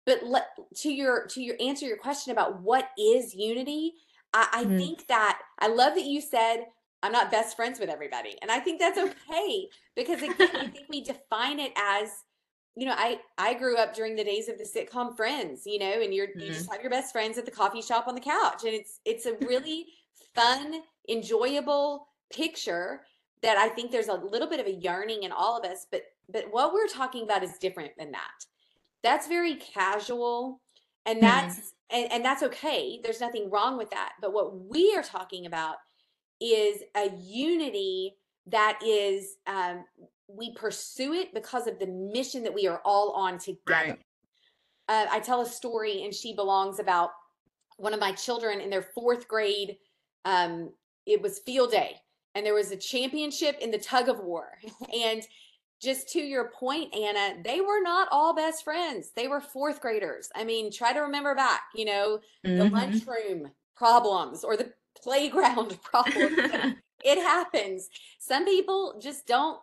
But 0.05 0.24
let, 0.24 0.47
to 0.78 0.91
your 0.91 1.28
to 1.28 1.41
your 1.41 1.55
answer 1.59 1.86
your 1.86 1.97
question 1.97 2.32
about 2.32 2.61
what 2.61 2.89
is 2.97 3.36
unity, 3.36 3.93
I, 4.34 4.47
I 4.51 4.63
mm. 4.63 4.78
think 4.78 5.07
that 5.07 5.39
I 5.59 5.67
love 5.67 5.93
that 5.95 6.05
you 6.05 6.22
said 6.22 6.65
I'm 7.03 7.11
not 7.11 7.32
best 7.32 7.55
friends 7.55 7.80
with 7.80 7.89
everybody. 7.89 8.36
And 8.41 8.51
I 8.51 8.59
think 8.59 8.80
that's 8.80 8.97
okay 9.32 9.67
because 9.95 10.22
again, 10.22 10.49
I 10.55 10.67
think 10.67 10.88
we 10.89 11.03
define 11.03 11.59
it 11.59 11.72
as, 11.76 12.09
you 12.76 12.86
know, 12.86 12.95
I 12.97 13.19
I 13.38 13.53
grew 13.53 13.78
up 13.78 13.93
during 13.93 14.15
the 14.15 14.24
days 14.24 14.49
of 14.49 14.57
the 14.57 14.63
sitcom 14.63 15.15
Friends, 15.15 15.63
you 15.65 15.80
know, 15.80 16.01
and 16.01 16.13
you're 16.13 16.28
mm-hmm. 16.28 16.39
you 16.39 16.47
just 16.47 16.63
mm-hmm. 16.63 16.74
have 16.74 16.82
your 16.82 16.91
best 16.91 17.11
friends 17.11 17.38
at 17.38 17.45
the 17.45 17.51
coffee 17.51 17.82
shop 17.82 18.07
on 18.07 18.15
the 18.15 18.22
couch. 18.22 18.63
And 18.63 18.74
it's 18.74 18.99
it's 19.05 19.26
a 19.26 19.36
really 19.45 19.88
fun, 20.36 20.82
enjoyable 21.09 22.07
picture 22.32 23.01
that 23.42 23.58
I 23.58 23.70
think 23.70 23.92
there's 23.92 24.08
a 24.08 24.14
little 24.14 24.48
bit 24.48 24.60
of 24.60 24.68
a 24.68 24.74
yearning 24.74 25.24
in 25.24 25.32
all 25.32 25.58
of 25.58 25.70
us, 25.70 25.88
but 25.92 26.04
but 26.30 26.46
what 26.52 26.74
we're 26.74 26.88
talking 26.88 27.24
about 27.24 27.44
is 27.44 27.58
different 27.60 27.92
than 27.98 28.12
that. 28.12 28.46
That's 29.04 29.28
very 29.28 29.56
casual 29.56 30.62
and 31.06 31.18
mm-hmm. 31.18 31.26
that's 31.26 31.58
mm-hmm. 31.58 31.98
and, 31.98 32.12
and 32.12 32.26
that's 32.26 32.44
okay. 32.44 33.00
There's 33.04 33.20
nothing 33.20 33.50
wrong 33.50 33.78
with 33.78 33.89
that. 33.92 34.14
But 34.22 34.34
what 34.34 34.70
we 34.70 34.94
are 34.96 35.04
talking 35.04 35.46
about 35.46 35.76
is 36.39 36.82
a 36.96 37.10
unity 37.20 38.16
that 38.48 38.80
is 38.86 39.36
um, 39.48 39.86
we 40.28 40.54
pursue 40.54 41.14
it 41.14 41.34
because 41.34 41.68
of 41.68 41.80
the 41.80 41.88
mission 41.88 42.44
that 42.44 42.54
we 42.54 42.68
are 42.68 42.82
all 42.86 43.12
on 43.12 43.38
together. 43.38 43.58
Right. 43.70 44.00
Uh, 44.88 45.06
I 45.10 45.20
tell 45.20 45.42
a 45.42 45.46
story 45.46 46.04
and 46.04 46.14
she 46.14 46.34
belongs 46.34 46.80
about 46.80 47.12
one 47.78 47.94
of 47.94 48.00
my 48.00 48.12
children 48.12 48.60
in 48.60 48.70
their 48.70 48.82
fourth 48.82 49.28
grade. 49.28 49.78
Um, 50.26 50.72
it 51.06 51.22
was 51.22 51.39
field 51.39 51.72
day 51.72 51.98
and 52.36 52.46
there 52.46 52.54
was 52.54 52.72
a 52.72 52.78
championship 52.78 53.58
in 53.60 53.72
the 53.72 53.78
tug 53.78 54.10
of 54.10 54.20
war. 54.20 54.58
And 54.94 55.24
just 55.82 56.10
to 56.10 56.20
your 56.20 56.52
point, 56.52 56.94
Anna, 56.96 57.42
they 57.44 57.60
were 57.60 57.82
not 57.82 58.08
all 58.12 58.36
best 58.36 58.64
friends. 58.64 59.12
They 59.16 59.28
were 59.28 59.42
fourth 59.42 59.82
graders. 59.82 60.30
I 60.36 60.44
mean, 60.44 60.72
try 60.72 60.94
to 60.94 61.00
remember 61.00 61.34
back, 61.34 61.62
you 61.74 61.86
know, 61.86 62.20
mm-hmm. 62.46 62.58
the 62.58 62.66
lunchroom 62.66 63.52
problems 63.76 64.44
or 64.44 64.56
the 64.56 64.72
playground 65.02 65.80
problems. 65.84 66.38
it 67.04 67.18
happens. 67.18 67.90
Some 68.20 68.46
people 68.46 69.00
just 69.02 69.26
don't, 69.26 69.60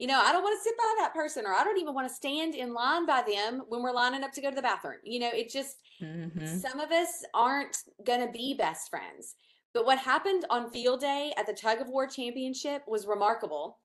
you 0.00 0.08
know, 0.08 0.20
I 0.20 0.32
don't 0.32 0.42
want 0.42 0.58
to 0.58 0.64
sit 0.64 0.76
by 0.76 0.94
that 0.98 1.14
person 1.14 1.44
or 1.46 1.52
I 1.52 1.62
don't 1.62 1.78
even 1.78 1.94
want 1.94 2.08
to 2.08 2.14
stand 2.14 2.56
in 2.56 2.74
line 2.74 3.06
by 3.06 3.22
them 3.22 3.62
when 3.68 3.82
we're 3.82 3.92
lining 3.92 4.24
up 4.24 4.32
to 4.32 4.40
go 4.40 4.50
to 4.50 4.56
the 4.56 4.62
bathroom. 4.62 4.98
You 5.04 5.20
know, 5.20 5.30
it 5.32 5.50
just, 5.50 5.76
mm-hmm. 6.02 6.46
some 6.58 6.80
of 6.80 6.90
us 6.90 7.24
aren't 7.32 7.76
going 8.04 8.26
to 8.26 8.32
be 8.32 8.54
best 8.54 8.90
friends. 8.90 9.36
But 9.72 9.86
what 9.86 9.98
happened 9.98 10.44
on 10.50 10.70
field 10.70 11.00
day 11.00 11.32
at 11.36 11.46
the 11.46 11.52
tug 11.52 11.80
of 11.80 11.88
war 11.88 12.06
championship 12.06 12.82
was 12.88 13.06
remarkable 13.06 13.78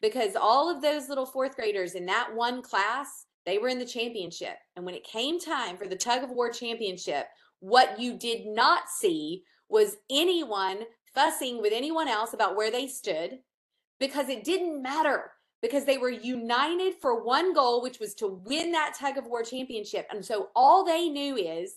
because 0.00 0.36
all 0.36 0.70
of 0.70 0.82
those 0.82 1.08
little 1.08 1.26
fourth 1.26 1.56
graders 1.56 1.94
in 1.94 2.06
that 2.06 2.34
one 2.34 2.62
class, 2.62 3.26
they 3.46 3.58
were 3.58 3.68
in 3.68 3.78
the 3.78 3.86
championship. 3.86 4.56
And 4.76 4.84
when 4.84 4.94
it 4.94 5.04
came 5.04 5.40
time 5.40 5.76
for 5.76 5.86
the 5.86 5.96
tug 5.96 6.22
of 6.22 6.30
war 6.30 6.50
championship, 6.50 7.26
what 7.60 7.98
you 7.98 8.16
did 8.16 8.46
not 8.46 8.88
see 8.88 9.42
was 9.68 9.96
anyone 10.10 10.80
fussing 11.14 11.60
with 11.60 11.72
anyone 11.72 12.08
else 12.08 12.32
about 12.32 12.56
where 12.56 12.70
they 12.70 12.86
stood 12.86 13.38
because 13.98 14.28
it 14.28 14.44
didn't 14.44 14.82
matter 14.82 15.30
because 15.62 15.86
they 15.86 15.96
were 15.96 16.10
united 16.10 16.94
for 17.00 17.24
one 17.24 17.54
goal, 17.54 17.80
which 17.82 17.98
was 17.98 18.14
to 18.14 18.40
win 18.44 18.72
that 18.72 18.94
tug 18.98 19.16
of 19.16 19.26
war 19.26 19.42
championship. 19.42 20.06
And 20.10 20.22
so 20.22 20.48
all 20.54 20.84
they 20.84 21.08
knew 21.08 21.36
is 21.36 21.76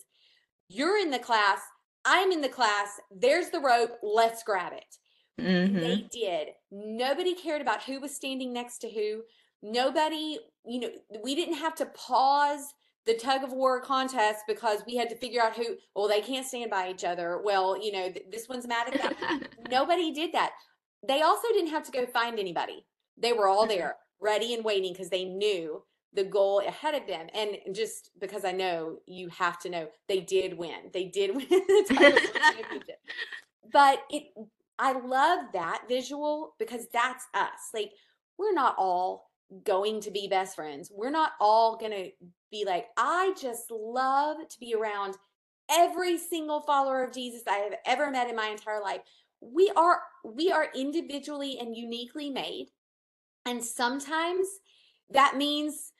you're 0.67 0.97
in 0.97 1.09
the 1.09 1.19
class, 1.19 1.61
I'm 2.07 2.31
in 2.31 2.39
the 2.39 2.47
class, 2.47 2.87
there's 3.11 3.49
the 3.49 3.59
rope, 3.59 3.91
let's 4.01 4.41
grab 4.41 4.71
it. 4.71 4.95
Mm-hmm. 5.41 5.77
They 5.77 6.07
did. 6.09 6.47
Nobody 6.71 7.35
cared 7.35 7.61
about 7.61 7.83
who 7.83 7.99
was 7.99 8.15
standing 8.15 8.53
next 8.53 8.77
to 8.79 8.89
who. 8.89 9.23
Nobody, 9.61 10.39
you 10.65 10.79
know, 10.79 10.89
we 11.21 11.35
didn't 11.35 11.55
have 11.57 11.75
to 11.75 11.85
pause 11.87 12.73
the 13.05 13.13
tug 13.13 13.43
of 13.43 13.51
war 13.51 13.81
contest 13.81 14.43
because 14.47 14.83
we 14.87 14.95
had 14.95 15.09
to 15.09 15.17
figure 15.17 15.41
out 15.41 15.57
who, 15.57 15.75
well, 15.95 16.07
they 16.07 16.21
can't 16.21 16.47
stand 16.47 16.71
by 16.71 16.89
each 16.89 17.03
other. 17.03 17.41
Well, 17.43 17.77
you 17.81 17.91
know, 17.91 18.09
th- 18.09 18.25
this 18.31 18.47
one's 18.47 18.67
mad 18.67 18.87
at 18.87 19.01
that. 19.01 19.49
Nobody 19.69 20.13
did 20.13 20.31
that. 20.33 20.51
They 21.05 21.21
also 21.21 21.47
didn't 21.49 21.71
have 21.71 21.83
to 21.83 21.91
go 21.91 22.05
find 22.05 22.39
anybody. 22.39 22.85
They 23.17 23.33
were 23.33 23.49
all 23.49 23.67
there, 23.67 23.95
ready 24.21 24.53
and 24.53 24.63
waiting 24.63 24.93
because 24.93 25.09
they 25.09 25.25
knew 25.25 25.83
the 26.13 26.23
goal 26.23 26.61
ahead 26.65 26.95
of 26.95 27.07
them. 27.07 27.27
And 27.33 27.75
just 27.75 28.11
because 28.19 28.45
I 28.45 28.51
know 28.51 28.99
you 29.05 29.29
have 29.29 29.59
to 29.59 29.69
know, 29.69 29.87
they 30.07 30.21
did 30.21 30.57
win. 30.57 30.89
They 30.93 31.05
did 31.05 31.31
win 31.35 31.47
the 31.49 31.85
championship. 31.89 32.99
But 33.69 34.03
it 34.09 34.27
I 34.79 34.93
love 34.93 35.47
that 35.51 35.83
visual 35.89 36.55
because 36.57 36.87
that's 36.93 37.25
us. 37.33 37.71
Like 37.73 37.91
we're 38.37 38.53
not 38.53 38.75
all 38.77 39.29
going 39.65 39.99
to 40.01 40.11
be 40.11 40.27
best 40.29 40.55
friends. 40.55 40.91
We're 40.93 41.11
not 41.11 41.31
all 41.41 41.77
going 41.77 41.91
to 41.91 42.09
be 42.51 42.63
like, 42.65 42.87
I 42.95 43.33
just 43.39 43.69
love 43.71 44.37
to 44.49 44.59
be 44.59 44.73
around 44.73 45.17
every 45.69 46.17
single 46.17 46.61
follower 46.61 47.03
of 47.03 47.13
Jesus 47.13 47.41
I 47.47 47.57
have 47.57 47.75
ever 47.85 48.09
met 48.09 48.29
in 48.29 48.35
my 48.35 48.47
entire 48.47 48.81
life. 48.81 49.01
We 49.41 49.71
are 49.75 50.01
we 50.23 50.51
are 50.51 50.67
individually 50.75 51.57
and 51.59 51.75
uniquely 51.75 52.29
made. 52.29 52.67
And 53.45 53.63
sometimes 53.63 54.47
that 55.09 55.37
means 55.37 55.91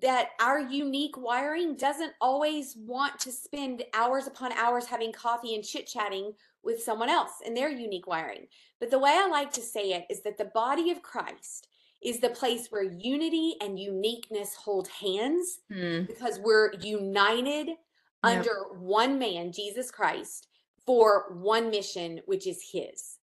that 0.00 0.30
our 0.40 0.60
unique 0.60 1.16
wiring 1.16 1.76
doesn't 1.76 2.12
always 2.20 2.76
want 2.76 3.18
to 3.20 3.30
spend 3.30 3.84
hours 3.92 4.26
upon 4.26 4.52
hours 4.52 4.86
having 4.86 5.12
coffee 5.12 5.54
and 5.54 5.64
chit 5.64 5.86
chatting 5.86 6.32
with 6.62 6.82
someone 6.82 7.10
else 7.10 7.32
and 7.44 7.56
their 7.56 7.70
unique 7.70 8.06
wiring. 8.06 8.46
But 8.80 8.90
the 8.90 8.98
way 8.98 9.10
I 9.12 9.28
like 9.28 9.52
to 9.52 9.60
say 9.60 9.92
it 9.92 10.06
is 10.10 10.22
that 10.22 10.38
the 10.38 10.46
body 10.46 10.90
of 10.90 11.02
Christ 11.02 11.68
is 12.02 12.20
the 12.20 12.30
place 12.30 12.68
where 12.70 12.82
unity 12.82 13.56
and 13.60 13.78
uniqueness 13.78 14.54
hold 14.54 14.88
hands 14.88 15.60
mm. 15.72 16.06
because 16.06 16.38
we're 16.38 16.72
united 16.74 17.68
yep. 17.68 17.78
under 18.22 18.54
one 18.78 19.18
man, 19.18 19.52
Jesus 19.52 19.90
Christ, 19.90 20.48
for 20.84 21.34
one 21.34 21.70
mission, 21.70 22.20
which 22.26 22.46
is 22.46 22.70
his. 22.72 23.18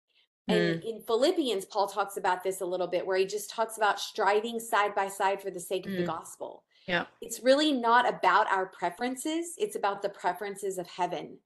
And 0.48 0.80
mm. 0.80 0.84
in 0.84 1.00
Philippians, 1.02 1.64
Paul 1.64 1.88
talks 1.88 2.16
about 2.16 2.42
this 2.42 2.60
a 2.60 2.66
little 2.66 2.86
bit, 2.86 3.06
where 3.06 3.16
he 3.16 3.26
just 3.26 3.50
talks 3.50 3.76
about 3.76 3.98
striving 3.98 4.60
side 4.60 4.94
by 4.94 5.08
side 5.08 5.42
for 5.42 5.50
the 5.50 5.60
sake 5.60 5.86
of 5.86 5.92
mm. 5.92 5.98
the 5.98 6.06
gospel. 6.06 6.62
Yeah. 6.86 7.06
It's 7.20 7.42
really 7.42 7.72
not 7.72 8.08
about 8.08 8.50
our 8.50 8.66
preferences, 8.66 9.54
it's 9.58 9.76
about 9.76 10.02
the 10.02 10.08
preferences 10.08 10.78
of 10.78 10.86
heaven. 10.86 11.38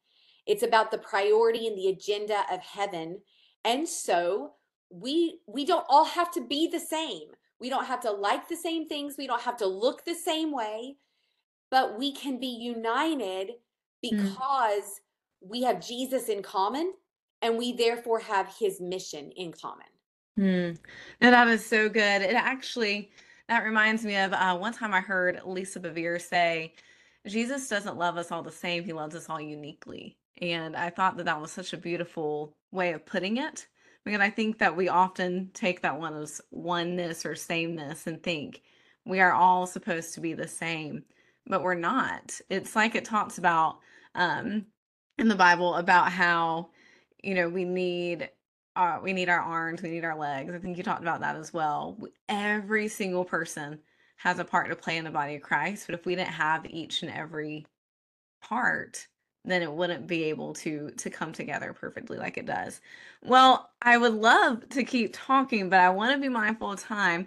It's 0.46 0.62
about 0.62 0.90
the 0.90 0.98
priority 0.98 1.66
and 1.66 1.76
the 1.76 1.88
agenda 1.88 2.42
of 2.51 2.61
heaven. 2.61 3.20
And 3.64 3.88
so 3.88 4.53
we 4.90 5.40
we 5.46 5.64
don't 5.64 5.86
all 5.88 6.05
have 6.05 6.30
to 6.32 6.46
be 6.46 6.68
the 6.68 6.80
same. 6.80 7.28
We 7.61 7.68
don't 7.68 7.86
have 7.86 8.01
to 8.01 8.11
like 8.11 8.48
the 8.48 8.57
same 8.57 8.88
things. 8.88 9.16
We 9.16 9.26
don't 9.26 9.42
have 9.42 9.57
to 9.59 9.66
look 9.66 10.05
the 10.05 10.14
same 10.14 10.53
way, 10.53 10.96
but 11.70 11.98
we 11.98 12.12
can 12.12 12.40
be 12.40 12.48
united 12.48 13.48
mm. 13.48 13.55
because 14.03 14.82
mm. 14.82 15.48
we 15.48 15.62
have 15.62 15.86
Jesus 15.86 16.28
in 16.28 16.42
common 16.42 16.92
and 17.43 17.57
we 17.57 17.72
therefore 17.72 18.18
have 18.20 18.55
his 18.59 18.80
mission 18.80 19.30
in 19.36 19.53
common. 19.53 19.86
Mm. 20.38 20.78
No, 21.20 21.30
that 21.30 21.49
is 21.49 21.64
so 21.64 21.88
good. 21.88 22.22
It 22.22 22.34
actually 22.34 23.11
that 23.51 23.64
reminds 23.64 24.05
me 24.05 24.16
of 24.16 24.32
uh, 24.32 24.57
one 24.57 24.72
time 24.72 24.95
I 24.95 25.01
heard 25.01 25.41
Lisa 25.45 25.80
Bevere 25.80 26.20
say, 26.20 26.72
Jesus 27.26 27.68
doesn't 27.68 27.99
love 27.99 28.16
us 28.16 28.30
all 28.30 28.45
the 28.45 28.53
same, 28.53 28.84
he 28.84 28.93
loves 28.93 29.16
us 29.16 29.28
all 29.28 29.41
uniquely. 29.41 30.16
And 30.41 30.76
I 30.76 30.88
thought 30.88 31.16
that 31.16 31.24
that 31.24 31.41
was 31.41 31.51
such 31.51 31.72
a 31.72 31.76
beautiful 31.76 32.55
way 32.70 32.93
of 32.93 33.05
putting 33.05 33.38
it 33.38 33.66
because 34.05 34.20
I 34.20 34.30
think 34.30 34.59
that 34.59 34.76
we 34.76 34.88
often 34.88 35.51
take 35.53 35.82
that 35.82 35.99
one 35.99 36.14
as 36.14 36.41
oneness 36.53 37.26
or 37.26 37.34
sameness 37.34 38.07
and 38.07 38.22
think 38.22 38.62
we 39.05 39.18
are 39.18 39.32
all 39.32 39.66
supposed 39.66 40.14
to 40.14 40.20
be 40.20 40.32
the 40.32 40.47
same, 40.47 41.03
but 41.47 41.62
we're 41.62 41.74
not. 41.74 42.41
It's 42.49 42.76
like 42.76 42.95
it 42.95 43.05
talks 43.05 43.38
about 43.38 43.78
um, 44.14 44.66
in 45.18 45.26
the 45.26 45.34
Bible 45.34 45.74
about 45.74 46.12
how 46.12 46.70
you 47.22 47.34
know 47.34 47.48
we 47.48 47.64
need 47.64 48.30
uh, 48.76 48.98
we 49.02 49.12
need 49.12 49.28
our 49.28 49.40
arms, 49.40 49.82
we 49.82 49.90
need 49.90 50.04
our 50.04 50.16
legs. 50.16 50.52
I 50.54 50.58
think 50.58 50.76
you 50.76 50.82
talked 50.82 51.02
about 51.02 51.20
that 51.20 51.36
as 51.36 51.52
well. 51.52 51.98
Every 52.28 52.88
single 52.88 53.24
person 53.24 53.80
has 54.16 54.38
a 54.38 54.44
part 54.44 54.68
to 54.68 54.76
play 54.76 54.96
in 54.96 55.04
the 55.04 55.10
body 55.10 55.36
of 55.36 55.42
Christ, 55.42 55.86
but 55.86 55.94
if 55.94 56.06
we 56.06 56.14
didn't 56.14 56.28
have 56.28 56.66
each 56.66 57.02
and 57.02 57.10
every 57.10 57.66
part, 58.42 59.06
then 59.44 59.62
it 59.62 59.72
wouldn't 59.72 60.06
be 60.06 60.24
able 60.24 60.54
to 60.54 60.90
to 60.92 61.10
come 61.10 61.32
together 61.32 61.72
perfectly 61.72 62.18
like 62.18 62.36
it 62.38 62.46
does. 62.46 62.80
Well, 63.22 63.70
I 63.82 63.96
would 63.98 64.14
love 64.14 64.68
to 64.70 64.84
keep 64.84 65.12
talking, 65.14 65.68
but 65.70 65.80
I 65.80 65.90
want 65.90 66.12
to 66.14 66.20
be 66.20 66.28
mindful 66.28 66.72
of 66.72 66.80
time. 66.80 67.26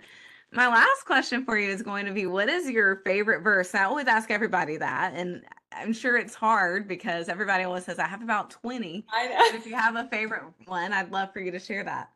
My 0.54 0.68
last 0.68 1.06
question 1.06 1.46
for 1.46 1.58
you 1.58 1.70
is 1.70 1.82
going 1.82 2.06
to 2.06 2.12
be 2.12 2.28
what 2.28 2.48
is 2.48 2.70
your 2.70 2.98
favorite 2.98 3.42
verse? 3.42 3.74
I 3.74 3.86
always 3.86 4.08
ask 4.08 4.30
everybody 4.30 4.78
that 4.78 5.14
and 5.16 5.42
I'm 5.72 5.94
sure 5.94 6.18
it's 6.18 6.36
hard 6.36 6.88
because 6.88 7.28
everybody 7.28 7.64
always 7.64 7.86
says 7.86 7.98
I 7.98 8.08
have 8.08 8.22
about 8.22 8.52
20. 8.52 9.06
I 9.12 9.28
know. 9.28 9.38
But 9.38 9.56
if 9.56 9.66
you 9.66 9.76
have 9.76 9.96
a 9.96 10.08
favorite 10.10 10.44
one, 10.66 10.94
I'd 10.94 11.12
love 11.12 11.34
for 11.34 11.40
you 11.40 11.52
to 11.52 11.60
share 11.60 11.84
that. 11.84 12.10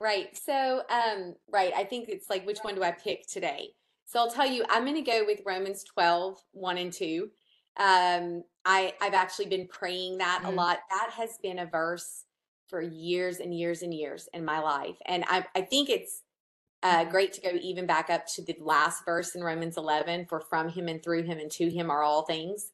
Right. 0.00 0.36
So, 0.36 0.82
um 0.90 1.34
right, 1.50 1.72
I 1.74 1.84
think 1.84 2.08
it's 2.08 2.28
like 2.28 2.46
which 2.46 2.58
one 2.58 2.74
do 2.74 2.82
I 2.82 2.90
pick 2.90 3.26
today? 3.26 3.70
So 4.08 4.18
I'll 4.18 4.30
tell 4.30 4.46
you, 4.46 4.64
I'm 4.70 4.84
going 4.84 4.94
to 4.94 5.02
go 5.02 5.24
with 5.26 5.42
Romans 5.44 5.84
12, 5.84 6.42
1 6.52 6.78
and 6.78 6.90
2. 6.90 7.28
Um, 7.78 8.42
I, 8.64 8.94
I've 9.02 9.12
actually 9.12 9.46
been 9.46 9.68
praying 9.68 10.16
that 10.18 10.40
mm. 10.42 10.48
a 10.48 10.50
lot. 10.50 10.78
That 10.88 11.10
has 11.12 11.38
been 11.42 11.58
a 11.58 11.66
verse 11.66 12.24
for 12.68 12.80
years 12.80 13.38
and 13.38 13.54
years 13.54 13.82
and 13.82 13.92
years 13.92 14.26
in 14.32 14.46
my 14.46 14.60
life. 14.60 14.96
And 15.04 15.24
I, 15.28 15.44
I 15.54 15.60
think 15.60 15.90
it's 15.90 16.22
uh, 16.82 17.04
great 17.04 17.32
to 17.34 17.40
go 17.40 17.50
even 17.60 17.86
back 17.86 18.10
up 18.10 18.26
to 18.34 18.42
the 18.42 18.56
last 18.60 19.04
verse 19.04 19.34
in 19.34 19.42
Romans 19.42 19.76
11 19.76 20.26
for 20.26 20.40
from 20.40 20.68
him 20.68 20.88
and 20.88 21.02
through 21.02 21.24
him 21.24 21.38
and 21.38 21.50
to 21.52 21.68
him 21.68 21.90
are 21.90 22.02
all 22.02 22.22
things. 22.22 22.72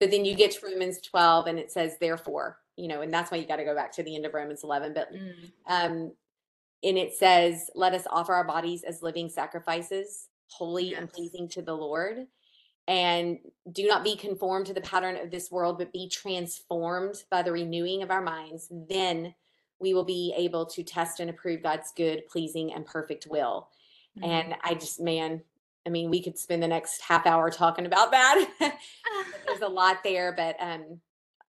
But 0.00 0.10
then 0.10 0.24
you 0.24 0.34
get 0.34 0.52
to 0.52 0.66
Romans 0.66 1.00
12 1.00 1.46
and 1.46 1.58
it 1.58 1.70
says, 1.70 1.96
therefore, 2.00 2.58
you 2.76 2.88
know, 2.88 3.02
and 3.02 3.14
that's 3.14 3.30
why 3.30 3.36
you 3.38 3.46
got 3.46 3.56
to 3.56 3.64
go 3.64 3.74
back 3.74 3.92
to 3.92 4.02
the 4.02 4.16
end 4.16 4.26
of 4.26 4.34
Romans 4.34 4.64
11. 4.64 4.92
But 4.94 5.12
Mm. 5.12 5.52
um, 5.66 6.12
and 6.82 6.98
it 6.98 7.14
says, 7.14 7.70
"Let 7.74 7.94
us 7.94 8.06
offer 8.10 8.34
our 8.34 8.44
bodies 8.44 8.82
as 8.82 9.02
living 9.02 9.30
sacrifices, 9.30 10.28
holy 10.48 10.94
and 10.94 11.10
pleasing 11.10 11.48
to 11.50 11.62
the 11.62 11.74
Lord." 11.74 12.26
And 12.86 13.38
do 13.72 13.86
not 13.86 14.04
be 14.04 14.16
conformed 14.16 14.66
to 14.66 14.74
the 14.74 14.82
pattern 14.82 15.16
of 15.16 15.30
this 15.30 15.50
world, 15.50 15.78
but 15.78 15.92
be 15.92 16.08
transformed 16.10 17.24
by 17.30 17.42
the 17.42 17.52
renewing 17.52 18.02
of 18.02 18.10
our 18.10 18.20
minds. 18.20 18.68
Then 18.70 19.34
we 19.78 19.94
will 19.94 20.04
be 20.04 20.34
able 20.36 20.66
to 20.66 20.82
test 20.82 21.20
and 21.20 21.30
approve 21.30 21.62
God's 21.62 21.92
good, 21.96 22.26
pleasing, 22.28 22.72
and 22.72 22.86
perfect 22.86 23.26
will. 23.28 23.68
Mm. 24.18 24.26
And 24.26 24.54
I 24.62 24.74
just, 24.74 25.00
man, 25.00 25.42
I 25.86 25.90
mean, 25.90 26.10
we 26.10 26.22
could 26.22 26.38
spend 26.38 26.62
the 26.62 26.68
next 26.68 27.02
half 27.02 27.26
hour 27.26 27.50
talking 27.50 27.86
about 27.86 28.10
that. 28.12 28.48
There's 29.46 29.60
a 29.60 29.68
lot 29.68 30.02
there, 30.02 30.32
but 30.32 30.56
um, 30.60 31.00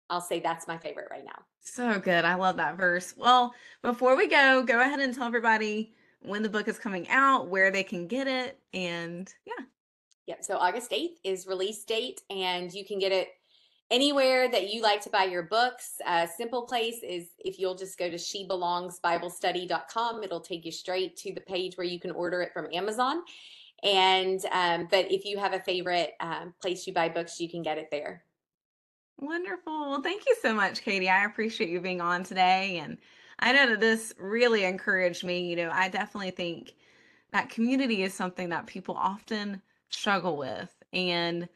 I'll 0.10 0.22
say 0.22 0.40
that's 0.40 0.68
my 0.68 0.78
favorite 0.78 1.08
right 1.12 1.26
now. 1.26 1.44
So 1.62 2.00
good. 2.00 2.26
I 2.26 2.36
love 2.36 2.58
that 2.58 2.78
verse. 2.78 3.14
Well, 3.16 3.54
before 3.82 4.18
we 4.18 4.28
go, 4.28 4.64
go 4.64 4.82
ahead 4.82 5.00
and 5.00 5.14
tell 5.14 5.28
everybody 5.28 5.94
when 6.22 6.44
the 6.44 6.50
book 6.50 6.68
is 6.68 6.80
coming 6.80 7.08
out, 7.10 7.48
where 7.48 7.72
they 7.72 7.84
can 7.84 8.08
get 8.08 8.28
it, 8.28 8.60
and 8.74 9.32
yeah. 9.46 9.66
Yep. 10.28 10.44
So 10.44 10.58
August 10.58 10.92
8th 10.92 11.18
is 11.24 11.48
release 11.48 11.84
date, 11.84 12.22
and 12.30 12.74
you 12.74 12.86
can 12.86 12.98
get 12.98 13.12
it 13.12 13.30
anywhere 13.92 14.50
that 14.50 14.74
you 14.74 14.82
like 14.82 15.02
to 15.02 15.10
buy 15.10 15.26
your 15.26 15.44
books. 15.44 15.96
A 16.08 16.28
simple 16.28 16.64
place 16.64 17.04
is 17.04 17.28
if 17.40 17.60
you'll 17.60 17.76
just 17.76 17.98
go 17.98 18.10
to 18.10 18.16
shebelongsbiblestudy.com, 18.16 20.24
it'll 20.24 20.42
take 20.42 20.66
you 20.66 20.72
straight 20.72 21.16
to 21.18 21.34
the 21.34 21.42
page 21.42 21.78
where 21.78 21.86
you 21.86 22.00
can 22.00 22.12
order 22.12 22.42
it 22.42 22.54
from 22.54 22.68
Amazon. 22.74 23.22
And 23.84 24.44
um, 24.52 24.88
but 24.90 25.12
if 25.12 25.26
you 25.26 25.38
have 25.38 25.54
a 25.54 25.60
favorite 25.60 26.14
um, 26.20 26.54
place 26.62 26.88
you 26.88 26.94
buy 26.94 27.10
books, 27.10 27.40
you 27.40 27.50
can 27.50 27.62
get 27.62 27.78
it 27.78 27.90
there. 27.92 28.24
Wonderful. 29.20 29.90
Well, 29.90 30.02
thank 30.02 30.26
you 30.26 30.36
so 30.42 30.54
much, 30.54 30.82
Katy. 30.82 31.10
I 31.10 31.26
appreciate 31.26 31.70
you 31.70 31.80
being 31.80 32.02
on 32.02 32.24
today. 32.24 32.82
And 32.84 32.98
I 33.40 33.54
know 33.54 33.70
that 33.70 33.80
this 33.80 34.14
really 34.18 34.64
encouraged 34.64 35.24
me. 35.24 35.50
You 35.50 35.58
know, 35.58 35.70
I 35.72 35.90
definitely 35.90 36.32
think 36.32 36.74
that 37.32 37.50
community 37.50 38.04
is 38.04 38.14
something 38.14 38.50
that 38.50 38.68
people 38.68 38.96
often 38.96 39.62
struggle 39.90 40.38
with. 40.38 40.74
And 40.94 41.48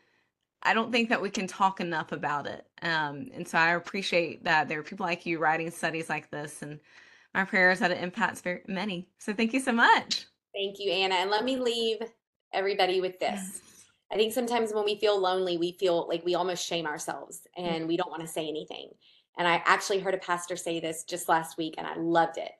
I 0.64 0.74
don't 0.74 0.92
think 0.92 1.10
that 1.10 1.22
we 1.22 1.30
can 1.30 1.48
talk 1.48 1.80
enough 1.80 2.12
about 2.12 2.48
it. 2.48 2.66
Um, 2.82 3.30
and 3.34 3.48
so 3.48 3.58
I 3.58 3.72
appreciate 3.76 4.44
that 4.44 4.68
there 4.68 4.80
are 4.80 4.84
people 4.84 5.06
like 5.06 5.26
you 5.26 5.40
writing 5.40 5.72
studies 5.72 6.10
like 6.10 6.30
this. 6.32 6.62
And 6.62 6.80
my 7.34 7.46
prayer 7.46 7.72
is 7.72 7.80
that 7.80 7.92
it 7.92 8.02
impacts 8.02 8.42
very 8.42 8.62
many. 8.68 9.08
So 9.20 9.34
thank 9.34 9.54
you 9.54 9.60
so 9.60 9.72
much. 9.72 10.26
Thank 10.56 10.80
you, 10.80 10.92
Anna. 10.92 11.16
And 11.16 11.30
let 11.30 11.46
me 11.46 11.58
leave 11.58 11.98
everybody 12.54 13.02
with 13.02 13.20
this. 13.20 13.40
Yes. 13.40 13.62
I 14.12 14.16
think 14.16 14.34
sometimes 14.34 14.74
when 14.74 14.86
we 14.86 14.98
feel 15.00 15.20
lonely, 15.20 15.58
we 15.58 15.74
feel 15.74 16.08
like 16.08 16.26
we 16.26 16.36
almost 16.36 16.66
shame 16.66 16.88
ourselves 16.88 17.42
Mm. 17.58 17.64
and 17.64 17.88
we 17.88 17.98
don't 17.98 18.10
want 18.10 18.22
to 18.22 18.28
say 18.28 18.48
anything. 18.48 18.90
And 19.38 19.48
I 19.48 19.62
actually 19.66 20.00
heard 20.00 20.16
a 20.16 20.20
pastor 20.20 20.56
say 20.56 20.80
this 20.80 21.04
just 21.04 21.30
last 21.30 21.58
week 21.58 21.76
and 21.78 21.86
I 21.86 21.96
loved 21.96 22.38
it. 22.38 22.52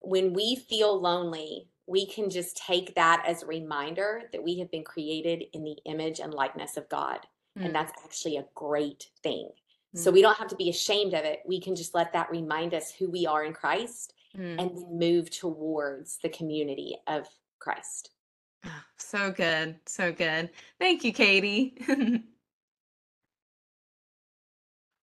When 0.00 0.32
we 0.32 0.56
feel 0.56 1.00
lonely, 1.00 1.68
we 1.86 2.06
can 2.06 2.30
just 2.30 2.56
take 2.56 2.94
that 2.94 3.24
as 3.26 3.42
a 3.42 3.46
reminder 3.46 4.22
that 4.32 4.42
we 4.42 4.58
have 4.58 4.70
been 4.70 4.84
created 4.84 5.44
in 5.52 5.64
the 5.64 5.76
image 5.84 6.20
and 6.20 6.32
likeness 6.32 6.76
of 6.76 6.88
God. 6.88 7.20
Mm. 7.58 7.66
And 7.66 7.74
that's 7.74 7.92
actually 8.04 8.36
a 8.36 8.46
great 8.54 9.10
thing. 9.22 9.50
So 9.94 10.10
Mm. 10.10 10.14
we 10.14 10.22
don't 10.22 10.38
have 10.38 10.48
to 10.48 10.56
be 10.56 10.70
ashamed 10.70 11.12
of 11.12 11.24
it. 11.24 11.40
We 11.44 11.60
can 11.60 11.74
just 11.76 11.94
let 11.94 12.12
that 12.14 12.30
remind 12.30 12.72
us 12.72 12.92
who 12.92 13.10
we 13.10 13.26
are 13.26 13.44
in 13.44 13.52
Christ 13.52 14.14
Mm. 14.34 14.58
and 14.58 14.76
then 14.76 14.98
move 14.98 15.30
towards 15.30 16.18
the 16.22 16.30
community 16.30 16.96
of 17.06 17.28
Christ. 17.58 18.10
Ah, 18.64 18.86
So 18.96 19.30
good. 19.30 19.78
So 19.86 20.12
good. 20.12 20.50
Thank 20.78 21.04
you, 21.04 21.12
Katy. 21.12 21.76